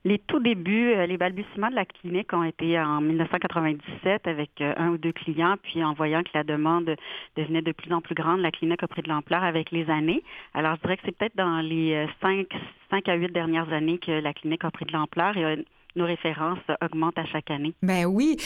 Les 0.03 0.20
tout 0.20 0.41
débuts, 0.41 0.91
euh, 0.91 1.05
les 1.05 1.15
balbutiements 1.15 1.70
de 1.70 1.76
la 1.76 1.86
clinique 1.86 2.34
ont 2.34 2.43
été 2.43 2.78
en 2.78 2.99
1997 2.99 4.28
avec 4.28 4.49
euh, 4.59 4.74
un 4.76 4.89
ou 4.89 4.97
deux 4.97 5.13
clients, 5.13 5.55
puis 5.63 5.82
en 5.86 5.93
voyant 5.93 6.22
que 6.22 6.32
la 6.34 6.43
demande 6.43 6.97
devenait 7.38 7.61
de 7.61 7.72
plus 7.72 7.93
en 7.93 8.01
plus 8.01 8.13
grande, 8.13 8.41
la 8.41 8.51
clinique 8.51 8.84
a 8.84 8.89
pris 8.89 9.01
de 9.01 9.07
l'ampleur 9.07 9.41
avec 9.41 9.72
les 9.72 9.89
années. 9.89 10.22
Alors, 10.53 10.76
je 10.76 10.82
dirais 10.82 10.97
que 10.97 11.03
c'est 11.05 11.18
peut-être 11.18 11.38
dans 11.38 11.61
les 11.61 12.05
cinq, 12.22 12.47
cinq 12.89 13.07
à 13.07 13.15
huit 13.15 13.32
dernières 13.32 13.72
années 13.72 13.99
que 13.99 14.11
la 14.11 14.34
clinique 14.34 14.65
a 14.65 14.72
pris 14.72 14.84
de 14.84 14.91
l'ampleur 14.91 15.38
nos 15.98 16.06
références 16.06 16.60
augmentent 16.82 17.18
à 17.18 17.26
chaque 17.26 17.52
année. 17.52 17.74
Ben 17.82 18.06
oui. 18.06 18.38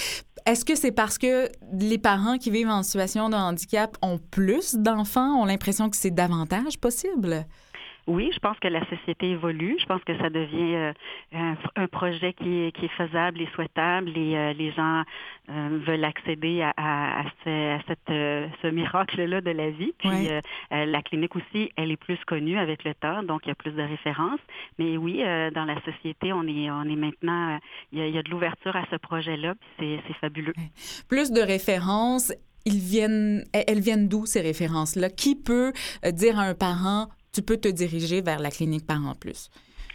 Est-ce 0.46 0.66
que 0.66 0.76
c'est 0.76 0.92
parce 0.92 1.20
que 1.20 1.50
les 1.74 2.00
parents 2.00 2.38
qui 2.38 2.50
vivent 2.50 2.70
en 2.70 2.82
situation 2.82 3.30
de 3.30 3.36
handicap 3.36 3.96
ont 4.02 4.18
plus 4.32 4.76
d'enfants, 4.76 5.42
ont 5.42 5.46
l'impression 5.46 5.90
que 5.90 5.96
c'est 5.96 6.12
davantage 6.12 6.80
possible? 6.80 7.46
Oui, 8.08 8.32
je 8.34 8.40
pense 8.40 8.58
que 8.60 8.68
la 8.68 8.84
société 8.90 9.32
évolue. 9.32 9.78
Je 9.80 9.86
pense 9.86 10.04
que 10.04 10.18
ça 10.18 10.30
devient 10.30 10.76
euh, 10.76 10.94
un, 11.76 11.88
projet 11.88 12.34
qui 12.34 12.64
est, 12.64 12.72
qui 12.76 12.86
est, 12.86 12.96
faisable 12.98 13.42
et 13.42 13.48
souhaitable 13.54 14.10
et 14.18 14.36
euh, 14.36 14.54
les 14.54 14.72
gens 14.72 15.04
euh, 15.50 15.80
veulent 15.86 16.04
accéder 16.04 16.62
à, 16.62 16.74
à, 16.78 17.24
ce, 17.44 17.80
cette, 17.88 18.00
ce 18.62 18.68
miracle-là 18.68 19.42
de 19.42 19.52
la 19.52 19.70
vie. 19.70 19.94
Puis 20.00 20.30
la 20.72 21.02
clinique 21.02 21.36
aussi, 21.36 21.72
elle 21.76 21.92
est 21.92 21.98
plus 21.98 22.18
connue 22.26 22.58
avec 22.58 22.84
le 22.84 22.94
temps, 22.96 23.24
donc 23.24 23.42
il 23.46 23.50
y 23.50 23.52
a 23.52 23.56
plus 23.56 23.72
de 23.72 23.82
références. 23.82 24.40
Mais 24.80 24.98
oui, 24.98 25.20
dans 25.54 25.66
la 25.66 25.80
société, 25.84 26.34
on 26.34 26.44
est, 26.48 26.72
on 26.72 26.84
est 26.84 26.96
maintenant, 26.96 27.60
il 27.92 28.00
y 28.00 28.02
a, 28.02 28.08
il 28.08 28.16
y 28.16 28.18
a 28.18 28.24
de 28.24 28.30
l'ouverture 28.30 28.76
à 28.76 28.86
ce 28.90 28.96
projet-là, 28.96 29.56
puis 29.78 30.00
c'est 30.08 30.16
fabuleux. 30.16 30.54
Plus 31.08 31.32
de 31.32 31.42
références 31.42 32.34
ils 32.66 32.80
viennent, 32.80 33.44
elles 33.54 33.80
viennent 33.80 34.08
d'où 34.08 34.28
ces 34.28 34.42
références-là? 34.42 35.10
Qui 35.10 35.36
peut 35.36 35.74
dire 36.12 36.38
à 36.38 36.44
un 36.44 36.54
parent, 36.54 37.08
tu 37.34 37.42
peux 37.42 37.58
te 37.58 37.68
diriger 37.68 38.22
vers 38.22 38.40
la 38.40 38.52
clinique 38.52 38.86
Parents 38.86 39.16
Plus. 39.16 39.50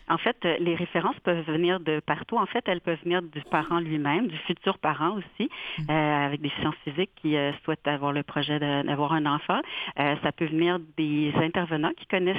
En 0.08 0.18
fait, 0.18 0.36
euh, 0.44 0.56
les 0.60 0.76
références 0.76 1.18
peuvent 1.24 1.44
venir 1.46 1.80
de 1.80 2.00
partout. 2.00 2.36
En 2.36 2.46
fait, 2.46 2.62
elles 2.66 2.80
peuvent 2.80 2.98
venir 3.02 3.22
du 3.22 3.42
parent 3.50 3.80
lui-même, 3.80 4.28
du 4.28 4.38
futur 4.38 4.78
parent 4.78 5.16
aussi, 5.16 5.50
mm. 5.78 5.90
euh, 5.90 6.26
avec 6.26 6.40
des 6.40 6.52
sciences 6.60 6.76
physiques 6.84 7.10
qui 7.20 7.36
euh, 7.36 7.52
souhaitent 7.64 7.86
avoir 7.88 8.12
le 8.12 8.22
projet 8.22 8.58
d'avoir 8.58 9.12
un 9.12 9.26
enfant. 9.26 9.60
ça 9.96 10.32
peut 10.32 10.46
venir 10.46 10.78
des 10.96 11.32
intervenants 11.36 11.92
qui 11.96 12.06
connaissent 12.06 12.36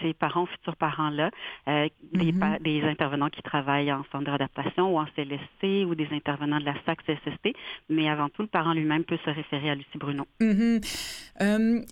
ces 0.00 0.14
parents, 0.14 0.46
futurs 0.46 0.76
parents-là, 0.76 1.30
mm-hmm. 1.66 2.62
des, 2.62 2.82
intervenants 2.82 3.28
qui 3.28 3.42
travaillent 3.42 3.92
en 3.92 4.04
centre 4.10 4.24
d'adaptation 4.24 4.94
ou 4.94 4.98
en 4.98 5.06
CLSC 5.16 5.86
ou 5.86 5.94
des 5.94 6.08
intervenants 6.12 6.60
de 6.60 6.64
la 6.64 6.74
SAC 6.86 7.00
CSST. 7.04 7.54
Mais 7.88 8.08
avant 8.08 8.28
tout, 8.28 8.42
le 8.42 8.48
parent 8.48 8.72
lui-même 8.72 9.04
peut 9.04 9.18
se 9.24 9.30
référer 9.30 9.70
à 9.70 9.74
Lucie 9.74 9.98
Bruno. 9.98 10.26
Mm-hmm. 10.40 11.84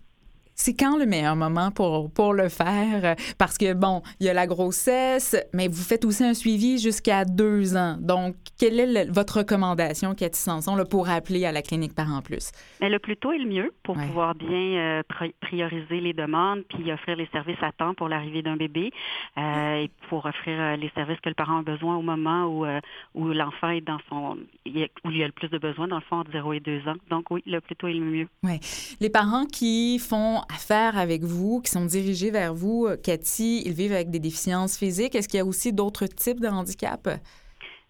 C'est 0.60 0.74
quand 0.74 0.98
le 0.98 1.06
meilleur 1.06 1.36
moment 1.36 1.70
pour, 1.70 2.10
pour 2.10 2.34
le 2.34 2.48
faire? 2.48 3.14
Parce 3.38 3.56
que, 3.56 3.74
bon, 3.74 4.02
il 4.18 4.26
y 4.26 4.28
a 4.28 4.34
la 4.34 4.48
grossesse, 4.48 5.36
mais 5.54 5.68
vous 5.68 5.84
faites 5.84 6.04
aussi 6.04 6.24
un 6.24 6.34
suivi 6.34 6.78
jusqu'à 6.78 7.24
deux 7.24 7.76
ans. 7.76 7.96
Donc, 8.00 8.34
quelle 8.58 8.80
est 8.80 9.08
votre 9.08 9.38
recommandation, 9.38 10.16
Cathy 10.16 10.40
Sanson, 10.40 10.74
là, 10.74 10.84
pour 10.84 11.08
appeler 11.08 11.44
à 11.46 11.52
la 11.52 11.62
clinique 11.62 11.94
Parents 11.94 12.22
Plus? 12.22 12.50
Mais 12.80 12.90
le 12.90 12.98
plus 12.98 13.16
tôt 13.16 13.30
est 13.30 13.38
le 13.38 13.48
mieux 13.48 13.72
pour 13.84 13.96
pouvoir 13.96 14.34
bien 14.34 14.48
euh, 14.50 15.02
prioriser 15.40 16.00
les 16.00 16.12
demandes 16.12 16.64
puis 16.68 16.90
offrir 16.92 17.14
les 17.14 17.28
services 17.28 17.62
à 17.62 17.70
temps 17.70 17.94
pour 17.94 18.08
l'arrivée 18.08 18.42
d'un 18.42 18.56
bébé 18.56 18.90
euh, 19.38 19.82
et 19.82 19.90
pour 20.08 20.26
offrir 20.26 20.60
euh, 20.60 20.76
les 20.76 20.90
services 20.96 21.20
que 21.20 21.28
le 21.28 21.36
parent 21.36 21.58
a 21.58 21.62
besoin 21.62 21.96
au 21.96 22.02
moment 22.02 22.46
où, 22.46 22.66
où 23.14 23.28
l'enfant 23.28 23.70
est 23.70 23.80
dans 23.80 23.98
son... 24.08 24.36
où 24.66 25.10
il 25.10 25.16
y 25.16 25.22
a 25.22 25.26
le 25.26 25.32
plus 25.32 25.48
de 25.50 25.58
besoins, 25.58 25.86
dans 25.86 25.96
le 25.96 26.02
fond, 26.02 26.16
entre 26.16 26.32
0 26.32 26.54
et 26.54 26.60
2 26.60 26.88
ans. 26.88 26.96
Donc, 27.10 27.30
oui, 27.30 27.44
le 27.46 27.60
plus 27.60 27.76
tôt 27.76 27.86
est 27.86 27.94
le 27.94 28.00
mieux. 28.00 28.28
Oui. 28.42 28.58
Les 29.00 29.10
parents 29.10 29.46
qui 29.46 30.00
font 30.00 30.42
affaire 30.52 30.98
avec 30.98 31.22
vous, 31.22 31.60
qui 31.60 31.70
sont 31.70 31.84
dirigés 31.84 32.30
vers 32.30 32.54
vous, 32.54 32.86
euh, 32.86 32.96
Cathy, 32.96 33.62
ils 33.64 33.72
vivent 33.72 33.92
avec 33.92 34.10
des 34.10 34.18
déficiences 34.18 34.78
physiques. 34.78 35.14
Est-ce 35.14 35.28
qu'il 35.28 35.38
y 35.38 35.40
a 35.40 35.46
aussi 35.46 35.72
d'autres 35.72 36.06
types 36.06 36.40
de 36.40 36.48
handicap? 36.48 37.08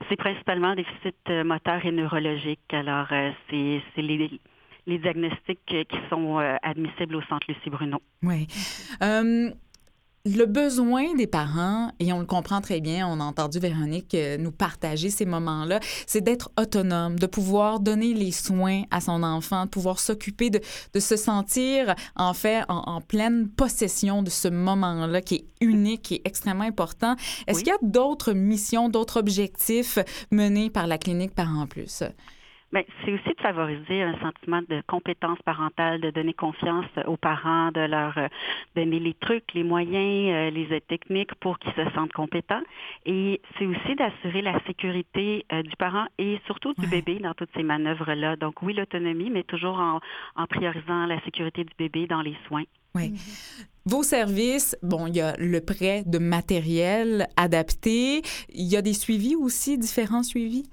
C'est 0.09 0.17
principalement 0.17 0.75
déficit 0.75 1.17
euh, 1.29 1.45
moteur 1.45 1.85
et 1.85 1.93
neurologique. 1.93 2.61
Alors, 2.73 3.07
euh, 3.11 3.31
c'est 3.51 4.03
les, 4.03 4.41
les, 4.87 4.99
diagnostics 4.99 5.61
qui 5.67 5.99
sont 6.09 6.39
admissibles 6.63 7.17
au 7.17 7.23
Centre 7.23 7.47
Lucie 7.49 7.71
Bruno. 7.71 7.99
Oui 8.23 8.47
le 10.37 10.47
besoin 10.47 11.15
des 11.15 11.27
parents, 11.27 11.91
et 11.99 12.13
on 12.13 12.21
le 12.21 12.27
comprend 12.27 12.61
très 12.61 12.81
bien, 12.81 13.07
on 13.09 13.21
a 13.21 13.25
entendu 13.25 13.59
Véronique 13.59 14.15
euh, 14.15 14.37
nous 14.37 14.53
partager 14.53 15.11
ces 15.11 15.25
moments-là, 15.25 15.81
c'est 16.07 16.21
d'être 16.21 16.51
autonome, 16.59 17.19
de 17.19 17.27
pouvoir 17.27 17.81
donner 17.81 18.15
les 18.15 18.33
soins 18.33 18.83
à 18.91 19.01
son 19.01 19.23
enfant, 19.23 19.65
de 19.65 19.71
pouvoir 19.71 19.99
s'occuper, 20.01 20.51
de, 20.51 20.61
se 20.99 21.17
sentir 21.17 21.95
en 22.17 22.35
fait 22.35 22.65
en, 22.69 23.01
pleine 23.01 23.49
possession 23.49 24.23
de 24.23 24.31
ce 24.31 24.49
moment-là 24.49 25.23
qui 25.23 25.37
est 25.37 25.45
unique, 25.61 26.03
qui 26.03 26.15
est 26.17 26.23
extrêmement 26.25 26.65
important. 26.65 27.15
Est-ce 27.47 27.61
qu'il 27.61 27.69
y 27.69 27.71
a 27.71 27.79
d'autres 27.83 28.33
missions, 28.33 28.89
d'autres 28.89 29.19
objectifs 29.21 29.99
menés 30.31 30.71
par 30.71 30.87
la 30.87 30.99
clinique 30.99 31.35
Parents 31.35 31.67
Plus? 31.67 32.03
C'est 32.73 33.13
aussi 33.13 33.31
de 33.35 33.41
favoriser 33.41 34.03
un 34.03 34.19
sentiment 34.21 34.61
de 34.69 34.83
compétence 34.87 35.39
parentale, 35.43 36.01
de 36.03 36.11
donner 36.11 36.35
confiance 36.35 36.85
aux 37.07 37.17
parents, 37.17 37.73
de 37.73 37.81
leur 37.81 38.19
euh, 38.19 38.29
donner 38.77 39.01
les 39.01 39.15
trucs, 39.15 39.55
les 39.55 39.63
moyens, 39.63 40.35
euh, 40.35 40.51
les 40.51 40.71
aides 40.75 40.87
techniques 40.87 41.35
pour 41.37 41.59
qu'ils 41.59 41.73
se 41.73 41.91
sentent 41.95 42.13
compétents. 42.13 42.61
Et 43.07 43.41
c'est 43.59 43.65
aussi 43.65 43.95
d'assurer 43.97 44.43
la 44.43 44.61
sécurité 44.67 45.47
euh, 45.51 45.63
du 45.63 45.75
parent 45.77 46.07
et 46.19 46.41
surtout 46.45 46.75
du 46.75 46.87
bébé 46.87 47.21
dans 47.21 47.33
toutes 47.33 47.51
ces 47.57 47.63
manœuvres-là. 47.63 48.37
Donc 48.37 48.61
oui, 48.63 48.75
l'autonomie, 48.75 49.31
mais 49.31 49.45
toujours 49.45 49.79
en, 49.79 50.01
en 50.37 50.47
priorisant 50.47 51.07
la 51.07 51.21
sécurité 51.23 51.65
du 51.65 51.73
bébé 51.79 52.07
dans 52.07 52.21
les 52.21 52.37
soins. 52.49 52.65
Oui. 52.95 53.15
Vos 53.87 54.03
services, 54.03 54.77
bon, 54.83 55.07
il 55.07 55.17
y 55.17 55.21
a 55.23 55.35
le 55.39 55.61
prêt 55.61 56.03
de 56.05 56.19
matériel 56.19 57.29
adapté. 57.37 58.23
Il 58.51 58.67
y 58.67 58.77
a 58.77 58.83
des 58.83 58.93
suivis 58.93 59.37
aussi, 59.37 59.79
différents 59.79 60.23
suivis? 60.23 60.65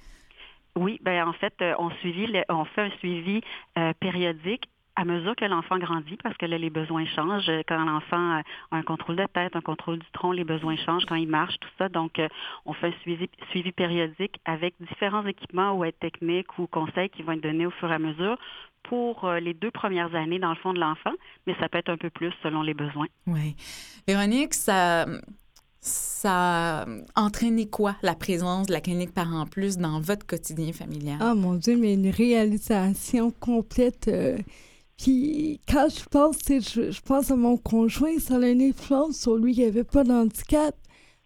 Oui, 0.77 0.99
ben 1.01 1.27
en 1.27 1.33
fait, 1.33 1.53
euh, 1.61 1.73
on, 1.79 1.89
suivi, 2.01 2.27
on 2.49 2.65
fait 2.65 2.81
un 2.81 2.89
suivi 2.99 3.41
euh, 3.77 3.93
périodique 3.99 4.67
à 4.97 5.03
mesure 5.03 5.35
que 5.35 5.43
l'enfant 5.43 5.77
grandit, 5.77 6.17
parce 6.23 6.37
que 6.37 6.45
là, 6.45 6.57
les 6.57 6.69
besoins 6.69 7.05
changent. 7.05 7.51
Quand 7.67 7.83
l'enfant 7.83 8.37
a 8.37 8.43
un 8.71 8.81
contrôle 8.81 9.17
de 9.17 9.25
tête, 9.25 9.53
un 9.55 9.61
contrôle 9.61 9.99
du 9.99 10.05
tronc, 10.13 10.31
les 10.31 10.45
besoins 10.45 10.77
changent 10.77 11.05
quand 11.05 11.15
il 11.15 11.27
marche, 11.27 11.55
tout 11.59 11.69
ça. 11.77 11.89
Donc, 11.89 12.17
euh, 12.17 12.29
on 12.65 12.71
fait 12.71 12.87
un 12.87 12.93
suivi, 13.01 13.29
suivi 13.49 13.73
périodique 13.73 14.39
avec 14.45 14.73
différents 14.79 15.25
équipements 15.25 15.73
ou 15.73 15.83
aides 15.83 15.99
techniques 15.99 16.57
ou 16.59 16.67
conseils 16.67 17.09
qui 17.09 17.23
vont 17.23 17.33
être 17.33 17.43
donnés 17.43 17.65
au 17.65 17.71
fur 17.71 17.91
et 17.91 17.95
à 17.95 17.99
mesure 17.99 18.37
pour 18.83 19.27
les 19.41 19.55
deux 19.55 19.71
premières 19.71 20.13
années 20.13 20.37
dans 20.37 20.51
le 20.51 20.55
fond 20.57 20.71
de 20.71 20.79
l'enfant, 20.79 21.13
mais 21.47 21.55
ça 21.59 21.67
peut 21.67 21.79
être 21.79 21.89
un 21.89 21.97
peu 21.97 22.11
plus 22.11 22.31
selon 22.43 22.61
les 22.61 22.75
besoins. 22.75 23.07
Oui. 23.25 23.55
Véronique, 24.07 24.53
ça, 24.53 25.07
ça 25.85 26.81
a 26.81 26.85
entraîné 27.15 27.67
quoi, 27.67 27.95
la 28.01 28.15
présence 28.15 28.67
de 28.67 28.73
la 28.73 28.81
clinique 28.81 29.13
Parents 29.13 29.45
Plus 29.45 29.77
dans 29.77 29.99
votre 29.99 30.25
quotidien 30.25 30.73
familial? 30.73 31.17
Ah, 31.21 31.35
mon 31.35 31.53
Dieu, 31.53 31.77
mais 31.77 31.93
une 31.93 32.09
réalisation 32.09 33.31
complète. 33.39 34.07
Euh, 34.07 34.37
puis 34.97 35.59
quand 35.67 35.87
je 35.89 36.03
pense, 36.09 36.37
je, 36.47 36.91
je 36.91 37.01
pense 37.01 37.29
à 37.29 37.35
mon 37.35 37.57
conjoint, 37.57 38.17
ça 38.19 38.37
a 38.37 38.47
une 38.47 38.61
influence 38.61 39.19
sur 39.19 39.35
lui, 39.35 39.53
il 39.53 39.63
avait 39.63 39.83
pas 39.83 40.03
d'handicap. 40.03 40.75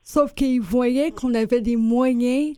Sauf 0.03 0.33
qu'il 0.33 0.59
voyait 0.59 1.11
qu'on 1.11 1.33
avait 1.33 1.61
des 1.61 1.77
moyens. 1.77 2.57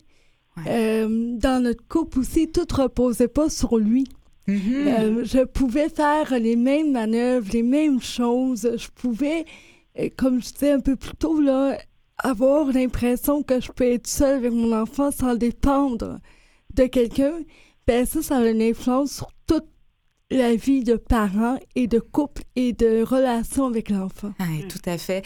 Euh, 0.68 1.36
dans 1.38 1.64
notre 1.64 1.88
couple 1.88 2.20
aussi, 2.20 2.52
tout 2.52 2.68
reposait 2.74 3.28
pas 3.28 3.50
sur 3.50 3.78
lui. 3.78 4.06
Mm-hmm. 4.48 4.88
Euh, 4.88 5.24
je 5.24 5.44
pouvais 5.46 5.90
faire 5.90 6.38
les 6.40 6.56
mêmes 6.56 6.92
manœuvres, 6.92 7.50
les 7.54 7.64
mêmes 7.64 8.02
choses. 8.02 8.70
Je 8.76 8.88
pouvais, 8.96 9.46
comme 10.18 10.42
je 10.42 10.52
disais 10.52 10.72
un 10.72 10.80
peu 10.80 10.96
plus 10.96 11.16
tôt, 11.16 11.40
là, 11.40 11.78
avoir 12.22 12.68
l'impression 12.72 13.44
que 13.44 13.60
je 13.60 13.72
peux 13.72 13.92
être 13.92 14.08
seule 14.08 14.38
avec 14.38 14.52
mon 14.52 14.74
enfant 14.74 15.12
sans 15.12 15.36
dépendre 15.36 16.20
de 16.74 16.86
quelqu'un, 16.86 17.34
ben 17.88 18.06
ça, 18.06 18.22
ça 18.22 18.38
a 18.38 18.48
une 18.48 18.62
influence 18.62 19.12
sur 19.12 19.32
toute 19.48 19.68
la 20.32 20.56
vie 20.56 20.84
de 20.84 20.96
parents 20.96 21.60
et 21.76 21.88
de 21.88 22.00
couple 22.00 22.44
et 22.56 22.72
de 22.72 23.04
relation 23.04 23.66
avec 23.66 23.90
l'enfant. 23.90 24.32
Oui, 24.40 24.66
tout 24.68 24.80
à 24.86 24.98
fait. 24.98 25.24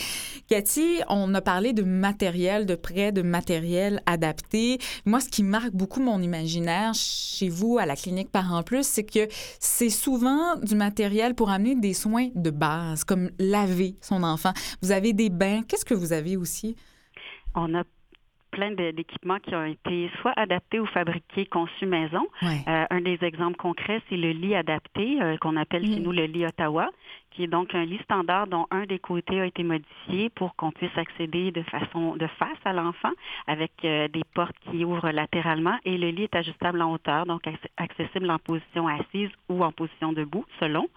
Cathy, 0.48 1.00
on 1.08 1.34
a 1.36 1.42
parlé 1.42 1.74
de 1.74 1.84
matériel, 1.84 2.66
de 2.66 2.74
prêt 2.74 3.12
de 3.12 3.22
matériel 3.22 4.02
adapté. 4.08 4.80
Moi, 5.06 5.20
ce 5.20 5.30
qui 5.30 5.44
marque 5.44 5.74
beaucoup 5.74 6.02
mon 6.02 6.22
imaginaire 6.22 6.94
chez 6.96 7.50
vous 7.50 7.78
à 7.78 7.86
la 7.86 7.96
clinique 7.96 8.32
Parents 8.32 8.64
Plus, 8.64 8.86
c'est 8.86 9.04
que 9.04 9.28
c'est 9.60 9.92
souvent 9.92 10.56
du 10.56 10.76
matériel 10.76 11.36
pour 11.36 11.52
amener 11.52 11.76
des 11.76 11.94
soins 11.94 12.30
de 12.34 12.50
base, 12.50 13.04
comme 13.04 13.30
laver 13.38 13.96
son 14.02 14.24
enfant. 14.24 14.54
Vous 14.82 14.92
avez 14.92 15.14
des 15.14 15.30
bains. 15.30 15.62
Qu'est-ce 15.68 15.86
que 15.86 15.94
vous 15.94 16.14
avez 16.14 16.36
aussi? 16.36 16.76
On 17.54 17.76
a 17.76 17.84
plein 18.56 18.72
d'équipements 18.72 19.40
qui 19.40 19.54
ont 19.54 19.66
été 19.66 20.10
soit 20.22 20.34
adaptés 20.38 20.80
ou 20.80 20.86
fabriqués, 20.86 21.46
conçus 21.46 21.86
maison. 21.86 22.26
Euh, 22.44 22.86
un 22.90 23.02
des 23.02 23.20
exemples 23.22 23.58
concrets, 23.58 24.02
c'est 24.10 24.16
le 24.16 24.32
lit 24.32 24.56
adapté, 24.56 25.22
euh, 25.22 25.36
qu'on 25.38 25.58
appelle 25.58 25.86
chez 25.86 26.00
nous 26.00 26.14
le 26.14 26.24
lit 26.24 26.46
Ottawa, 26.46 26.90
qui 27.36 27.44
est 27.44 27.48
donc 27.48 27.76
un 27.76 27.84
lit 27.84 28.00
standard 28.04 28.48
dont 28.48 28.66
un 28.72 28.86
des 28.86 29.00
côtés 29.00 29.42
a 29.42 29.46
été 29.46 29.64
modifié 29.64 30.30
pour 30.30 30.56
qu'on 30.56 30.72
puisse 30.72 30.98
accéder 30.98 31.52
de 31.52 31.62
façon 31.64 32.16
de 32.16 32.28
face 32.28 32.58
à 32.64 32.72
l'enfant 32.72 33.12
avec 33.46 33.72
euh, 33.84 34.08
des 34.08 34.24
portes 34.34 34.56
qui 34.70 34.86
ouvrent 34.86 35.12
latéralement 35.12 35.78
et 35.84 35.98
le 35.98 36.10
lit 36.10 36.24
est 36.24 36.36
ajustable 36.36 36.82
en 36.82 36.94
hauteur, 36.94 37.26
donc 37.26 37.44
accessible 37.78 38.30
en 38.32 38.40
position 38.40 38.88
assise 38.88 39.30
ou 39.50 39.64
en 39.64 39.72
position 39.72 40.14
debout, 40.14 40.46
selon. 40.60 40.88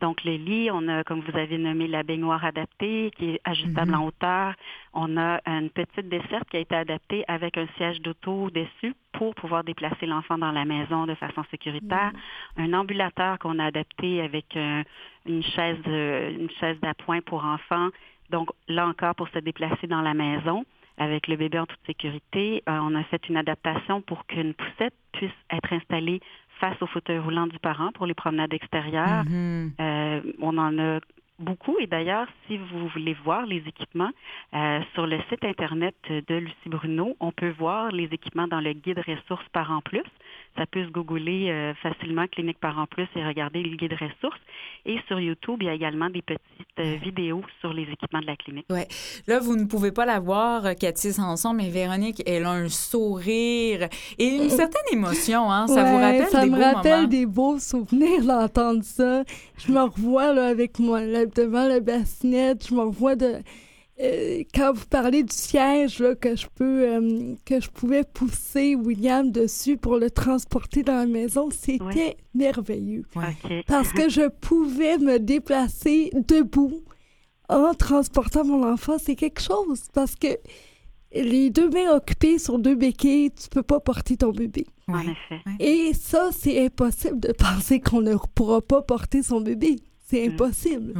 Donc 0.00 0.22
le 0.24 0.36
lit, 0.36 0.70
on 0.70 0.86
a, 0.88 1.04
comme 1.04 1.20
vous 1.20 1.36
avez 1.36 1.56
nommé, 1.56 1.88
la 1.88 2.02
baignoire 2.02 2.44
adaptée 2.44 3.10
qui 3.16 3.30
est 3.30 3.40
ajustable 3.44 3.94
en 3.94 4.00
mhm. 4.00 4.06
hauteur. 4.08 4.54
On 4.92 5.16
a 5.16 5.40
une 5.46 5.70
petite 5.70 6.08
desserte 6.08 6.48
qui 6.50 6.58
a 6.58 6.60
été 6.60 6.74
adaptée 6.74 7.24
avec 7.28 7.56
un 7.56 7.66
siège 7.76 8.00
d'auto 8.02 8.50
dessus 8.50 8.94
pour 9.12 9.34
pouvoir 9.34 9.64
déplacer 9.64 10.06
l'enfant 10.06 10.38
dans 10.38 10.52
la 10.52 10.64
maison 10.64 11.06
de 11.06 11.14
façon 11.14 11.42
sécuritaire. 11.50 12.12
Mhm. 12.56 12.64
Un 12.64 12.78
ambulateur 12.78 13.38
qu'on 13.38 13.58
a 13.58 13.66
adapté 13.66 14.20
avec 14.20 14.56
euh, 14.56 14.82
une 15.26 15.42
chaise, 15.42 15.78
une 15.86 16.50
chaise 16.60 16.78
d'appoint 16.80 17.20
pour 17.22 17.44
enfants. 17.44 17.88
Donc 18.30 18.50
là 18.68 18.86
encore 18.86 19.14
pour 19.14 19.28
se 19.28 19.38
déplacer 19.38 19.86
dans 19.86 20.02
la 20.02 20.14
maison 20.14 20.64
avec 20.98 21.28
le 21.28 21.36
bébé 21.36 21.58
en 21.58 21.66
toute 21.66 21.78
sécurité. 21.86 22.62
Euh, 22.68 22.78
on 22.82 22.94
a 22.94 23.04
fait 23.04 23.28
une 23.28 23.36
adaptation 23.36 24.02
pour 24.02 24.26
qu'une 24.26 24.54
poussette 24.54 24.94
puisse 25.12 25.30
être 25.50 25.72
installée 25.72 26.20
face 26.60 26.80
au 26.82 26.86
fauteuil 26.86 27.18
roulant 27.18 27.46
du 27.46 27.58
parent 27.58 27.92
pour 27.92 28.06
les 28.06 28.14
promenades 28.14 28.52
extérieures. 28.52 29.24
Mhm. 29.24 29.72
Euh, 29.80 30.20
on 30.40 30.58
en 30.58 30.78
a 30.78 31.00
beaucoup. 31.38 31.76
Et 31.78 31.86
d'ailleurs, 31.86 32.26
si 32.46 32.58
vous 32.58 32.88
voulez 32.88 33.14
voir 33.24 33.46
les 33.46 33.62
équipements, 33.66 34.10
euh, 34.54 34.80
sur 34.94 35.06
le 35.06 35.20
site 35.28 35.44
Internet 35.44 35.94
de 36.08 36.34
Lucie 36.34 36.68
Bruno, 36.68 37.16
on 37.20 37.32
peut 37.32 37.50
voir 37.58 37.92
les 37.92 38.04
équipements 38.04 38.48
dans 38.48 38.60
le 38.60 38.72
guide 38.72 39.02
ressources 39.06 39.48
Parents 39.52 39.82
Plus. 39.82 40.04
Ça 40.58 40.66
peut 40.66 40.84
se 40.84 40.90
googler 40.90 41.50
euh, 41.50 41.72
facilement 41.74 42.26
Clinique 42.26 42.58
Parents 42.58 42.86
Plus 42.86 43.06
et 43.14 43.24
regarder 43.24 43.62
le 43.62 43.76
guide 43.76 43.92
ressources. 43.92 44.40
Et 44.84 44.96
sur 45.06 45.20
YouTube, 45.20 45.58
il 45.60 45.66
y 45.66 45.68
a 45.68 45.74
également 45.74 46.10
des 46.10 46.20
petites 46.20 46.40
euh, 46.80 46.96
vidéos 47.00 47.42
sur 47.60 47.72
les 47.72 47.84
équipements 47.84 48.20
de 48.20 48.26
la 48.26 48.36
clinique. 48.36 48.66
Oui. 48.68 48.80
Là, 49.28 49.38
vous 49.38 49.54
ne 49.54 49.66
pouvez 49.66 49.92
pas 49.92 50.04
la 50.04 50.18
voir, 50.18 50.74
Cathy 50.74 51.12
Sanson, 51.12 51.54
mais 51.54 51.70
Véronique, 51.70 52.22
elle 52.26 52.44
a 52.44 52.50
un 52.50 52.68
sourire 52.68 53.88
et 54.18 54.26
une 54.26 54.50
certaine 54.50 54.82
émotion. 54.92 55.48
Hein? 55.50 55.68
Ça 55.68 55.84
vous 55.84 55.96
rappelle 55.96 56.26
ça 56.26 56.44
des 56.44 56.50
me 56.50 56.60
rappelle 56.60 57.08
des 57.08 57.26
beaux 57.26 57.60
souvenirs 57.60 58.24
d'entendre 58.24 58.82
ça. 58.82 59.22
Je 59.58 59.70
me 59.70 59.82
revois 59.82 60.32
là, 60.32 60.46
avec 60.48 60.80
moi 60.80 61.02
devant 61.02 61.68
la 61.68 61.78
bassinette. 61.78 62.66
Je 62.68 62.74
me 62.74 62.80
revois 62.80 63.14
de 63.14 63.34
euh, 64.00 64.44
quand 64.54 64.72
vous 64.72 64.86
parlez 64.86 65.24
du 65.24 65.34
siège 65.34 65.98
là, 65.98 66.14
que 66.14 66.36
je 66.36 66.46
peux 66.54 66.88
euh, 66.88 67.34
que 67.44 67.60
je 67.60 67.68
pouvais 67.68 68.04
pousser 68.04 68.76
William 68.76 69.30
dessus 69.32 69.76
pour 69.76 69.96
le 69.96 70.10
transporter 70.10 70.84
dans 70.84 70.94
la 70.94 71.06
maison, 71.06 71.48
c'était 71.50 72.16
merveilleux. 72.34 73.04
Parce 73.66 73.92
que 73.92 74.08
je 74.08 74.28
pouvais 74.28 74.98
me 74.98 75.18
déplacer 75.18 76.10
debout 76.14 76.84
en 77.48 77.74
transportant 77.74 78.44
mon 78.44 78.62
enfant, 78.70 78.98
c'est 78.98 79.16
quelque 79.16 79.40
chose 79.40 79.82
parce 79.92 80.14
que 80.14 80.28
les 81.12 81.50
deux 81.50 81.70
mains 81.70 81.96
occupées 81.96 82.38
sur 82.38 82.58
deux 82.58 82.74
béquilles, 82.74 83.30
tu 83.32 83.48
peux 83.48 83.62
pas 83.62 83.80
porter 83.80 84.16
ton 84.16 84.30
bébé. 84.30 84.66
En 84.86 85.00
effet. 85.00 85.40
Et 85.58 85.92
ça, 85.94 86.28
c'est 86.32 86.64
impossible 86.66 87.18
de 87.18 87.32
penser 87.38 87.80
qu'on 87.80 88.02
ne 88.02 88.14
pourra 88.34 88.60
pas 88.60 88.82
porter 88.82 89.22
son 89.22 89.40
bébé. 89.40 89.76
C'est 90.06 90.28
mm. 90.28 90.32
impossible 90.32 90.94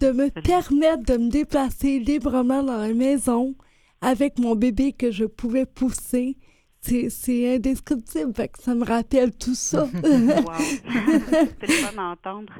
de 0.00 0.10
me 0.10 0.30
permettre 0.30 1.04
de 1.04 1.16
me 1.16 1.30
déplacer 1.30 1.98
librement 1.98 2.62
dans 2.62 2.78
la 2.78 2.92
maison 2.92 3.54
avec 4.00 4.38
mon 4.38 4.54
bébé 4.54 4.92
que 4.92 5.10
je 5.10 5.24
pouvais 5.24 5.66
pousser. 5.66 6.36
C'est 6.82 7.56
indescriptible, 7.56 8.32
ça 8.60 8.74
me 8.76 8.84
rappelle 8.84 9.32
tout 9.32 9.56
ça. 9.56 9.88
C'est 10.02 11.72
fun 11.72 11.98
à 11.98 12.12
entendre. 12.12 12.52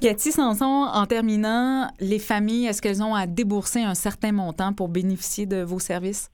Cathy 0.00 0.32
Sanson, 0.32 0.88
en 0.92 1.06
terminant, 1.06 1.88
les 2.00 2.18
familles, 2.18 2.66
est-ce 2.66 2.82
qu'elles 2.82 3.02
ont 3.02 3.14
à 3.14 3.28
débourser 3.28 3.82
un 3.82 3.94
certain 3.94 4.32
montant 4.32 4.72
pour 4.72 4.88
bénéficier 4.88 5.46
de 5.46 5.62
vos 5.62 5.78
services? 5.78 6.30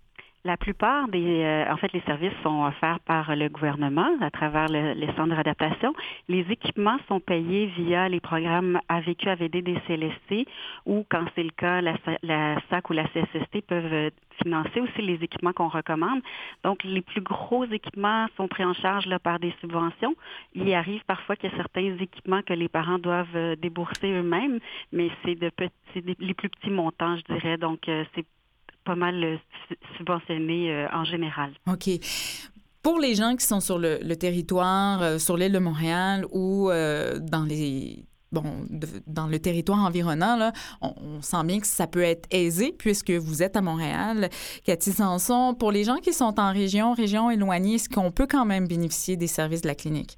La 0.47 0.57
plupart 0.57 1.09
des, 1.09 1.43
euh, 1.43 1.73
en 1.73 1.77
fait, 1.77 1.93
les 1.93 2.03
services 2.03 2.33
sont 2.45 2.63
offerts 2.63 3.01
par 3.01 3.35
le 3.35 3.49
gouvernement 3.49 4.13
à 4.21 4.31
travers 4.31 4.69
les 4.69 5.09
centres 5.17 5.35
d'adaptation. 5.35 5.93
Les 6.29 6.47
équipements 6.49 6.99
sont 7.09 7.19
payés 7.19 7.67
via 7.77 8.09
les 8.09 8.21
programmes 8.21 8.79
AVQ, 8.89 9.29
AVD 9.29 9.63
des 9.63 9.77
ou, 10.87 11.05
quand 11.09 11.25
c'est 11.35 11.43
le 11.43 11.51
cas, 11.51 11.81
la, 11.81 11.97
SAC 12.71 12.91
ou 12.91 12.93
la 12.93 13.09
CSST 13.09 13.63
peuvent 13.67 13.93
euh, 13.93 14.11
financer 14.41 14.81
aussi 14.81 15.03
les 15.03 15.15
équipements 15.15 15.53
qu'on 15.53 15.67
recommande. 15.67 16.21
Donc, 16.63 16.85
les 16.85 17.03
plus 17.03 17.23
gros 17.23 17.65
équipements 17.65 18.29
sont 18.37 18.47
pris 18.47 18.65
en 18.65 18.73
charge 18.73 19.07
là, 19.07 19.19
par 19.19 19.41
des 19.41 19.53
subventions. 19.61 20.15
Il 20.55 20.73
arrive 20.75 21.05
parfois 21.07 21.35
qu'il 21.35 21.51
y 21.51 21.55
a 21.55 21.57
certains 21.57 21.97
équipements 21.99 22.43
que 22.43 22.55
les 22.55 22.69
parents 22.69 23.01
doivent 23.01 23.35
euh, 23.35 23.57
débourser 23.57 24.13
eux-mêmes, 24.13 24.61
mais 24.93 25.11
c'est 25.25 25.35
de 25.35 25.51
petits, 25.51 26.17
les 26.21 26.35
plus 26.35 26.51
petits 26.51 26.71
montants, 26.71 27.17
je 27.17 27.35
dirais. 27.35 27.57
Donc, 27.57 27.81
c'est 28.15 28.25
pas 28.87 28.95
mal 28.95 29.23
euh, 29.23 29.37
subventionné 29.99 30.73
euh, 30.73 30.89
en 30.93 31.05
général. 31.05 31.53
OK. 31.67 31.91
Pour 32.83 33.01
les 33.01 33.17
gens 33.17 33.35
qui 33.35 33.45
sont 33.45 33.61
sur 33.61 33.79
le, 33.79 34.15
territoire, 34.15 35.03
euh, 35.03 35.19
sur 35.19 35.37
l'île 35.37 35.53
de 35.53 35.59
Montréal 35.59 36.25
ou 36.31 36.71
dans 36.71 37.45
les 37.45 38.05
bon, 38.31 38.45
dans 39.09 39.27
le 39.27 39.39
territoire 39.41 39.81
environnant, 39.81 40.37
là, 40.37 40.53
on, 40.81 40.95
on, 40.97 41.21
sent 41.21 41.45
bien 41.45 41.59
que 41.59 41.67
ça 41.67 41.89
peut 41.89 42.03
être 42.03 42.29
aisé 42.31 42.73
puisque 42.79 43.11
vous 43.11 43.43
êtes 43.43 43.57
à 43.57 43.61
Montréal. 43.61 44.31
Cathy 44.65 44.93
Sanson, 44.93 45.55
pour 45.59 45.73
les 45.73 45.83
gens 45.83 45.97
qui 45.97 46.13
sont 46.13 46.39
en 46.39 46.53
région, 46.53 46.95
région 46.95 47.29
éloignée, 47.29 47.75
est-ce 47.75 47.89
qu'on 47.89 48.13
peut 48.13 48.29
quand 48.31 48.45
même 48.45 48.69
bénéficier 48.69 49.17
des 49.17 49.27
services 49.27 49.63
de 49.63 49.69
la 49.69 49.75
clinique? 49.75 50.17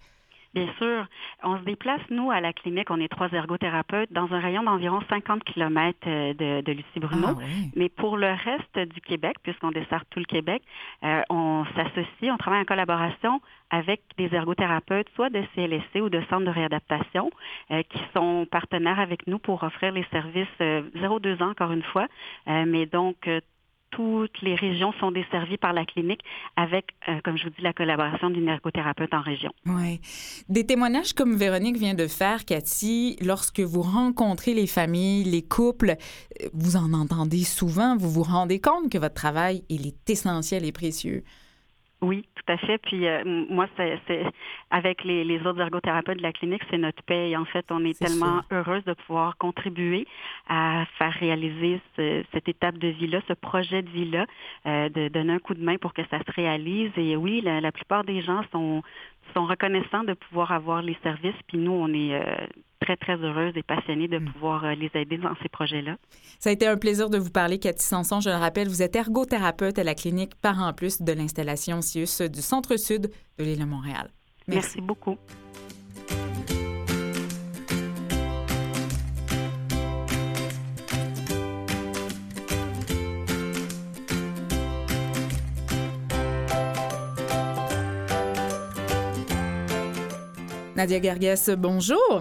Bien 0.58 0.72
sûr. 0.78 1.06
On 1.44 1.56
se 1.58 1.62
déplace, 1.62 2.00
nous, 2.10 2.30
à 2.30 2.40
la 2.40 2.52
clinique, 2.52 2.90
on 2.90 3.00
est 3.00 3.08
trois 3.08 3.28
ergothérapeutes, 3.28 4.12
dans 4.12 4.32
un 4.32 4.40
rayon 4.40 4.64
d'environ 4.64 5.00
50 5.08 5.44
km 5.44 5.98
euh, 6.06 6.34
de, 6.34 6.60
de 6.62 6.72
Lucie 6.72 6.98
Bruno. 6.98 7.28
Ah, 7.28 7.42
Mais 7.76 7.88
pour 7.88 8.16
le 8.16 8.26
reste 8.26 8.88
du 8.92 9.00
Québec, 9.00 9.36
puisqu'on 9.42 9.70
dessert 9.70 10.04
tout 10.10 10.18
le 10.18 10.24
Québec, 10.24 10.62
euh, 11.04 11.22
on 11.30 11.64
s'associe, 11.76 12.32
on 12.32 12.36
travaille 12.38 12.62
en 12.62 12.64
collaboration 12.64 13.40
avec 13.70 14.00
des 14.16 14.34
ergothérapeutes, 14.34 15.08
soit 15.14 15.30
de 15.30 15.42
CLSC 15.54 16.00
ou 16.00 16.08
de 16.08 16.20
centres 16.28 16.46
de 16.46 16.50
réadaptation, 16.50 17.30
euh, 17.70 17.82
qui 17.88 18.00
sont 18.14 18.46
partenaires 18.50 18.98
avec 18.98 19.26
nous 19.26 19.38
pour 19.38 19.62
offrir 19.62 19.92
les 19.92 20.04
services 20.10 20.48
0-2 20.58 21.42
ans, 21.42 21.50
encore 21.50 21.72
une 21.72 21.82
fois, 21.82 22.08
mais 22.46 22.86
donc 22.86 23.28
toutes 23.90 24.40
les 24.42 24.54
régions 24.54 24.92
sont 25.00 25.10
desservies 25.10 25.56
par 25.56 25.72
la 25.72 25.84
clinique 25.84 26.20
avec, 26.56 26.86
euh, 27.08 27.20
comme 27.24 27.36
je 27.36 27.44
vous 27.44 27.50
dis, 27.50 27.62
la 27.62 27.72
collaboration 27.72 28.30
d'une 28.30 28.48
ergothérapeute 28.48 29.12
en 29.14 29.20
région. 29.20 29.50
Oui. 29.66 30.00
Des 30.48 30.66
témoignages 30.66 31.12
comme 31.12 31.36
Véronique 31.36 31.76
vient 31.76 31.94
de 31.94 32.06
faire, 32.06 32.44
Cathy, 32.44 33.16
lorsque 33.20 33.60
vous 33.60 33.82
rencontrez 33.82 34.54
les 34.54 34.66
familles, 34.66 35.24
les 35.24 35.42
couples, 35.42 35.96
euh, 36.42 36.48
vous 36.52 36.76
en 36.76 36.92
entendez 36.92 37.44
souvent, 37.44 37.96
vous 37.96 38.10
vous 38.10 38.22
rendez 38.22 38.60
compte 38.60 38.90
que 38.90 38.98
votre 38.98 39.14
travail, 39.14 39.62
il 39.68 39.86
est 39.86 40.10
essentiel 40.10 40.64
et 40.64 40.72
précieux. 40.72 41.24
Oui, 42.00 42.24
tout 42.36 42.52
à 42.52 42.56
fait. 42.58 42.78
Puis 42.78 43.08
euh, 43.08 43.24
moi, 43.24 43.66
c'est 43.76 43.98
avec 44.70 45.02
les, 45.02 45.24
les, 45.24 45.44
autres 45.44 45.60
ergothérapeutes 45.60 46.18
de 46.18 46.22
la 46.22 46.32
clinique, 46.32 46.62
c'est 46.70 46.78
notre 46.78 47.02
paye. 47.02 47.36
En 47.36 47.44
fait, 47.44 47.64
on 47.70 47.84
est, 47.84 47.98
tellement 47.98 48.42
heureuse 48.52 48.84
de 48.84 48.92
pouvoir 48.92 49.36
contribuer 49.36 50.06
à 50.48 50.84
faire 50.96 51.12
réaliser 51.14 51.80
cette 51.96 52.48
étape 52.48 52.78
de 52.78 52.88
vie-là, 52.88 53.20
ce 53.26 53.32
projet 53.32 53.82
de 53.82 53.90
vie-là, 53.90 54.26
euh, 54.66 54.88
de 54.90 55.08
donner 55.08 55.32
un 55.32 55.38
coup 55.40 55.54
de 55.54 55.64
main 55.64 55.76
pour 55.76 55.92
que 55.92 56.02
ça 56.08 56.18
se 56.20 56.32
réalise. 56.32 56.92
Et 56.96 57.16
oui, 57.16 57.40
la, 57.40 57.60
la 57.60 57.72
plupart 57.72 58.04
des 58.04 58.22
gens 58.22 58.42
sont 58.52 58.82
sont 59.34 59.46
reconnaissants 59.46 60.04
de 60.04 60.14
pouvoir 60.14 60.52
avoir 60.52 60.82
les 60.82 60.96
services. 61.02 61.36
Puis 61.46 61.58
nous, 61.58 61.72
on 61.72 61.88
est 61.88 62.14
euh, 62.14 62.46
très, 62.80 62.96
très 62.96 63.16
heureuse 63.16 63.52
et 63.56 63.62
passionnés 63.62 64.08
de 64.08 64.18
mm. 64.18 64.32
pouvoir 64.32 64.64
euh, 64.64 64.74
les 64.74 64.90
aider 64.94 65.18
dans 65.18 65.34
ces 65.42 65.48
projets-là. 65.48 65.96
Ça 66.38 66.50
a 66.50 66.52
été 66.52 66.66
un 66.66 66.76
plaisir 66.76 67.10
de 67.10 67.18
vous 67.18 67.30
parler, 67.30 67.58
Cathy 67.58 67.84
Sanson. 67.84 68.20
Je 68.20 68.30
le 68.30 68.36
rappelle, 68.36 68.68
vous 68.68 68.82
êtes 68.82 68.96
ergothérapeute 68.96 69.78
à 69.78 69.84
la 69.84 69.94
clinique 69.94 70.34
Parents 70.40 70.72
Plus 70.72 71.02
de 71.02 71.12
l'installation 71.12 71.80
CIUS 71.80 72.28
du 72.30 72.40
Centre-Sud 72.40 73.10
de 73.38 73.44
l'île 73.44 73.60
de 73.60 73.64
Montréal. 73.64 74.10
Merci 74.46 74.80
beaucoup. 74.80 75.18
Nadia 90.78 91.00
Gargas, 91.00 91.50
bonjour. 91.58 92.20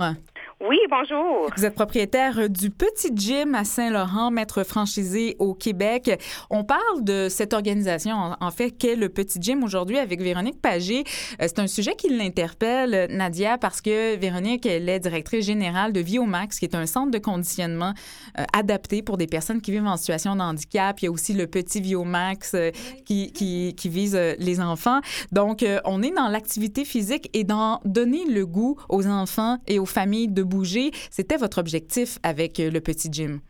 Oui, 0.59 0.79
bonjour. 0.89 1.51
Vous 1.55 1.65
êtes 1.65 1.75
propriétaire 1.75 2.49
du 2.49 2.71
Petit 2.71 3.11
Gym 3.15 3.53
à 3.53 3.63
Saint-Laurent, 3.63 4.31
maître 4.31 4.63
franchisé 4.63 5.35
au 5.37 5.53
Québec. 5.53 6.19
On 6.49 6.63
parle 6.63 7.03
de 7.03 7.27
cette 7.29 7.53
organisation, 7.53 8.35
en 8.39 8.51
fait, 8.51 8.71
qu'est 8.71 8.95
le 8.95 9.09
Petit 9.09 9.37
Gym 9.39 9.63
aujourd'hui 9.63 9.99
avec 9.99 10.19
Véronique 10.19 10.59
Pagé. 10.59 11.03
Euh, 11.39 11.45
c'est 11.47 11.59
un 11.59 11.67
sujet 11.67 11.93
qui 11.95 12.09
l'interpelle, 12.09 13.05
Nadia, 13.15 13.59
parce 13.59 13.81
que 13.81 14.17
Véronique, 14.17 14.65
elle 14.65 14.89
est 14.89 14.99
directrice 14.99 15.45
générale 15.45 15.93
de 15.93 15.99
Viomax, 15.99 16.57
qui 16.57 16.65
est 16.65 16.73
un 16.73 16.87
centre 16.87 17.11
de 17.11 17.19
conditionnement 17.19 17.93
euh, 18.39 18.43
adapté 18.51 19.03
pour 19.03 19.17
des 19.17 19.27
personnes 19.27 19.61
qui 19.61 19.69
vivent 19.69 19.85
en 19.85 19.95
situation 19.95 20.35
de 20.35 20.41
handicap. 20.41 20.99
Il 21.01 21.05
y 21.05 21.07
a 21.07 21.11
aussi 21.11 21.33
le 21.33 21.45
Petit 21.45 21.81
Viomax 21.81 22.55
euh, 22.55 22.71
qui, 23.05 23.31
qui, 23.31 23.75
qui, 23.77 23.89
vise 23.89 24.15
les 24.39 24.59
enfants. 24.59 25.01
Donc, 25.31 25.63
on 25.85 26.01
est 26.01 26.11
dans 26.11 26.27
l'activité 26.27 26.83
physique 26.83 27.29
et 27.33 27.43
dans 27.43 27.79
donner 27.85 28.25
le 28.25 28.45
goût 28.47 28.75
aux 28.89 29.05
enfants 29.05 29.59
et 29.67 29.77
aux 29.77 29.85
familles 29.85 30.27
de 30.27 30.46
bouger. 30.47 30.91
C'était 31.11 31.37
votre 31.37 31.59
objectif 31.59 32.17
avec 32.23 32.57
le 32.57 32.79
petit 32.79 33.11
gym? 33.11 33.41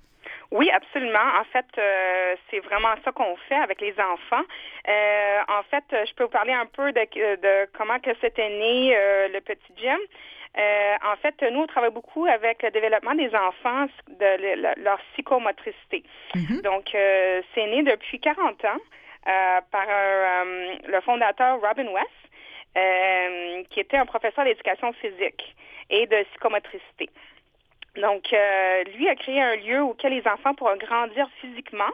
Oui, 0.52 0.70
absolument. 0.72 1.40
En 1.40 1.44
fait, 1.46 1.66
euh, 1.78 2.36
c'est 2.50 2.60
vraiment 2.60 2.96
ça 3.04 3.12
qu'on 3.12 3.36
fait 3.50 3.56
avec 3.56 3.82
les 3.82 3.94
enfants. 4.00 4.44
Euh, 4.88 5.40
en 5.50 5.64
fait, 5.64 5.84
je 5.92 6.14
peux 6.14 6.24
vous 6.24 6.30
parler 6.30 6.54
un 6.54 6.66
peu 6.66 6.92
de, 6.94 7.02
de 7.02 7.70
comment 7.78 8.00
que 8.00 8.12
c'était 8.22 8.50
né 8.50 8.96
euh, 8.96 9.28
le 9.28 9.42
petit 9.42 9.74
gym. 9.76 10.00
en 11.04 11.16
fait, 11.22 11.36
nous, 11.52 11.62
on 11.62 11.68
travaille 11.68 11.92
beaucoup 11.92 12.26
avec 12.26 12.64
le 12.64 12.72
développement 12.72 13.16
des 13.16 13.34
enfants, 13.36 13.88
de, 14.08 14.84
leur 14.84 15.00
psychomotricité. 15.14 16.04
Mm-hmm. 16.36 16.62
Donc, 16.62 16.86
c'est 16.92 17.68
né 17.68 17.84
depuis 17.84 18.20
40 18.20 18.66
ans 18.66 18.80
par 19.72 19.88
le 20.88 21.02
fondateur 21.02 21.60
Robin 21.60 21.90
West, 21.90 23.68
qui 23.70 23.80
était 23.82 23.98
un 23.98 24.06
professeur 24.06 24.46
d'éducation 24.46 24.94
physique 24.94 25.56
et 25.90 26.08
de 26.08 26.24
psychomotricité. 26.32 27.10
Donc, 27.96 28.32
euh, 28.32 28.84
lui 28.96 29.08
a 29.10 29.16
créé 29.16 29.42
un 29.42 29.56
lieu 29.56 29.82
où 29.82 29.96
les 30.04 30.24
enfants 30.28 30.54
pourront 30.54 30.78
grandir 30.78 31.28
physiquement, 31.42 31.92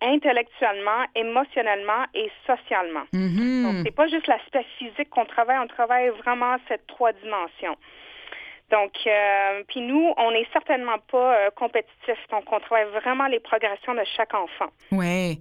intellectuellement, 0.00 1.04
émotionnellement 1.14 2.06
et 2.14 2.30
socialement. 2.46 3.04
Mm-hmm. 3.12 3.62
Donc, 3.62 3.74
c'est 3.84 3.94
pas 3.94 4.08
juste 4.08 4.26
l'aspect 4.26 4.64
physique 4.78 5.10
qu'on 5.10 5.26
travaille, 5.26 5.58
on 5.58 5.66
travaille 5.66 6.08
vraiment 6.24 6.56
cette 6.68 6.86
trois 6.86 7.12
dimensions. 7.12 7.76
Donc, 8.70 8.92
euh, 9.06 9.62
puis 9.68 9.82
nous, 9.82 10.14
on 10.16 10.30
n'est 10.30 10.46
certainement 10.52 10.98
pas 11.10 11.34
euh, 11.36 11.50
compétitif. 11.54 12.16
Donc, 12.30 12.50
on 12.50 12.58
travaille 12.58 12.90
vraiment 13.02 13.26
les 13.26 13.40
progressions 13.40 13.94
de 13.94 14.02
chaque 14.16 14.32
enfant. 14.32 14.72
Oui. 14.90 15.38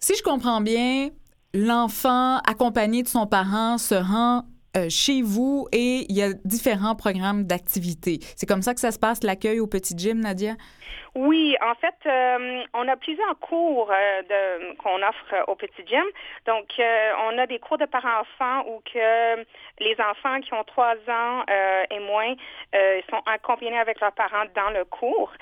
Si 0.00 0.16
je 0.16 0.22
comprends 0.22 0.60
bien, 0.60 1.10
l'enfant 1.54 2.38
accompagné 2.38 3.04
de 3.04 3.08
son 3.08 3.28
parent 3.28 3.78
se 3.78 3.94
rend 3.94 4.42
euh, 4.76 4.88
chez 4.88 5.22
vous 5.22 5.68
et 5.70 6.04
il 6.08 6.16
y 6.16 6.22
a 6.22 6.32
différents 6.44 6.96
programmes 6.96 7.44
d'activité. 7.44 8.18
C'est 8.36 8.46
comme 8.46 8.62
ça 8.62 8.74
que 8.74 8.80
ça 8.80 8.90
se 8.90 8.98
passe, 8.98 9.22
l'accueil 9.22 9.60
au 9.60 9.68
petit 9.68 9.96
gym, 9.96 10.18
Nadia? 10.18 10.54
Oui, 11.14 11.54
en 11.62 11.74
fait, 11.76 11.94
euh, 12.06 12.64
on 12.74 12.88
a 12.88 12.96
plusieurs 12.96 13.38
cours 13.38 13.92
euh, 13.92 14.74
qu'on 14.82 14.96
offre 14.96 15.44
au 15.46 15.54
petit 15.54 15.86
gym. 15.86 16.02
Donc, 16.44 16.66
on 16.78 17.38
a 17.38 17.46
des 17.46 17.60
cours 17.60 17.78
de 17.78 17.84
parents-enfants 17.84 18.68
où 18.68 18.80
que 18.80 19.36
les 19.78 19.96
enfants 20.00 20.40
qui 20.40 20.52
ont 20.54 20.64
trois 20.64 20.96
ans 21.08 21.44
et 21.90 22.00
moins 22.00 22.34
sont 23.08 23.22
accompagnés 23.26 23.78
avec 23.78 24.00
leurs 24.00 24.12
parents 24.12 24.46
dans 24.56 24.70
le 24.70 24.84
cours. 24.84 25.32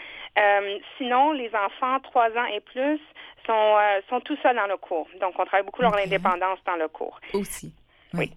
sinon, 0.99 1.33
les 1.33 1.51
enfants 1.55 2.01
trois 2.01 2.29
ans 2.37 2.47
et 2.53 2.61
plus 2.61 3.01
sont, 3.47 3.77
sont 4.11 4.21
tout 4.21 4.37
seuls 4.43 4.57
dans 4.57 4.67
le 4.67 4.77
cours. 4.77 5.09
Donc, 5.23 5.39
on 5.39 5.47
travaille 5.47 5.65
beaucoup 5.65 5.81
leur 5.81 5.97
indépendance 5.97 6.59
dans 6.67 6.77
le 6.77 6.89
cours. 6.89 7.19
Aussi. 7.33 7.73
Oui. 8.15 8.33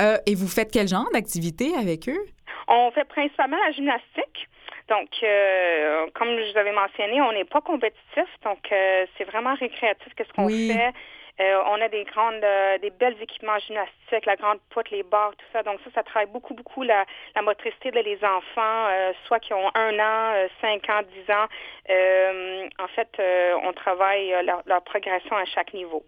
Euh, 0.00 0.18
et 0.26 0.34
vous 0.34 0.48
faites 0.48 0.70
quel 0.72 0.88
genre 0.88 1.08
d'activité 1.12 1.74
avec 1.74 2.08
eux? 2.08 2.24
On 2.68 2.90
fait 2.92 3.04
principalement 3.04 3.58
la 3.64 3.72
gymnastique. 3.72 4.48
Donc, 4.88 5.08
euh, 5.22 6.06
comme 6.14 6.28
je 6.28 6.52
vous 6.52 6.58
avais 6.58 6.72
mentionné, 6.72 7.20
on 7.22 7.32
n'est 7.32 7.44
pas 7.44 7.60
compétitif, 7.60 8.26
donc 8.44 8.58
euh, 8.72 9.06
c'est 9.16 9.24
vraiment 9.24 9.54
récréatif 9.54 10.12
qu'est-ce 10.16 10.32
qu'on 10.32 10.48
fait. 10.48 10.92
On 11.40 11.80
a 11.80 11.88
des 11.88 12.04
grandes, 12.04 12.44
des 12.82 12.90
belles 12.90 13.16
équipements 13.20 13.58
gymnastiques, 13.58 14.26
la 14.26 14.36
grande 14.36 14.58
poutre, 14.70 14.90
les 14.92 15.02
barres, 15.02 15.32
tout 15.32 15.46
ça. 15.52 15.62
Donc 15.62 15.80
ça, 15.84 15.90
ça 15.94 16.02
travaille 16.02 16.30
beaucoup, 16.30 16.54
beaucoup 16.54 16.82
la, 16.82 17.04
motricité 17.42 17.90
de 17.90 18.00
les 18.00 18.18
enfants, 18.24 18.88
soit 19.26 19.40
qui 19.40 19.54
ont 19.54 19.70
un 19.74 19.98
an, 19.98 20.48
cinq 20.60 20.88
ans, 20.90 21.00
dix 21.14 21.32
ans. 21.32 21.46
en 22.78 22.88
fait, 22.88 23.08
on 23.64 23.72
travaille 23.72 24.34
leur, 24.44 24.62
leur 24.66 24.82
progression 24.82 25.36
à 25.36 25.44
chaque 25.46 25.72
niveau. 25.72 26.04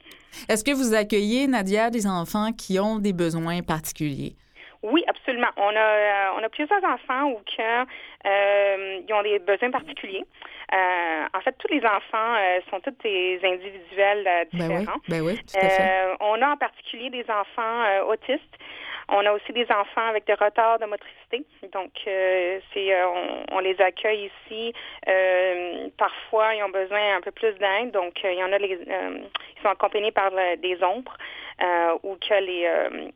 Est-ce 0.49 0.65
que 0.65 0.73
vous 0.73 0.95
accueillez, 0.95 1.47
Nadia, 1.47 1.91
des 1.91 2.07
enfants 2.07 2.53
qui 2.53 2.79
ont 2.79 2.99
des 2.99 3.13
besoins 3.13 3.63
particuliers? 3.63 4.37
Oui, 4.83 5.05
absolument. 5.07 5.49
On 5.57 5.69
a, 5.69 5.79
euh, 5.79 6.39
on 6.39 6.43
a 6.43 6.49
plusieurs 6.49 6.83
enfants 6.85 7.31
où 7.31 7.41
que, 7.47 7.83
euh, 8.27 9.01
ils 9.07 9.15
ont 9.15 9.23
des 9.23 9.39
besoins 9.39 9.71
particuliers. 9.71 10.25
Euh, 10.73 11.25
en 11.35 11.41
fait, 11.41 11.55
tous 11.59 11.73
les 11.73 11.85
enfants 11.85 12.35
sont 12.71 12.81
tous 12.81 12.95
des 13.03 13.39
individuels 13.45 14.47
différents. 14.53 14.99
Ben 15.09 15.21
oui, 15.21 15.21
ben 15.21 15.21
oui 15.23 15.37
tout 15.37 15.59
à 15.65 15.69
fait. 15.69 16.17
on 16.21 16.43
a 16.43 16.49
en 16.49 16.57
particulier 16.57 17.11
des 17.11 17.25
enfants 17.31 18.07
autistes. 18.09 18.59
On 19.15 19.27
a 19.27 19.33
aussi 19.33 19.53
des 19.53 19.67
enfants 19.71 20.09
avec 20.09 20.27
des 20.27 20.33
retards 20.33 20.79
de 20.79 20.87
motricité. 20.87 21.45
Donc, 21.73 21.93
euh, 22.07 22.61
c'est, 22.73 22.95
euh, 22.95 23.07
on, 23.51 23.59
les 23.59 23.79
accueille 23.81 24.31
ici. 24.31 24.73
Euh, 25.07 25.89
parfois, 25.99 26.55
ils 26.55 26.63
ont 26.63 26.71
besoin 26.71 27.17
un 27.17 27.21
peu 27.21 27.31
plus 27.31 27.53
d'aide. 27.59 27.91
Donc, 27.93 28.15
il 28.25 28.39
y 28.39 28.43
en 28.43 28.53
a 28.53 28.59
les, 28.59 28.79
ils 28.81 29.63
sont 29.63 29.69
accompagnés 29.69 30.13
par 30.13 30.31
des 30.31 30.79
ombres 30.83 31.17
ou 32.03 32.17
que 32.17 32.35
les, 32.41 32.67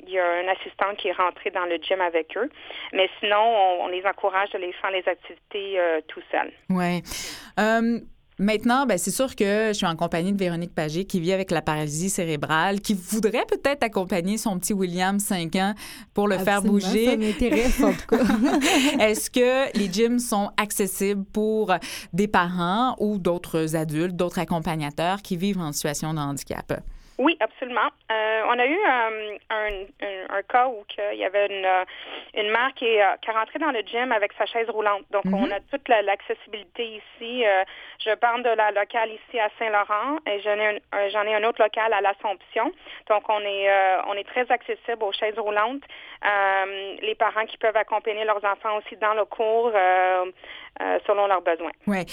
il 0.00 0.10
y 0.10 0.18
a 0.18 0.26
un 0.26 0.48
assistant 0.48 0.94
qui 0.96 1.08
est 1.08 1.12
rentré 1.12 1.50
dans 1.50 1.64
le 1.64 1.76
gym 1.76 2.00
avec 2.00 2.36
eux. 2.36 2.50
Mais 2.92 3.08
sinon, 3.20 3.82
on, 3.82 3.88
les 3.88 4.04
encourage 4.04 4.50
de 4.50 4.58
les 4.58 4.72
faire 4.72 4.90
les 4.90 5.06
activités 5.08 5.80
tout 6.08 6.22
seuls. 6.30 6.52
Oui. 6.68 7.02
Maintenant, 8.38 8.84
ben, 8.84 8.98
c'est 8.98 9.10
sûr 9.10 9.34
que 9.34 9.68
je 9.68 9.72
suis 9.72 9.86
en 9.86 9.96
compagnie 9.96 10.30
de 10.30 10.38
Véronique 10.38 10.74
Pagé 10.74 11.06
qui 11.06 11.20
vit 11.20 11.32
avec 11.32 11.50
la 11.50 11.62
paralysie 11.62 12.10
cérébrale, 12.10 12.82
qui 12.82 12.92
voudrait 12.92 13.46
peut-être 13.48 13.82
accompagner 13.82 14.36
son 14.36 14.58
petit 14.58 14.74
William, 14.74 15.18
5 15.18 15.56
ans, 15.56 15.74
pour 16.12 16.28
le 16.28 16.36
faire 16.36 16.60
bouger. 16.60 17.06
Ça 17.06 17.16
m'intéresse 17.16 17.82
en 17.82 17.92
tout 17.92 18.06
cas. 18.08 18.98
Est-ce 19.00 19.30
que 19.30 19.74
les 19.78 19.90
gyms 19.90 20.18
sont 20.18 20.50
accessibles 20.58 21.24
pour 21.24 21.72
des 22.12 22.28
parents 22.28 22.94
ou 22.98 23.16
d'autres 23.18 23.74
adultes, 23.74 24.16
d'autres 24.16 24.38
accompagnateurs 24.38 25.22
qui 25.22 25.38
vivent 25.38 25.60
en 25.60 25.72
situation 25.72 26.12
de 26.12 26.18
handicap? 26.18 26.82
Oui, 27.18 27.36
absolument. 27.40 27.88
Euh, 28.12 28.42
on 28.46 28.58
a 28.58 28.66
eu 28.66 28.76
euh, 28.76 29.38
un, 29.50 30.36
un, 30.36 30.42
cas 30.42 30.68
où 30.68 30.84
il 31.12 31.18
y 31.18 31.24
avait 31.24 31.46
une, 31.46 31.64
euh, 31.64 31.84
une 32.34 32.50
mère 32.50 32.72
qui 32.76 32.84
est, 32.84 33.02
qui 33.22 33.30
est 33.30 33.32
rentrée 33.32 33.58
dans 33.58 33.70
le 33.70 33.80
gym 33.80 34.12
avec 34.12 34.32
sa 34.36 34.44
chaise 34.44 34.68
roulante. 34.68 35.04
Donc, 35.10 35.24
on 35.26 35.46
mhm. 35.46 35.52
a 35.52 35.60
toute 35.70 35.88
l'accessibilité 35.88 37.00
ici. 37.00 37.44
je 38.04 38.14
parle 38.16 38.42
de 38.42 38.50
la 38.50 38.70
locale 38.70 39.10
ici 39.10 39.38
à 39.38 39.48
Saint-Laurent 39.58 40.18
et 40.26 40.40
j'en 40.42 40.58
ai, 40.58 40.82
un, 40.92 41.08
j'en 41.08 41.22
ai 41.22 41.34
un 41.34 41.44
autre 41.44 41.62
local 41.62 41.92
à 41.92 42.02
l'Assomption. 42.02 42.70
Donc, 43.08 43.22
on 43.30 43.40
est, 43.40 43.70
on 44.08 44.14
est 44.14 44.28
très 44.28 44.50
accessible 44.50 45.02
aux 45.02 45.12
chaises 45.12 45.38
roulantes. 45.38 45.84
les 47.00 47.14
parents 47.18 47.46
qui 47.46 47.56
peuvent 47.56 47.76
accompagner 47.76 48.24
leurs 48.24 48.44
enfants 48.44 48.76
aussi 48.76 48.96
dans 48.96 49.14
le 49.14 49.24
cours 49.24 49.72
selon 51.06 51.26
leurs 51.26 51.42
besoins. 51.42 51.72
Oui. 51.86 52.04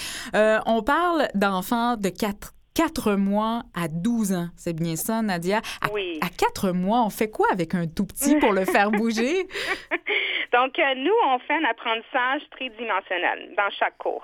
on 0.66 0.82
parle 0.82 1.28
d'enfants 1.36 1.97
de 1.97 2.08
4 2.08 2.53
4 2.76 3.13
mois 3.13 3.63
à 3.76 3.88
12 3.88 4.34
ans. 4.34 4.47
C'est 4.55 4.74
bien 4.74 4.95
ça, 4.95 5.21
Nadia? 5.21 5.61
À, 5.82 5.91
oui. 5.91 6.19
À 6.21 6.30
4 6.30 6.71
mois, 6.71 7.03
on 7.05 7.09
fait 7.09 7.30
quoi 7.30 7.47
avec 7.51 7.76
un 7.76 7.86
tout 7.88 8.05
petit 8.05 8.36
pour 8.38 8.51
le 8.51 8.65
faire 8.65 8.89
bouger? 8.91 9.47
Donc, 10.53 10.78
euh, 10.78 10.95
nous, 10.95 11.13
on 11.26 11.39
fait 11.39 11.53
un 11.53 11.63
apprentissage 11.63 12.41
tridimensionnel 12.51 13.53
dans 13.57 13.69
chaque 13.71 13.97
cours. 13.97 14.24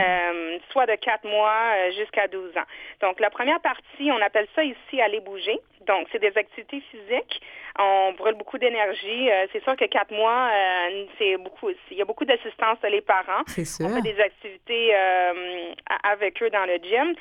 Euh, 0.00 0.58
soit 0.70 0.86
de 0.86 0.94
4 0.94 1.24
mois 1.26 1.72
euh, 1.74 1.90
jusqu'à 1.98 2.28
12 2.28 2.56
ans. 2.56 2.66
Donc, 3.00 3.20
la 3.20 3.30
première 3.30 3.60
partie, 3.60 4.10
on 4.10 4.20
appelle 4.22 4.46
ça 4.54 4.64
ici 4.64 5.00
aller 5.00 5.20
bouger. 5.20 5.58
Donc, 5.86 6.08
c'est 6.12 6.18
des 6.18 6.36
activités 6.36 6.82
physiques. 6.90 7.40
On 7.78 8.12
brûle 8.12 8.34
beaucoup 8.34 8.58
d'énergie. 8.58 9.30
Euh, 9.30 9.46
c'est 9.52 9.62
sûr 9.62 9.74
que 9.76 9.86
quatre 9.86 10.12
mois, 10.12 10.50
euh, 10.52 11.04
c'est 11.18 11.38
beaucoup. 11.38 11.70
Il 11.90 11.96
y 11.96 12.02
a 12.02 12.04
beaucoup 12.04 12.26
d'assistance 12.26 12.78
les 12.82 13.00
parents. 13.00 13.42
C'est 13.46 13.64
sûr. 13.64 13.86
On 13.86 13.94
fait 13.94 14.02
des 14.02 14.20
activités 14.20 14.94
euh, 14.94 15.72
avec 16.02 16.42
eux 16.42 16.50
dans 16.50 16.66
le 16.66 16.76
gym. 16.76 17.14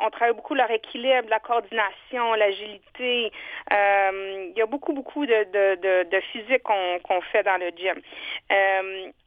on 0.00 0.10
travaille 0.10 0.34
beaucoup 0.34 0.54
leur 0.54 0.70
équilibre, 0.70 1.28
la 1.28 1.38
coordination, 1.38 2.34
l'agilité. 2.34 3.30
il 3.70 4.52
y 4.56 4.62
a 4.62 4.66
beaucoup, 4.66 4.92
beaucoup 4.92 5.24
de, 5.24 5.44
de, 5.52 6.10
de, 6.10 6.20
physique 6.32 6.62
qu'on 6.62 7.20
fait 7.32 7.42
dans 7.44 7.58
le 7.58 7.70
gym. 7.76 8.00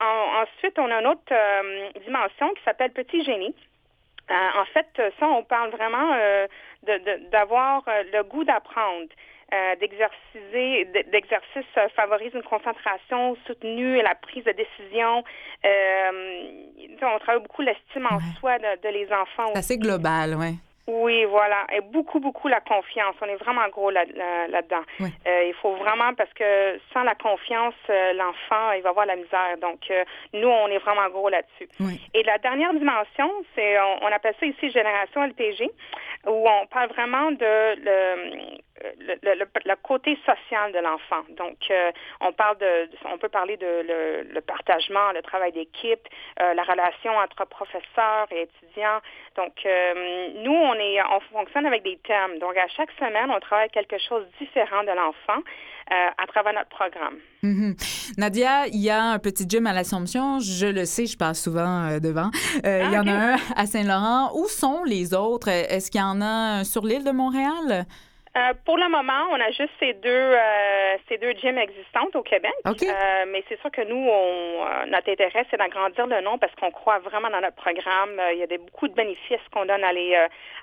ensuite, 0.01 0.78
on 0.80 0.91
a 0.91 0.99
une 0.99 1.07
autre 1.07 1.34
dimension 2.03 2.49
qui 2.55 2.63
s'appelle 2.63 2.91
petit 2.91 3.23
génie. 3.23 3.55
en 4.30 4.65
fait, 4.73 4.88
ça, 5.19 5.28
on 5.28 5.43
parle 5.43 5.69
vraiment 5.71 6.13
d'avoir 7.32 7.84
euh, 7.88 8.03
le 8.13 8.23
goût 8.23 8.43
d'apprendre. 8.43 9.07
Euh, 9.53 9.75
d'exerciser, 9.78 10.84
d'exercice 11.09 11.71
euh, 11.78 11.88
favorise 11.95 12.34
une 12.34 12.43
concentration 12.43 13.38
soutenue 13.47 13.97
et 13.97 14.01
la 14.01 14.13
prise 14.13 14.43
de 14.43 14.51
décision. 14.51 15.23
on 15.63 17.19
travaille 17.19 17.41
beaucoup 17.41 17.61
l'estime 17.61 18.07
en 18.11 18.19
soi 18.41 18.59
de, 18.59 18.89
les 18.89 19.05
enfants. 19.05 19.53
C'est 19.53 19.59
assez 19.59 19.78
global, 19.78 20.36
oui. 20.38 20.57
Oui, 20.88 21.25
voilà. 21.25 21.67
Et 21.75 21.81
beaucoup, 21.81 22.19
beaucoup 22.19 22.47
la 22.47 22.61
confiance. 22.61 23.15
On 23.21 23.25
est 23.25 23.35
vraiment 23.35 23.67
gros 23.69 23.91
là-dedans. 23.91 24.83
euh, 25.01 25.43
il 25.47 25.53
faut 25.61 25.75
vraiment, 25.75 26.13
parce 26.13 26.31
que 26.33 26.79
sans 26.93 27.03
la 27.03 27.15
confiance, 27.15 27.73
euh, 27.89 28.13
l'enfant, 28.13 28.71
il 28.71 28.81
va 28.83 28.89
avoir 28.89 29.05
la 29.05 29.17
misère. 29.17 29.57
Donc, 29.61 29.79
euh, 29.91 30.05
nous, 30.33 30.47
on 30.47 30.67
est 30.67 30.77
vraiment 30.77 31.09
gros 31.09 31.27
là-dessus. 31.29 31.67
Et 32.13 32.23
la 32.23 32.38
dernière 32.38 32.73
dimension, 32.73 33.29
c'est, 33.53 33.77
on, 34.01 34.05
appelle 34.07 34.35
ça 34.39 34.45
ici 34.45 34.71
génération 34.71 35.23
LPG, 35.23 35.69
où 36.25 36.47
on 36.47 36.65
parle 36.67 36.89
vraiment 36.89 37.31
de 37.31 37.75
le, 37.83 38.57
le, 39.23 39.45
le, 39.65 39.75
côté 39.82 40.17
social 40.25 40.71
de 40.71 40.80
l'enfant. 40.80 41.23
Donc, 41.38 41.57
euh, 41.69 41.91
on 42.21 42.32
parle 42.32 42.57
de, 42.57 42.89
on 43.05 43.17
peut 43.17 43.30
parler 43.30 43.57
de 43.57 43.65
le, 43.65 44.34
le 44.34 44.41
partagement, 44.41 45.11
le 45.13 45.21
travail 45.21 45.51
d'équipe, 45.51 46.07
euh, 46.41 46.53
la 46.53 46.63
relation 46.63 47.15
entre 47.17 47.45
professeurs 47.45 48.28
et 48.32 48.43
étudiants. 48.43 48.99
Donc, 49.36 49.53
euh, 49.65 50.30
nous, 50.43 50.53
on 50.53 50.73
est, 50.75 51.01
on 51.03 51.19
fonctionne 51.32 51.65
avec 51.65 51.84
des 51.84 51.97
thèmes. 51.97 52.39
Donc, 52.39 52.57
à 52.57 52.67
chaque 52.67 52.91
semaine, 52.99 53.30
on 53.30 53.39
travaille 53.39 53.69
quelque 53.69 53.97
chose 53.97 54.25
de 54.25 54.45
différent 54.45 54.84
de 54.84 54.91
l'enfant. 54.91 55.41
à 55.89 56.28
travers 56.28 56.53
notre 56.53 56.67
programme. 56.67 57.17
Mhm. 57.43 57.75
Nadia, 58.17 58.67
il 58.67 58.84
y 58.84 58.89
a 58.89 59.01
un 59.01 59.19
petit 59.19 59.45
gym 59.47 59.65
à 59.67 59.73
l'Assomption. 59.73 60.39
Je 60.39 60.67
le 60.67 60.84
sais, 60.84 61.05
je 61.05 61.17
passe 61.17 61.41
souvent 61.41 61.97
devant. 62.03 62.30
il 62.63 62.91
y 62.91 62.97
en 62.97 63.07
a 63.07 63.13
ah, 63.13 63.36
un 63.36 63.38
à 63.55 63.65
Saint-Laurent. 63.65 64.32
Où 64.36 64.47
sont 64.49 64.84
les 64.84 65.13
autres? 65.13 65.47
Est-ce 65.47 65.89
qu'il 65.89 66.01
y 66.01 66.03
en 66.03 66.19
a 66.21 66.65
sur 66.65 66.86
l'île 66.86 67.05
de 67.05 67.11
Montréal? 67.11 67.88
Euh, 68.38 68.53
pour 68.65 68.77
le 68.77 68.88
moment, 68.89 69.27
on 69.31 69.39
a 69.39 69.49
juste 69.51 69.71
ces 69.79 69.93
deux 69.93 70.09
euh, 70.09 70.97
ces 71.07 71.17
deux 71.17 71.31
gyms 71.31 71.57
existantes 71.57 72.15
au 72.15 72.21
Québec. 72.21 72.53
Euh, 72.65 73.25
mais 73.27 73.43
c'est 73.49 73.59
sûr 73.61 73.71
que 73.71 73.81
nous, 73.81 73.95
on, 73.95 74.85
notre 74.88 75.09
intérêt, 75.09 75.45
c'est 75.49 75.57
d'agrandir 75.57 76.05
le 76.05 76.21
nom 76.21 76.38
parce 76.38 76.53
qu'on 76.55 76.69
croit 76.69 76.99
vraiment 76.99 77.29
dans 77.29 77.41
notre 77.41 77.55
programme. 77.55 78.21
il 78.33 78.38
y 78.38 78.43
a 78.43 78.47
des, 78.47 78.57
beaucoup 78.59 78.88
de 78.88 78.93
bénéfices 78.93 79.41
qu'on 79.51 79.65
donne 79.65 79.83
à, 79.83 79.91
les, 79.91 80.15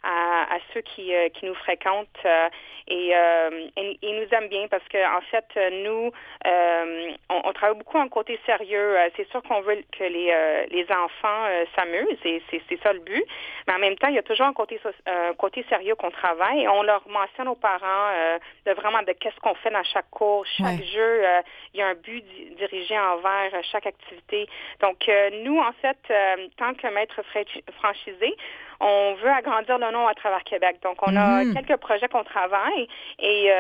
à, 0.03 0.59
ceux 0.73 0.83
qui, 0.83 1.13
qui 1.35 1.47
nous 1.47 1.55
fréquentent 1.55 2.27
et, 2.87 3.13
ils 3.77 4.15
nous 4.21 4.37
aiment 4.37 4.49
bien 4.49 4.69
parce 4.69 4.87
qu'en 4.89 5.19
en 5.19 5.21
fait, 5.23 5.47
nous, 5.85 6.13
on, 7.31 7.53
travaille 7.53 7.79
beaucoup 7.79 7.99
en 7.99 8.09
côté 8.09 8.39
sérieux. 8.47 8.97
c'est 9.17 9.29
sûr 9.31 9.43
qu'on 9.43 9.63
veut 9.63 9.83
que 9.97 10.05
les, 10.05 10.67
les 10.71 10.87
enfants 10.93 11.47
s'amusent 11.75 12.25
et 12.25 12.43
c'est 12.51 12.83
ça 12.83 12.93
le 12.93 13.01
but. 13.01 13.25
Mais 13.67 13.75
en 13.75 13.79
même 13.79 13.97
temps, 13.97 14.09
il 14.09 14.15
y 14.15 14.19
a 14.19 14.23
toujours 14.23 14.47
un 14.47 14.53
côté, 14.53 14.79
côté 15.39 15.65
sérieux 15.69 15.95
qu'on 15.95 16.11
travaille 16.11 16.63
et 16.63 16.69
on 16.69 16.83
leur 16.83 17.03
mentionne 17.09 17.49
au 17.49 17.57
parents 17.65 18.11
euh, 18.13 18.39
de 18.67 18.73
vraiment 18.73 19.03
de 19.03 19.13
qu'est-ce 19.13 19.41
qu'on 19.41 19.55
fait 19.55 19.71
dans 19.71 19.83
chaque 19.85 20.11
cours, 20.11 20.45
chaque 20.59 20.83
jeu. 20.83 21.13
Euh, 21.25 21.41
il 21.73 21.81
y 21.81 21.83
a 21.83 21.89
un 21.89 21.95
but 21.95 22.23
dirigé 22.57 22.99
envers 22.99 23.55
euh, 23.55 23.63
chaque 23.73 23.87
activité. 23.87 24.47
Donc, 24.81 25.11
nous, 25.45 25.59
en 25.59 25.73
fait, 25.81 25.99
tant 26.59 26.75
que 26.75 26.87
maître 26.93 27.21
franchisé, 27.79 28.37
on 28.81 29.15
veut 29.23 29.31
agrandir 29.31 29.79
le 29.79 29.93
nom 29.93 30.07
à 30.07 30.15
travers 30.15 30.43
Québec. 30.45 30.79
Donc, 30.83 30.97
on 31.03 31.15
a 31.17 31.45
mhm. 31.45 31.55
quelques 31.55 31.81
projets 31.81 32.09
qu'on 32.09 32.25
travaille 32.25 32.89
et 33.19 33.51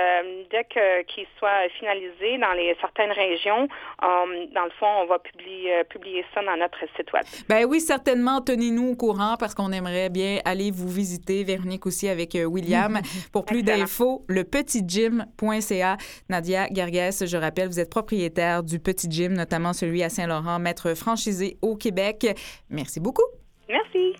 dès 0.50 0.64
qu'ils 0.64 1.26
soient 1.38 1.68
finalisés 1.78 2.38
dans 2.38 2.52
les 2.52 2.76
certaines 2.80 3.12
régions, 3.12 3.68
dans 4.00 4.64
le 4.64 4.70
fond, 4.78 4.86
on 5.02 5.06
va 5.06 5.18
publier, 5.18 5.84
publier 5.84 6.24
ça 6.34 6.42
dans 6.42 6.56
notre 6.56 6.78
site 6.96 7.12
web. 7.12 7.24
Ben 7.48 7.64
oui, 7.64 7.80
certainement. 7.80 8.40
Tenez-nous 8.40 8.90
au 8.90 8.96
courant 8.96 9.36
parce 9.38 9.54
qu'on 9.54 9.72
aimerait 9.72 10.10
bien 10.10 10.38
aller 10.44 10.70
vous 10.70 10.88
visiter, 10.88 11.44
Véronique 11.44 11.86
aussi 11.86 12.08
avec 12.08 12.34
William, 12.34 13.00
pour 13.32 13.44
plus 13.44 13.62
d'infos 13.62 13.84
info, 13.84 14.24
lepetitgym.ca. 14.28 15.96
Nadia 16.28 16.68
Garguès, 16.68 17.24
je 17.26 17.36
rappelle, 17.36 17.68
vous 17.68 17.80
êtes 17.80 17.90
propriétaire 17.90 18.62
du 18.62 18.80
Petit 18.80 19.10
Gym, 19.10 19.34
notamment 19.34 19.72
celui 19.72 20.02
à 20.02 20.08
Saint-Laurent, 20.08 20.58
maître 20.58 20.94
franchisé 20.94 21.58
au 21.62 21.76
Québec. 21.76 22.26
Merci 22.70 23.00
beaucoup. 23.00 23.26
Merci. 23.68 24.14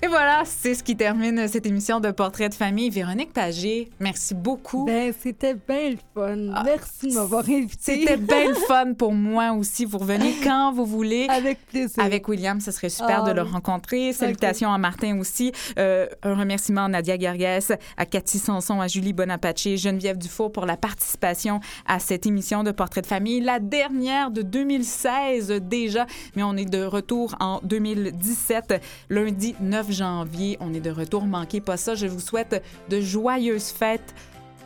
Et 0.00 0.06
voilà, 0.06 0.44
c'est 0.44 0.76
ce 0.76 0.84
qui 0.84 0.96
termine 0.96 1.48
cette 1.48 1.66
émission 1.66 1.98
de 1.98 2.12
Portrait 2.12 2.48
de 2.48 2.54
famille. 2.54 2.88
Véronique 2.88 3.32
Pagé, 3.32 3.90
merci 3.98 4.32
beaucoup. 4.32 4.84
Ben, 4.84 5.12
c'était 5.18 5.54
bien 5.54 5.90
le 5.90 5.98
fun. 6.14 6.52
Ah, 6.54 6.62
merci 6.64 7.08
de 7.08 7.14
m'avoir 7.14 7.42
invité. 7.48 7.76
C'était 7.80 8.16
bien 8.16 8.50
le 8.50 8.54
fun 8.68 8.94
pour 8.94 9.12
moi 9.12 9.50
aussi. 9.54 9.84
Vous 9.84 9.98
revenez 9.98 10.36
quand 10.44 10.72
vous 10.72 10.86
voulez. 10.86 11.26
Avec 11.28 11.66
plaisir. 11.66 12.00
Avec 12.00 12.28
William, 12.28 12.60
ce 12.60 12.70
serait 12.70 12.90
super 12.90 13.24
de 13.24 13.30
ah 13.30 13.34
le 13.34 13.42
rencontrer. 13.42 14.12
Salutations 14.12 14.72
à 14.72 14.78
Martin 14.78 15.18
aussi. 15.18 15.50
Euh, 15.80 16.06
un 16.22 16.36
remerciement 16.36 16.84
à 16.84 16.88
Nadia 16.88 17.18
Gargas, 17.18 17.72
à 17.96 18.06
Cathy 18.06 18.38
Sanson, 18.38 18.80
à 18.80 18.86
Julie 18.86 19.12
Bonapace, 19.12 19.66
Geneviève 19.74 20.16
Dufour 20.16 20.52
pour 20.52 20.64
la 20.64 20.76
participation 20.76 21.58
à 21.86 21.98
cette 21.98 22.24
émission 22.24 22.62
de 22.62 22.70
Portrait 22.70 23.02
de 23.02 23.06
famille. 23.06 23.40
La 23.40 23.58
dernière 23.58 24.30
de 24.30 24.42
2016 24.42 25.48
déjà, 25.60 26.06
mais 26.36 26.44
on 26.44 26.56
est 26.56 26.70
de 26.70 26.84
retour 26.84 27.34
en 27.40 27.58
2017, 27.64 28.80
lundi 29.10 29.56
9 29.60 29.87
janvier. 29.92 30.56
On 30.60 30.72
est 30.74 30.80
de 30.80 30.90
retour, 30.90 31.26
manquez 31.26 31.60
pas 31.60 31.76
ça. 31.76 31.94
Je 31.94 32.06
vous 32.06 32.20
souhaite 32.20 32.62
de 32.88 33.00
joyeuses 33.00 33.70
fêtes 33.70 34.14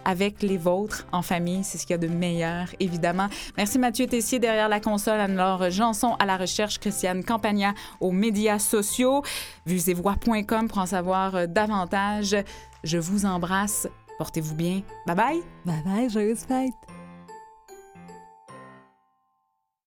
avec 0.05 0.43
les 0.43 0.59
vôtres 0.59 1.07
en 1.13 1.23
famille. 1.23 1.65
C'est 1.65 1.79
ce 1.79 1.87
qu'il 1.87 1.95
y 1.95 1.99
a 1.99 1.99
de 1.99 2.09
meilleur, 2.09 2.67
évidemment. 2.81 3.29
Merci 3.57 3.79
Mathieu 3.79 4.07
Tessier 4.07 4.39
derrière 4.39 4.69
la 4.69 4.81
console, 4.81 5.21
Anne-Laure 5.21 5.71
Janson 5.71 6.15
à 6.19 6.27
la 6.27 6.37
recherche, 6.37 6.79
Christiane 6.79 7.25
Campagna 7.25 7.75
aux 8.01 8.13
médias 8.13 8.59
sociaux, 8.59 9.23
vuesetvoix.com 9.67 10.69
pour 10.69 10.79
en 10.79 10.87
savoir 10.87 11.37
euh, 11.37 11.47
davantage. 11.47 12.37
Je 12.85 12.99
vous 12.99 13.27
embrasse. 13.27 13.89
Portez-vous 14.19 14.55
bien. 14.55 14.83
Bye 15.07 15.17
bye. 15.17 15.43
Bye 15.65 15.83
bye, 15.85 16.11
joyeuses 16.11 16.45
fêtes. 16.45 17.02